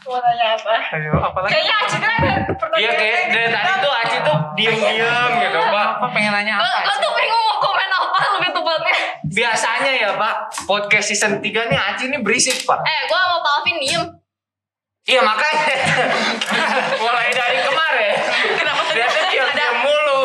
Apa? 0.00 0.08
Mau 0.08 0.18
nanya 0.18 0.46
apa? 0.56 0.72
Ayo, 0.96 1.12
apalagi? 1.12 1.52
Kayaknya 1.52 1.74
Aci 1.76 1.96
tuh 1.96 2.08
ada 2.08 2.32
pertanyaan. 2.56 2.80
Iya 2.80 2.90
kayak 2.96 3.20
dari 3.28 3.48
tadi 3.52 3.72
tuh 3.76 3.92
Aci 3.92 4.16
tuh 4.20 4.38
diem-diem 4.56 5.30
gitu 5.38 5.58
pak. 5.60 5.86
Apa 5.92 6.06
pengen 6.08 6.32
nanya 6.32 6.54
Lo, 6.56 6.64
apa? 6.64 6.80
lo 6.88 6.94
tuh 6.96 7.12
bingung 7.12 7.42
mau 7.44 7.56
komen 7.60 7.90
apa 7.90 8.18
lebih 8.32 8.50
tepatnya. 8.56 8.96
Biasanya 9.30 9.92
ya 9.92 10.10
pak 10.16 10.34
podcast 10.64 11.06
season 11.06 11.32
3 11.38 11.44
nih 11.44 11.78
Aci 11.78 12.04
ini 12.08 12.18
berisik 12.18 12.64
pak. 12.64 12.80
Eh, 12.80 13.00
gua 13.06 13.18
sama 13.20 13.36
Pak 13.38 13.52
Alvin 13.60 13.76
diem. 13.76 14.04
Iya 15.04 15.20
makanya 15.20 15.64
mulai 17.02 17.28
dari 17.32 17.58
kemarin. 17.60 18.14
Kenapa 18.56 18.82
Dia 18.92 19.04
tuh 19.04 19.24
diam-diam 19.28 19.74
mulu. 19.80 20.22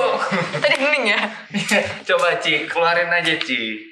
Tadi 0.59 0.75
hening 0.77 1.05
ya? 1.09 1.19
Coba 2.07 2.39
Ci, 2.39 2.63
keluarin 2.63 3.07
aja 3.09 3.33
Ci. 3.39 3.91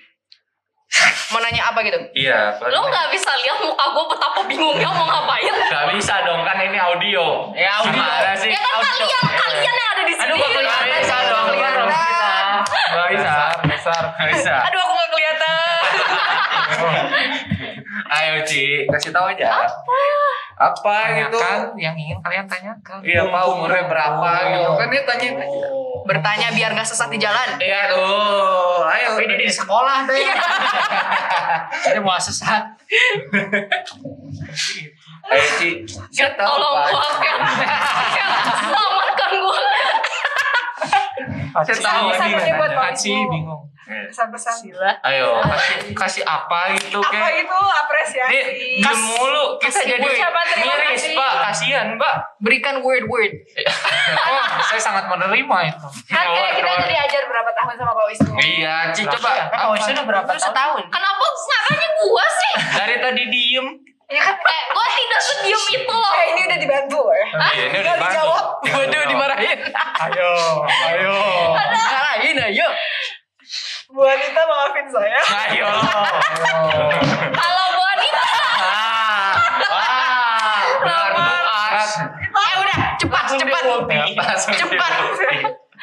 Mau 1.34 1.42
nanya 1.42 1.74
apa 1.74 1.82
gitu? 1.82 1.98
Iya, 2.14 2.62
Lo 2.70 2.86
nggak 2.86 3.10
bisa 3.10 3.32
lihat 3.42 3.58
muka 3.66 3.86
gue 3.90 4.06
betapa 4.14 4.40
bingungnya 4.46 4.90
mau 4.94 5.10
ngapain? 5.10 5.54
Gak 5.66 5.90
bisa 5.98 6.22
dong 6.22 6.46
kan 6.46 6.62
ini 6.62 6.78
audio. 6.78 7.50
Ya, 7.58 7.82
audio. 7.82 7.98
Gimana 7.98 8.38
sih? 8.38 8.54
Ya 8.54 8.62
kan 8.62 8.78
kalian, 8.78 9.26
kalian 9.34 9.74
yang 9.74 9.90
ada 9.98 10.04
di 10.06 10.14
sini. 10.14 10.30
Aduh, 10.30 10.38
gak 10.38 10.86
bisa 11.02 11.18
dong. 11.26 11.46
Gak 11.58 11.74
bisa. 11.90 12.34
Gak 12.94 13.08
bisa. 13.10 13.34
Besar. 13.66 14.04
Gak 14.14 14.28
bisa. 14.38 14.54
Aduh, 14.70 14.80
aku 14.86 14.94
nggak 14.94 15.10
kelihatan. 15.10 15.82
Ayo 18.14 18.46
Ci, 18.46 18.86
kasih 18.86 19.10
tahu 19.10 19.26
aja. 19.34 19.66
Apa 20.54 20.96
gitu? 21.18 21.34
Tanyakan 21.34 21.74
yang 21.82 21.96
ingin 21.98 22.22
kalian 22.22 22.46
tanyakan. 22.46 23.02
Iya, 23.02 23.26
Pak 23.26 23.44
umurnya 23.50 23.90
berapa 23.90 24.30
gitu 24.54 24.70
kan 24.78 24.88
dia 24.94 25.02
tanya. 25.02 25.30
Bertanya 26.06 26.48
biar 26.54 26.70
nggak 26.78 26.86
sesat 26.86 27.10
di 27.10 27.18
jalan. 27.18 27.58
Iya 27.58 27.90
tuh, 27.90 28.86
ayo. 28.86 29.18
Tapi 29.18 29.24
ini 29.26 29.36
di 29.42 29.50
sekolah 29.50 30.06
deh. 30.06 30.20
Jadi 31.90 32.00
mau 32.06 32.14
sesat. 32.22 32.64
Ayo 35.34 35.46
Ci. 35.58 35.70
Ya, 36.14 36.38
tolong 36.38 36.86
gua 36.86 37.10
kan. 37.18 37.38
Selamatkan 38.62 39.32
gua. 39.42 39.62
Aci 41.54 41.74
tahu 41.82 42.06
aja 42.14 42.54
buat 42.62 42.74
bingung. 43.30 43.73
Pesan-pesan. 44.14 44.56
Ayo, 45.02 45.42
kasih 45.42 45.78
kasih 45.98 46.24
apa 46.24 46.78
gitu 46.78 47.02
Apa 47.02 47.10
kayak. 47.10 47.42
itu 47.42 47.58
apresiasi? 47.58 48.30
Nih, 48.30 48.44
diem 48.78 49.00
mulu 49.10 49.58
kita 49.58 49.82
jadi 49.82 50.06
miris. 50.06 51.04
Pak. 51.12 51.32
Kasihan, 51.44 51.88
Pak. 51.98 52.38
Berikan 52.38 52.80
word-word. 52.80 53.34
Oh, 54.14 54.44
saya 54.62 54.78
sangat 54.78 55.08
menerima 55.08 55.58
itu. 55.66 55.88
Kan 56.06 56.26
kayak 56.28 56.52
kita 56.54 56.70
udah 56.70 56.86
diajar 56.86 57.24
berapa 57.26 57.52
tahun 57.56 57.74
sama 57.74 57.92
Pak 57.92 58.06
Wisnu. 58.06 58.32
Iya, 58.36 58.76
Ci 58.92 59.02
coba. 59.04 59.32
Kan 59.50 59.68
Wisnu 59.74 59.92
udah 59.96 60.06
berapa 60.06 60.30
Terus 60.30 60.44
tahun? 60.44 60.54
setahun. 60.54 60.82
Kenapa 60.92 61.26
makanya 61.26 61.90
gua 61.98 62.26
sih? 62.30 62.54
Dari 62.78 62.96
tadi 63.00 63.24
diem. 63.28 63.68
Ya 64.06 64.22
kan? 64.22 64.36
Eh, 64.36 64.64
gua 64.70 64.86
tidak 64.86 65.22
sediam 65.24 65.64
itu 65.72 65.94
loh. 65.96 66.14
Eh, 66.14 66.26
ini 66.30 66.42
udah 66.46 66.58
dibantu 66.60 67.00
loh 67.02 67.16
ya. 67.16 67.26
Iya, 67.26 67.64
ini 67.64 67.74
Tinggal 67.74 67.98
dijawab. 67.98 68.46
Waduh, 68.64 69.04
dimarahin. 69.10 69.60
Ayo, 70.04 70.32
ayo. 70.92 71.16
Marahin 71.56 72.38
ayo. 72.44 72.68
Bu 73.94 74.02
Anita 74.02 74.42
maafin 74.50 74.90
saya. 74.90 75.22
Ayo. 75.22 75.70
Kalau 77.30 77.66
Bu 77.78 77.84
Anita. 77.94 78.26
Ah. 78.58 79.38
Eh 82.34 82.54
udah, 82.58 82.80
cepat, 82.98 83.24
cepat. 83.38 83.62
Cepat. 84.58 84.94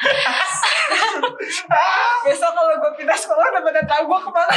Besok 2.27 2.51
kalau 2.51 2.73
gue 2.83 2.91
pindah 2.99 3.15
sekolah 3.15 3.47
udah 3.47 3.63
pada 3.63 3.81
tahu 3.87 4.03
gue 4.11 4.19
ke 4.19 4.31
mana. 4.35 4.53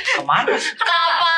Ke 0.00 0.22
mana? 0.24 0.56
Kenapa? 0.56 1.32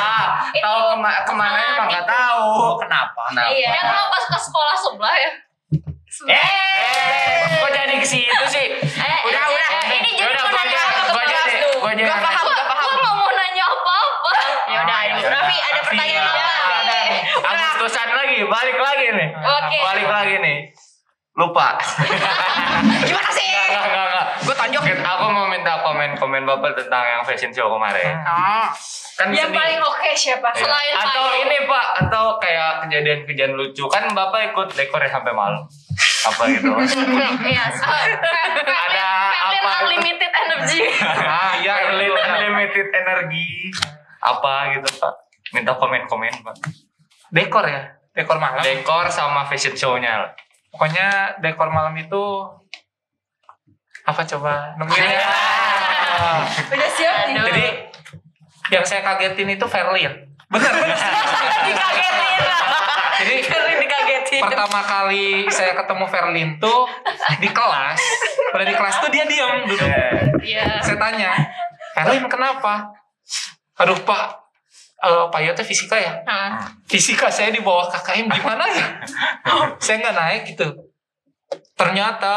Ah, 0.00 0.24
tahu 0.50 0.80
kema 0.96 1.12
ke 1.22 1.32
mana 1.36 1.58
emang 1.78 1.86
nggak 1.94 2.08
tahu. 2.10 2.74
Kenapa? 2.82 3.22
Kenapa? 3.30 3.54
Iya. 3.54 3.70
Ya 3.70 3.80
kenapa 3.86 4.16
ke 4.18 4.38
sekolah 4.40 4.74
sebelah 4.74 5.14
ya? 5.14 5.30
Eh, 6.22 6.36
kok 7.56 7.70
jadi 7.70 7.94
ke 7.96 8.04
situ 8.04 8.44
sih? 8.46 8.66
Eh, 8.76 9.18
Udah, 9.24 9.40
eh, 9.40 9.48
udah. 9.50 9.68
eh, 9.72 9.84
Ini 9.94 10.10
jadi 10.12 10.28
Udah, 10.28 10.44
gua 10.44 10.60
aja, 10.60 10.80
pertanyaan 10.84 11.08
gua 11.08 11.22
aja 11.22 11.38
deh, 11.40 11.56
gua 11.74 11.90
aja. 11.90 12.04
Gak 12.04 12.20
paham, 12.20 12.44
gak 12.46 12.66
paham. 12.66 12.84
Gua 12.84 12.96
nggak 12.98 13.14
mau 13.16 13.30
nanya 13.30 13.64
apa-apa. 13.66 14.32
Ya 14.66 14.78
udah, 14.82 14.96
ayo. 14.98 15.14
Raffi, 15.22 15.56
ada 15.58 15.80
pertanyaan 15.80 16.24
apa? 16.26 16.44
Agustusan 17.42 18.08
lagi, 18.10 18.38
balik 18.44 18.78
lagi 18.78 19.06
nih. 19.10 19.28
Oke. 19.32 19.78
Balik 19.80 20.08
lagi 20.08 20.34
nih. 20.38 20.58
Lupa. 21.32 21.66
Gimana 23.08 23.30
sih? 23.32 23.46
Enggak, 23.48 23.84
enggak, 23.86 24.04
enggak. 24.04 24.26
Gue 24.44 24.54
tonjok. 24.54 24.82
Aku 25.00 25.24
mau 25.30 25.46
minta 25.46 25.72
komen-komen 25.80 26.42
Bapak 26.44 26.76
tentang 26.76 27.00
yang 27.02 27.22
fashion 27.24 27.48
show 27.48 27.70
kemarin. 27.70 28.12
Oh, 28.20 28.66
Kan 29.16 29.32
Yang 29.32 29.52
paling 29.52 29.80
oke 29.80 30.10
siapa? 30.12 30.48
Iya. 30.50 30.60
Selain 30.60 30.94
atau 30.96 31.24
ini 31.34 31.56
Pak, 31.64 31.86
atau 31.98 32.24
kayak 32.36 32.84
kejadian-kejadian 32.84 33.52
lucu 33.52 33.84
kan 33.86 34.04
Bapak 34.10 34.50
ikut 34.50 34.68
dekornya 34.74 35.08
sampai 35.10 35.32
malam. 35.32 35.64
Apa 36.28 36.42
gitu. 36.52 36.68
Iya. 37.50 37.64
Ada 38.68 39.08
apa 39.40 39.68
itu? 39.70 39.84
Unlimited 39.88 40.32
energy. 40.44 40.80
Ah, 41.00 41.52
iya, 41.60 41.74
itu. 41.80 41.88
Unlimited, 41.96 42.28
unlimited 42.28 42.88
energi. 42.92 43.46
Apa 44.20 44.76
gitu 44.76 44.88
Pak. 45.00 45.14
Minta 45.56 45.72
komen-komen 45.74 46.44
Pak. 46.44 46.56
Dekor 47.32 47.64
ya, 47.64 47.96
dekor 48.12 48.36
malam. 48.36 48.60
Dekor 48.60 49.08
sama 49.08 49.46
fashion 49.48 49.72
show-nya. 49.72 50.28
Pokoknya 50.70 51.38
dekor 51.40 51.72
malam 51.72 51.96
itu 51.96 52.22
apa 54.04 54.22
coba 54.24 54.74
nemuin 54.76 55.02
ya. 55.02 55.20
Udah 56.74 56.90
siap 56.94 57.14
nih. 57.30 57.42
Jadi 57.48 57.66
yang 58.70 58.84
saya 58.86 59.00
kagetin 59.02 59.50
itu 59.50 59.66
Verlin. 59.66 60.14
Bener, 60.50 60.72
bener. 60.74 60.98
Dikagetin. 61.66 62.34
Jadi 63.20 63.34
Pertama 64.44 64.80
kali 64.86 65.50
saya 65.50 65.74
ketemu 65.74 66.04
Verlin 66.06 66.50
tuh 66.62 66.86
di 67.42 67.48
kelas. 67.50 67.98
Udah 68.54 68.66
di 68.66 68.74
kelas 68.74 68.94
tuh 69.02 69.10
dia 69.10 69.26
diam 69.26 69.66
duduk. 69.66 69.90
Iya. 70.42 70.78
Saya 70.78 70.98
tanya, 70.98 71.30
Verlin 71.98 72.30
kenapa? 72.30 72.86
Aduh 73.80 73.96
pak, 74.04 74.24
eh 75.00 75.24
Pak 75.32 75.40
Yo 75.40 75.50
teh 75.56 75.64
fisika 75.64 75.96
ya. 75.96 76.12
Hmm. 76.22 76.60
Fisika 76.84 77.32
saya 77.32 77.50
di 77.50 77.64
bawah 77.64 77.88
KKM 77.88 78.28
gimana 78.28 78.64
ya? 78.68 78.86
saya 79.84 80.04
nggak 80.04 80.16
naik 80.16 80.42
gitu. 80.54 80.68
Ternyata 81.74 82.36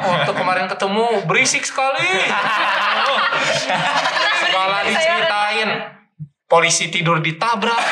waktu 0.00 0.30
kemarin 0.32 0.70
ketemu 0.70 1.26
berisik 1.26 1.66
sekali. 1.66 2.06
Segala 4.46 4.86
diceritain. 4.86 5.70
Polisi 6.46 6.88
tidur 6.88 7.18
ditabrak. 7.18 7.82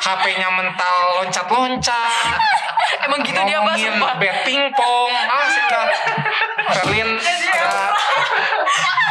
HP-nya 0.00 0.48
mental 0.50 0.96
loncat-loncat. 1.18 2.38
Emang 3.04 3.20
gitu 3.20 3.36
dia 3.38 3.58
Pak 3.58 3.64
ngomongin 3.64 3.92
sumpah. 3.92 4.12
bet 4.16 4.36
pingpong. 4.42 5.10
Ah, 5.12 5.44
saya 5.44 5.64
udah. 5.66 5.84
Berlin 6.70 7.08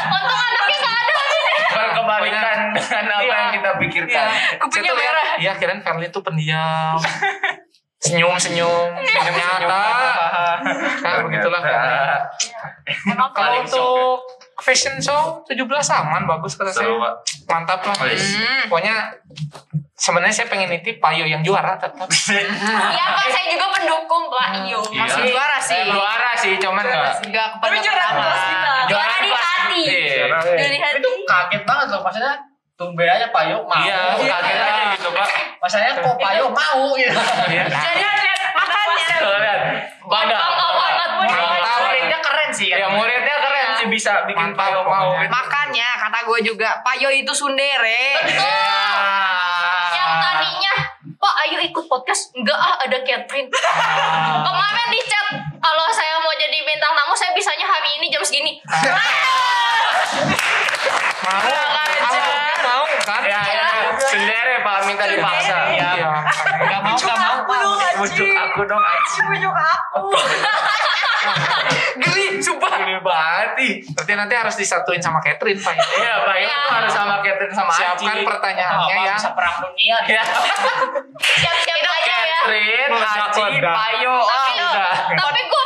Untung 0.09 0.39
anaknya 0.39 0.75
gak 0.75 0.95
ada. 0.97 1.23
Berkebalikan 1.69 2.57
dengan 2.73 3.05
apa 3.07 3.21
Iya. 3.21 3.35
yang 3.35 3.49
kita 3.53 3.69
pikirkan. 3.77 4.27
Kupingnya 4.59 4.89
tuh 4.89 4.95
lihat, 4.95 5.13
merah. 5.13 5.27
Iya, 5.37 5.51
kirain 5.55 5.79
Verlin 5.79 6.09
tuh 6.09 6.21
pendiam. 6.21 6.97
senyum 7.99 8.31
senyum 8.39 8.89
senyum 8.95 9.35
nyata. 9.35 9.85
Nah, 11.03 11.13
begitulah. 11.21 11.61
Emang 13.05 13.29
Kalau 13.29 13.59
untuk 13.59 14.23
fashion 14.57 14.95
show 14.97 15.43
17 15.45 15.61
aman 15.93 16.23
bagus 16.25 16.55
kata 16.55 16.71
saya. 16.71 16.95
Mantap 17.45 17.83
lah. 17.83 17.95
Wis. 18.03 18.35
Hmm. 18.35 18.67
Pokoknya 18.67 18.95
sebenarnya 19.99 20.31
saya 20.33 20.47
pengen 20.47 20.69
nitip 20.69 20.97
Payo 20.97 21.23
yang 21.23 21.43
juara 21.43 21.75
tetap. 21.75 22.07
Iya 22.89 23.05
Pak, 23.11 23.25
saya 23.27 23.45
juga 23.49 23.67
pendukung 23.69 24.23
Pak 24.25 24.47
Iyo. 24.63 24.79
Iya. 24.89 25.03
Masih 25.03 25.21
juara 25.27 25.57
sih. 25.59 25.83
Juara 25.85 26.31
sih, 26.33 26.53
cuman 26.57 26.81
enggak. 26.81 27.13
Enggak 27.21 27.47
Tapi 27.53 27.67
kepada 27.69 27.83
juara 27.83 28.05
kelas 28.09 28.41
kita. 28.41 28.73
Juara 28.87 29.15
di 29.19 29.29
hati. 29.29 29.81
Iya. 29.85 30.25
Dari 30.55 30.77
hati. 30.77 30.97
itu 30.97 31.11
kaget 31.23 31.63
banget 31.63 31.87
loh 31.89 32.01
maksudnya 32.01 32.33
tumben 32.73 33.03
aja 33.05 33.27
Pak 33.27 33.43
Yo 33.45 33.59
mau 33.61 33.75
Iya, 33.77 34.15
kaget 34.15 34.55
aja 34.57 34.83
gitu, 34.95 35.09
Pak. 35.11 35.27
maksudnya 35.59 35.91
kok 35.93 36.15
Pak 36.15 36.31
Yo 36.33 36.45
mau 36.47 36.83
gitu 36.95 37.19
Iya. 37.45 37.63
Jadi 37.67 38.03
makanya. 38.49 39.17
Bangga. 40.01 40.39
Muridnya 41.79 42.19
keren 42.19 42.49
sih 42.49 42.67
Ya, 42.67 42.77
kan 42.81 42.95
muridnya 42.95 43.35
keren 43.37 43.69
sih 43.75 43.87
bisa 43.87 44.23
bikin 44.25 44.51
payo 44.53 44.81
mau. 44.81 45.11
pokoknya. 45.11 45.27
Makanya 45.29 45.89
kata 45.99 46.19
gue 46.23 46.39
juga 46.45 46.69
Pak 46.79 46.95
Yo 46.97 47.09
itu 47.09 47.29
sundere. 47.29 48.15
Yang 48.17 48.41
tadinya, 50.17 50.73
Pak 51.21 51.35
ayo 51.45 51.57
ikut 51.61 51.85
podcast. 51.85 52.33
Enggak 52.33 52.57
ah, 52.57 52.75
ada 52.81 52.97
Catherine. 53.05 53.49
Kemarin 54.47 54.87
di 54.89 55.01
chat, 55.05 55.27
kalau 55.61 55.85
saya 55.93 56.17
mau 56.17 56.33
jadi 56.33 56.57
bintang 56.65 56.93
tamu, 56.97 57.13
saya 57.13 57.31
bisanya 57.37 57.69
hari 57.69 58.01
ini 58.01 58.09
jam 58.09 58.25
segini. 58.25 58.57
Mau? 61.29 62.38
Ah, 62.79 62.87
mau 62.87 63.03
kan? 63.03 63.21
Ya, 63.25 63.41
ya, 63.43 63.67
sendiri 63.99 64.55
Pak 64.61 64.77
minta 64.85 65.03
dipaksa. 65.05 65.57
Iya. 65.69 65.91
nggak 66.61 66.79
mau 66.81 66.95
nggak 66.95 67.17
mau 67.17 67.35
Bujuk 67.99 68.31
aku 68.31 68.61
dong, 68.63 68.79
Aci. 68.79 69.17
Bujuk 69.27 69.51
aku. 69.51 70.03
Geli, 71.99 72.39
sumpah. 72.39 72.79
Geli 72.79 72.95
banget 73.01 73.49
nih. 73.55 73.73
Berarti 73.91 74.13
nanti 74.15 74.33
harus 74.33 74.55
disatuin 74.55 75.03
sama 75.03 75.19
Catherine 75.19 75.59
Pak. 75.59 75.73
ya. 75.73 75.83
Iya, 75.99 76.13
Pak 76.23 76.35
itu 76.37 76.47
Iya. 76.47 76.59
harus 76.71 76.91
sama 76.93 77.15
Catherine 77.19 77.51
sama 77.51 77.71
Aci. 77.71 77.81
Siapkan 77.81 78.17
pertanyaannya 78.23 78.95
ya. 78.97 79.13
bisa 79.13 79.29
perang 79.35 79.55
dunia 79.59 79.95
nih. 79.99 80.15
Ya. 80.15 80.23
Siap-siap 81.19 81.79
aja 81.83 82.15
ya. 82.15 82.39
Catherine, 82.39 82.91
Aci. 82.95 83.43
Payo. 83.59 84.15
Ah, 84.15 84.31
Tapi, 84.39 84.51
udah. 84.55 84.91
tapi 85.13 85.41
gue 85.43 85.63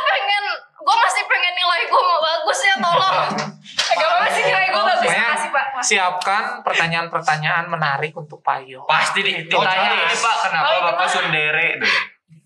gue 0.84 0.96
masih 0.98 1.22
pengen 1.24 1.54
nilai 1.54 1.80
gue 1.84 2.02
mau 2.02 2.20
bagus 2.20 2.58
ya, 2.60 2.74
tolong. 2.76 3.16
Gak 3.94 4.08
apa 4.10 4.26
sih 4.28 4.42
nilai 4.44 4.66
gue 4.68 4.82
bagus. 4.82 5.02
Pokoknya 5.02 5.26
Makasih 5.26 5.50
Pak. 5.50 5.64
siapkan 5.80 6.44
pertanyaan-pertanyaan 6.60 7.66
menarik 7.66 8.12
untuk 8.12 8.38
Payo. 8.38 8.84
Pasti 8.84 9.20
di- 9.20 9.44
ditanya 9.44 9.90
Oh, 9.90 10.04
ini 10.04 10.16
Pak, 10.16 10.36
kenapa 10.42 10.66
Oh, 10.66 10.80
Bapak 10.84 10.92
gimana? 11.02 11.14
Sundere? 11.14 11.68
Tuh. 11.78 11.92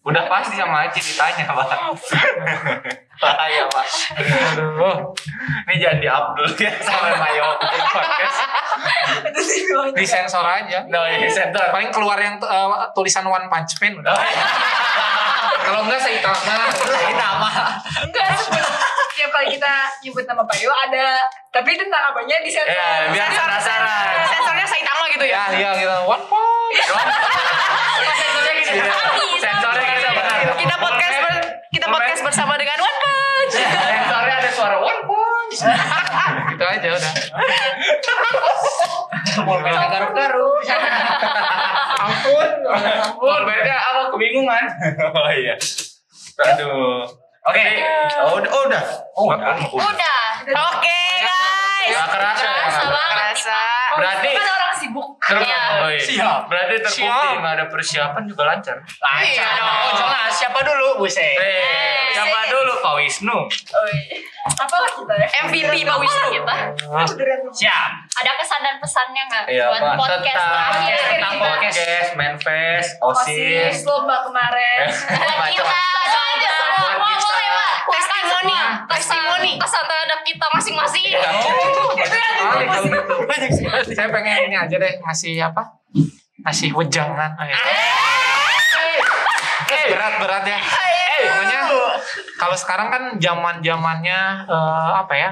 Udah 0.09 0.25
pasti 0.25 0.57
sama 0.57 0.89
Aci 0.89 1.05
ditanya 1.05 1.45
Pak. 1.45 1.69
Bahaya 3.23 3.69
Pak. 3.69 3.87
Aduh. 4.57 5.13
Ini 5.69 5.77
jangan 5.77 5.99
di-up 6.01 6.25
dulu 6.33 6.53
ya 6.57 6.73
sama 6.81 7.13
Mayo 7.21 7.61
podcast. 7.93 8.39
Di 9.93 10.07
sensor 10.09 10.49
aja. 10.49 10.89
No, 10.89 11.05
ini 11.05 11.29
center. 11.29 11.69
Paling 11.69 11.93
keluar 11.93 12.17
yang 12.17 12.41
eh, 12.41 12.69
tulisan 12.97 13.29
One 13.29 13.53
Punch 13.53 13.77
Man 13.85 14.01
udah. 14.01 14.17
Kalau 15.69 15.85
enggak 15.85 16.01
saya 16.01 16.17
nama. 16.25 16.65
Ini 16.73 17.13
nama 17.13 17.51
Enggak, 18.09 18.33
setiap 19.13 19.31
kali 19.35 19.53
kita 19.53 19.73
nyebut 20.01 20.25
nama 20.25 20.41
Pak 20.49 20.57
Yo 20.63 20.73
ada, 20.73 21.21
tapi 21.53 21.77
tentang 21.77 22.15
apanya 22.15 22.41
di 22.41 22.49
sensor. 22.49 22.73
Ya, 22.73 23.13
biar 23.13 23.29
penasaran. 23.29 24.25
Sensornya 24.31 24.65
Saitama 24.65 25.05
gitu 25.13 25.27
ya. 25.29 25.53
Ya, 25.53 25.59
iya 25.59 25.71
gitu. 25.77 25.97
One 26.09 26.25
Punch. 26.25 26.87
Sensornya 28.01 28.55
gini. 28.71 28.91
Sensornya 29.39 29.93
kita 29.95 30.11
benar. 30.13 30.39
Kita 30.57 30.75
podcast 30.77 31.17
ber- 31.21 31.47
kita 31.71 31.87
podcast 31.89 32.21
bersama 32.23 32.55
dengan 32.55 32.79
One 32.79 32.99
Punch. 33.01 33.55
Sensornya 33.55 34.35
ada 34.37 34.51
suara 34.53 34.77
one 34.79 35.03
punch. 35.05 35.57
Gitu 36.53 36.65
aja 36.65 36.89
udah. 36.91 37.13
Garuk-garuk 39.39 40.61
Ampun. 41.99 42.49
Apa 43.59 44.01
kebingungan? 44.13 44.65
Oh 45.15 45.29
iya. 45.31 45.55
Aduh. 46.39 47.07
Oke. 47.49 47.65
Oh, 48.23 48.37
udah. 48.39 48.51
Oh, 48.53 48.65
udah. 48.69 48.83
Oh, 49.17 49.25
udah. 49.33 49.55
Udah. 49.73 50.21
Oke 50.77 51.08
Nggak 51.99 52.09
kerasa 52.13 52.45
ya? 52.45 52.55
Kerasa 52.55 52.83
banget. 52.87 53.17
Kerasa. 53.19 53.59
Berarti 53.91 54.29
Kan 54.31 54.47
orang 54.49 54.73
sibuk. 54.75 55.09
Ter- 55.21 55.41
Iya. 55.41 55.63
oh, 55.77 55.89
iya. 55.89 56.01
Siap. 56.01 56.41
Berarti 56.47 56.75
terbukti 56.79 57.03
Siap. 57.03 57.37
nggak 57.37 57.53
ada 57.53 57.67
persiapan 57.67 58.23
juga 58.25 58.43
lancar. 58.47 58.77
lancar 58.79 59.51
dong 59.59 59.69
oh, 59.69 59.93
jelas 59.95 60.31
siapa 60.33 60.59
dulu 60.63 60.87
buset 60.99 61.37
Eh, 61.37 62.09
siapa 62.11 62.39
dulu 62.49 62.73
Pak 62.79 62.95
Wisnu? 62.97 63.39
Apa 64.49 64.77
lah 64.77 64.91
kita 64.91 65.13
ya? 65.15 65.27
MVP 65.45 65.73
Pak 65.83 65.99
Wisnu. 65.99 66.27
kita. 66.33 66.55
siap 67.53 67.91
Ada 68.15 68.31
kesan 68.35 68.61
dan 68.61 68.77
pesannya 68.79 69.23
nggak 69.25 69.45
Iya, 69.47 69.67
buat 69.69 69.83
Pak. 69.85 69.95
podcast 69.99 70.39
Tentang, 70.39 70.55
terakhir 70.73 70.97
tentang 71.05 71.33
kita? 71.33 71.45
podcast, 71.45 72.09
manifest, 72.15 72.91
Osis, 73.01 73.29
osis. 73.29 73.77
lomba 73.85 74.17
kemarin. 74.25 74.87
Buat 74.89 75.51
kita. 75.51 75.77
Testimoni. 77.89 78.57
Testimoni. 78.89 79.53
Kesan 79.59 79.85
terhadap 79.85 80.21
kita 80.23 80.47
masing-masing. 80.51 81.05
Iya. 81.97 83.85
Saya 83.85 84.09
pengen 84.13 84.51
ini 84.51 84.57
aja 84.57 84.77
deh 84.77 84.95
ngasih 85.03 85.41
apa? 85.41 85.63
Ngasih 86.45 86.73
wejangan. 86.77 87.35
Ayo. 87.39 87.55
Berat-berat 89.69 90.45
ya. 90.49 90.61
Pokoknya 91.19 91.61
kalau 92.39 92.57
sekarang 92.57 92.89
kan 92.93 93.03
zaman 93.19 93.61
zamannya 93.65 94.47
eh, 94.47 94.91
apa 94.99 95.15
ya? 95.17 95.31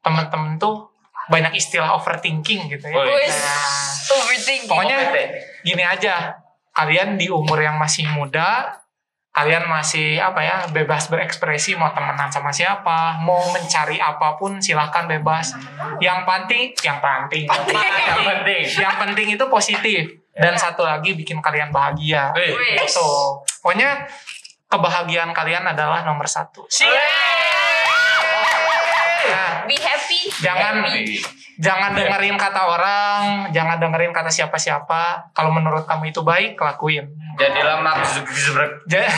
Temen-temen 0.00 0.56
tuh 0.56 0.94
banyak 1.26 1.58
istilah 1.58 1.90
overthinking 1.98 2.70
gitu 2.70 2.86
ya. 2.86 2.94
Oh, 2.94 3.04
iya. 3.04 3.34
Overthinking. 4.22 4.70
pokoknya 4.70 4.98
gini 5.66 5.82
aja. 5.82 6.38
Kalian 6.76 7.16
di 7.16 7.32
umur 7.32 7.56
yang 7.56 7.80
masih 7.80 8.04
muda, 8.12 8.68
kalian 9.36 9.68
masih 9.68 10.16
apa 10.16 10.40
ya 10.40 10.56
bebas 10.72 11.12
berekspresi 11.12 11.76
mau 11.76 11.92
temenan 11.92 12.32
sama 12.32 12.48
siapa 12.48 13.20
mau 13.20 13.44
mencari 13.52 14.00
apa 14.00 14.40
pun 14.40 14.56
silahkan 14.56 15.04
bebas. 15.04 15.52
Yang 16.00 16.24
penting 16.24 16.72
yang 16.80 16.98
penting. 17.04 17.44
Yang 17.44 18.24
penting. 18.24 18.64
yang 18.80 18.96
penting. 18.96 19.26
Itu 19.36 19.44
positif. 19.52 20.24
Dan 20.32 20.56
satu 20.56 20.88
lagi 20.88 21.12
bikin 21.12 21.44
kalian 21.44 21.68
bahagia. 21.68 22.32
Wih. 22.32 22.80
itu 22.80 23.08
pokoknya 23.60 24.08
kebahagiaan 24.72 25.30
kalian 25.36 25.68
adalah 25.68 26.00
nomor 26.02 26.24
satu 26.24 26.64
Nah, 29.26 29.52
Be 29.64 29.76
happy. 29.76 30.20
jangan 30.38 30.74
jangan 31.56 31.90
dengerin 31.92 32.36
kata 32.36 32.60
orang 32.62 33.20
jangan 33.50 33.76
dengerin 33.76 34.12
kata 34.12 34.28
siapa-siapa. 34.28 35.32
Kalau 35.32 35.50
menurut 35.50 35.84
kamu 35.84 36.10
itu 36.10 36.20
baik 36.20 36.54
lakuin. 36.56 37.06
Jadilah 37.36 37.80
Mark 37.80 38.00
Zuckerberg. 38.02 38.86
Ja- 38.86 39.04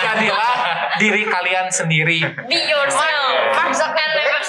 jadilah 0.00 0.54
diri 0.96 1.24
kalian 1.24 1.66
sendiri. 1.68 2.20
Be 2.46 2.58
yourself. 2.66 3.54
Mark 3.54 3.72
Zuckerberg. 3.72 4.28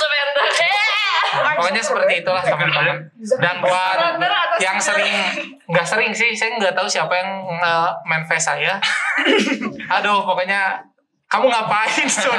Pokoknya 1.31 1.79
seperti 1.79 2.13
itulah 2.19 2.41
teman-teman. 2.41 2.97
Dan 3.39 3.55
buat 3.61 3.97
yang 4.59 4.75
sering 4.75 5.13
nggak 5.63 5.87
sering 5.87 6.11
sih 6.11 6.33
saya 6.33 6.57
nggak 6.57 6.73
tahu 6.73 6.89
siapa 6.89 7.13
yang 7.13 7.29
nge 7.47 7.75
manifest 8.03 8.51
saya. 8.51 8.75
Aduh 9.95 10.25
pokoknya 10.25 10.81
kamu 11.27 11.47
ngapain 11.47 12.07
Sun? 12.09 12.35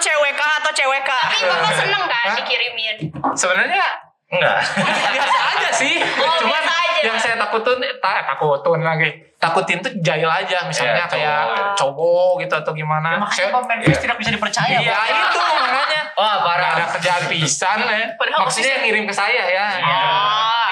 CWK 0.00 0.40
atau 0.58 0.70
CWK? 0.72 1.10
Tapi 1.10 1.36
bapak 1.44 1.72
seneng 1.76 2.02
kan 2.02 2.24
Hah? 2.24 2.36
dikirimin? 2.36 2.96
sebenarnya 3.32 3.84
Enggak. 4.26 4.58
biasa 5.14 5.38
aja 5.52 5.68
sih 5.70 5.94
Oh, 5.98 6.34
cuman 6.38 6.54
biasa 6.56 6.72
aja. 6.72 7.00
yang 7.02 7.16
saya 7.16 7.34
takutin 7.36 7.78
tak 7.98 8.18
takutin 8.26 8.80
lagi 8.80 9.10
takutin 9.36 9.78
tuh 9.80 9.90
jahil 9.98 10.28
aja 10.28 10.62
misalnya 10.62 11.02
Iya, 11.02 11.06
kayak 11.08 11.42
cowok. 11.74 12.38
gitu 12.38 12.54
atau 12.54 12.70
gimana 12.70 13.16
makanya 13.16 13.36
Saya- 13.42 13.52
pemain 13.52 13.78
tidak 13.80 14.16
bisa 14.16 14.30
dipercaya 14.30 14.76
iya 14.76 14.94
itu 15.08 15.38
makanya 15.56 16.00
Wah, 16.12 16.36
Gak 16.36 16.44
parah. 16.44 16.70
ada 16.74 16.84
kerjaan 16.90 17.22
pisan 17.26 17.78
ya. 17.80 18.12
Maksudnya 18.12 18.76
yang 18.76 18.82
ngirim 18.84 19.04
ke 19.04 19.14
saya 19.14 19.40
ya. 19.42 19.66
Iya. 19.72 20.04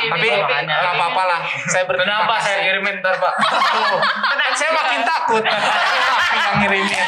Tapi 0.01 0.29
Makanya. 0.31 0.77
gak 0.79 0.95
apa-apa 0.95 1.23
lah. 1.25 1.41
Saya 1.65 1.83
berterima 1.85 2.07
Kenapa 2.07 2.35
kasih. 2.35 2.47
saya 2.47 2.59
kirimin 2.63 2.95
ntar, 2.99 3.15
Pak? 3.17 3.35
Tuh, 3.69 3.99
kan 4.33 4.53
saya 4.53 4.71
makin 4.73 5.01
takut. 5.03 5.43
Tapi 5.49 6.37
yang 6.39 6.57
ngirimin. 6.59 7.07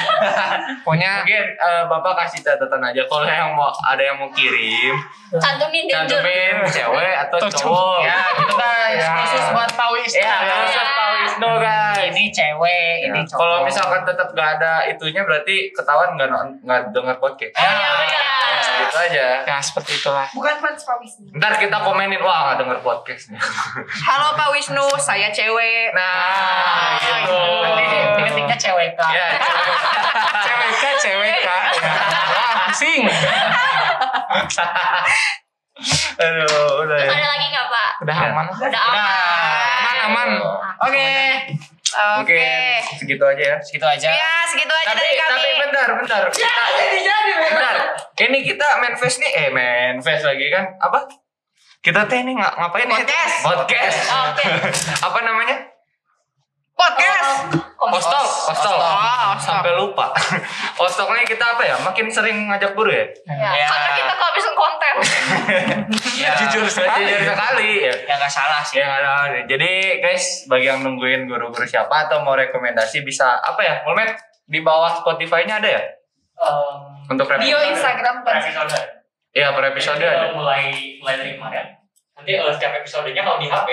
Pokoknya 0.83 1.13
Mungkin 1.21 1.45
eh, 1.53 1.83
Bapak 1.87 2.13
kasih 2.19 2.41
catatan 2.41 2.81
aja 2.83 3.03
kalau 3.05 3.25
yang 3.25 3.53
mau 3.53 3.69
ada 3.81 4.03
yang 4.03 4.17
mau 4.17 4.29
kirim, 4.31 4.97
Cantumin 5.31 5.87
danger. 5.87 6.19
cantumin 6.19 6.55
cewek 6.67 7.15
atau 7.21 7.39
cowok. 7.47 7.99
Ya, 8.03 8.19
gitu 8.37 8.55
guys. 8.55 8.99
Ya. 8.99 9.15
Khusus 9.17 9.45
buat 9.51 9.71
Pak 9.71 9.89
Wisnu. 9.93 10.19
Ya, 10.19 10.35
Ya. 10.41 10.55
khusus 10.65 10.89
Pak 10.91 11.09
Wisnu, 11.21 11.51
guys. 11.61 12.01
ini 12.09 12.25
cewek 12.29 12.95
Ya, 13.01 13.13
ini 13.13 13.21
cowok 13.25 13.41
Kalau 13.41 13.57
misalkan 13.65 14.03
tetap 14.05 14.29
gak 14.33 14.49
ada 14.59 14.73
itunya 14.85 15.23
berarti 15.23 15.69
ketahuan 15.71 16.17
nggak 16.17 16.29
nggak 16.65 16.81
dengar 16.93 17.17
podcast. 17.17 17.55
Oh, 17.57 17.65
iya, 17.65 17.89
benar. 17.97 18.29
Gitu 18.81 18.97
aja. 18.97 19.27
ya 19.45 19.59
seperti 19.61 19.93
itulah. 20.01 20.27
Bukan 20.33 20.57
fans 20.59 20.83
Pak 20.83 20.97
Wisnu. 20.99 21.29
Ntar 21.37 21.53
kita 21.61 21.77
komenin 21.85 22.21
wah 22.21 22.51
nggak 22.51 22.65
denger 22.65 22.79
podcastnya. 22.81 23.39
Halo 24.09 24.35
Pak 24.35 24.49
Wisnu, 24.57 24.87
saya 24.97 25.29
cewek. 25.31 25.93
Nah, 25.93 26.97
gitu. 26.99 27.37
nanti 27.65 27.85
ketiknya 28.25 28.57
cewek 28.57 28.89
kak 28.97 29.11
Ya, 29.13 29.27
Cewek 30.45 30.71
kak, 30.81 30.95
cewek 30.99 31.37
kak. 31.45 31.63
Ya. 32.81 33.11
Aduh, 36.21 36.47
udah 36.83 36.99
ya. 36.99 37.09
Ada 37.09 37.27
lagi 37.27 37.47
nggak 37.49 37.67
Pak? 37.67 37.91
Udah 38.01 38.17
aman. 38.23 38.47
Udah 38.51 38.83
aman. 38.83 39.01
Aman, 39.01 39.97
aman. 40.03 40.29
oke 40.81 41.09
Oke. 41.91 42.39
Mungkin 42.39 42.97
segitu 42.97 43.25
aja 43.25 43.45
ya. 43.45 43.57
segitu 43.59 43.83
aja 43.85 44.09
Ya, 44.09 44.33
segitu 44.47 44.71
aja 44.71 44.87
Tapi 44.89 45.01
dari 45.01 45.15
kami. 45.17 45.33
tapi 45.37 45.51
bentar, 45.59 45.89
bentar. 45.97 46.23
Kita 46.31 47.17
bentar. 47.51 47.75
Ini 48.17 48.39
kita 48.45 48.67
main 48.79 48.95
face 48.95 49.19
nih, 49.19 49.31
eh 49.35 49.49
main 49.49 49.99
face 49.99 50.23
lagi 50.23 50.47
kan? 50.49 50.71
Apa? 50.79 51.09
Kita 51.81 52.05
teh 52.05 52.21
ini 52.21 52.37
nga- 52.37 52.53
ngapain 52.55 52.85
nih? 52.85 52.95
Podcast. 52.95 53.35
Podcast. 53.43 53.99
Oke. 54.07 54.45
Apa 55.09 55.19
namanya? 55.21 55.57
Podcast. 56.73 57.59
Hostel, 57.81 58.25
hostel. 58.47 58.77
Oh, 58.77 59.33
Sampai 59.37 59.73
lupa. 59.73 60.13
Hostelnya 60.79 61.25
kita 61.25 61.43
apa 61.51 61.65
ya? 61.65 61.77
Makin 61.77 62.07
sering 62.07 62.45
ngajak 62.47 62.73
guru 62.73 62.89
ya? 62.89 63.09
Ya, 63.25 63.57
Ya. 63.57 63.67
Karena 63.67 63.89
kita 63.97 64.15
kehabisan 64.51 64.55
konten. 64.55 64.95
ya 66.23 66.31
Jujur 66.37 66.67
sekali. 66.67 67.07
Jujur 67.07 67.23
sekali 67.27 67.71
ya. 67.85 67.95
ya 67.95 68.15
nggak 68.17 68.33
salah 68.33 68.61
sih 68.61 68.79
Ya 68.79 68.87
nggak 68.87 69.01
ada. 69.01 69.41
Jadi 69.47 69.71
guys, 69.99 70.25
bagi 70.47 70.67
yang 70.67 70.81
nungguin 70.81 71.27
guru-guru 71.27 71.65
siapa 71.65 72.07
atau 72.07 72.21
mau 72.21 72.35
rekomendasi 72.35 73.03
bisa 73.03 73.39
apa 73.39 73.61
ya? 73.61 73.75
Mulmet 73.83 74.17
di 74.45 74.61
bawah 74.61 74.91
Spotify-nya 74.97 75.59
ada 75.59 75.69
ya? 75.71 75.83
Untuk 77.07 77.27
rep- 77.27 77.39
Bio 77.39 77.59
Instagram 77.69 78.23
sih? 78.23 78.51
episode. 78.51 78.79
Iya, 79.31 79.55
per 79.55 79.65
episode 79.69 79.99
Jadi, 79.99 80.11
ada. 80.11 80.35
mulai 80.35 80.63
mulai 80.99 81.15
dari 81.17 81.31
kemarin. 81.35 81.67
Nanti 82.17 82.31
eh, 82.35 82.51
setiap 82.51 82.73
episodenya 82.77 83.23
kalau 83.23 83.39
di 83.39 83.47
HP 83.47 83.69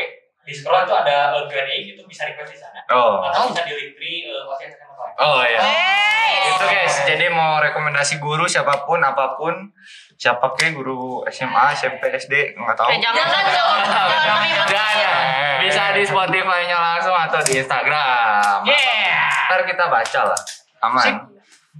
di 0.47 0.53
scroll 0.55 0.87
itu 0.87 0.95
ada 0.95 1.35
uh, 1.35 1.43
Q&A 1.43 1.75
itu 1.83 1.99
bisa 2.07 2.23
request 2.23 2.55
di 2.55 2.59
sana. 2.63 2.79
Oh. 2.87 3.19
Atau 3.27 3.51
bisa 3.51 3.67
di 3.67 3.75
link 3.75 3.91
tree 3.99 4.31
uh, 4.31 4.47
kawan. 4.47 5.11
Oh 5.19 5.43
iya. 5.43 5.59
Hey. 5.59 6.55
Itu 6.55 6.63
guys, 6.63 6.95
jadi 7.03 7.27
mau 7.27 7.59
rekomendasi 7.59 8.23
guru 8.23 8.47
siapa 8.47 8.87
pun 8.87 9.03
apa 9.03 9.35
pun 9.35 9.75
siapa 10.15 10.55
ke 10.55 10.71
guru 10.71 11.27
SMA, 11.27 11.75
SMP, 11.75 12.07
SD 12.15 12.55
nggak 12.55 12.75
tahu. 12.79 12.89
Eh, 12.95 12.99
jangan 13.05 13.27
Jangan. 13.27 14.65
Jangan. 14.71 15.55
Bisa 15.67 15.83
di 15.91 16.03
Spotify-nya 16.07 16.77
langsung 16.79 17.13
atau 17.13 17.43
di 17.43 17.59
Instagram. 17.59 18.63
yeah 18.63 19.07
Ntar 19.47 19.63
kita 19.63 19.83
baca 19.87 20.21
lah. 20.27 20.41
Aman. 20.83 21.03
Sip. 21.03 21.17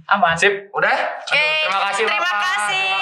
aman 0.08 0.34
Sip, 0.40 0.54
udah? 0.72 0.96
Oke. 1.20 1.46
Terima 1.68 1.80
kasih. 1.92 2.04
Terima 2.08 2.20
Bapak. 2.24 2.40
kasih. 2.40 2.97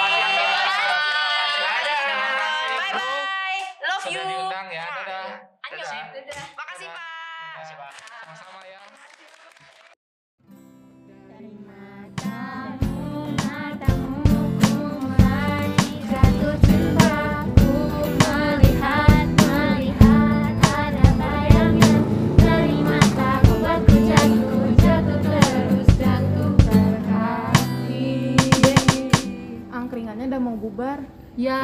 Angkringannya 30.26 30.34
udah 30.34 30.40
mau 30.42 30.56
bubar 30.58 30.98
ya 31.38 31.58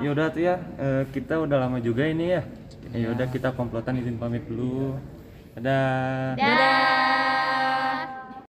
Ya 0.00 0.08
udah 0.16 0.32
tuh 0.32 0.40
ya, 0.40 0.56
eh, 0.80 1.04
kita 1.12 1.36
udah 1.44 1.60
lama 1.60 1.76
juga 1.76 2.08
ini 2.08 2.32
ya. 2.32 2.40
Ya 2.96 3.12
udah 3.12 3.28
kita 3.28 3.52
komplotan 3.52 4.00
izin 4.00 4.16
pamit 4.16 4.48
dulu. 4.48 4.96
Dadah. 5.52 6.40
dadah 6.40 7.29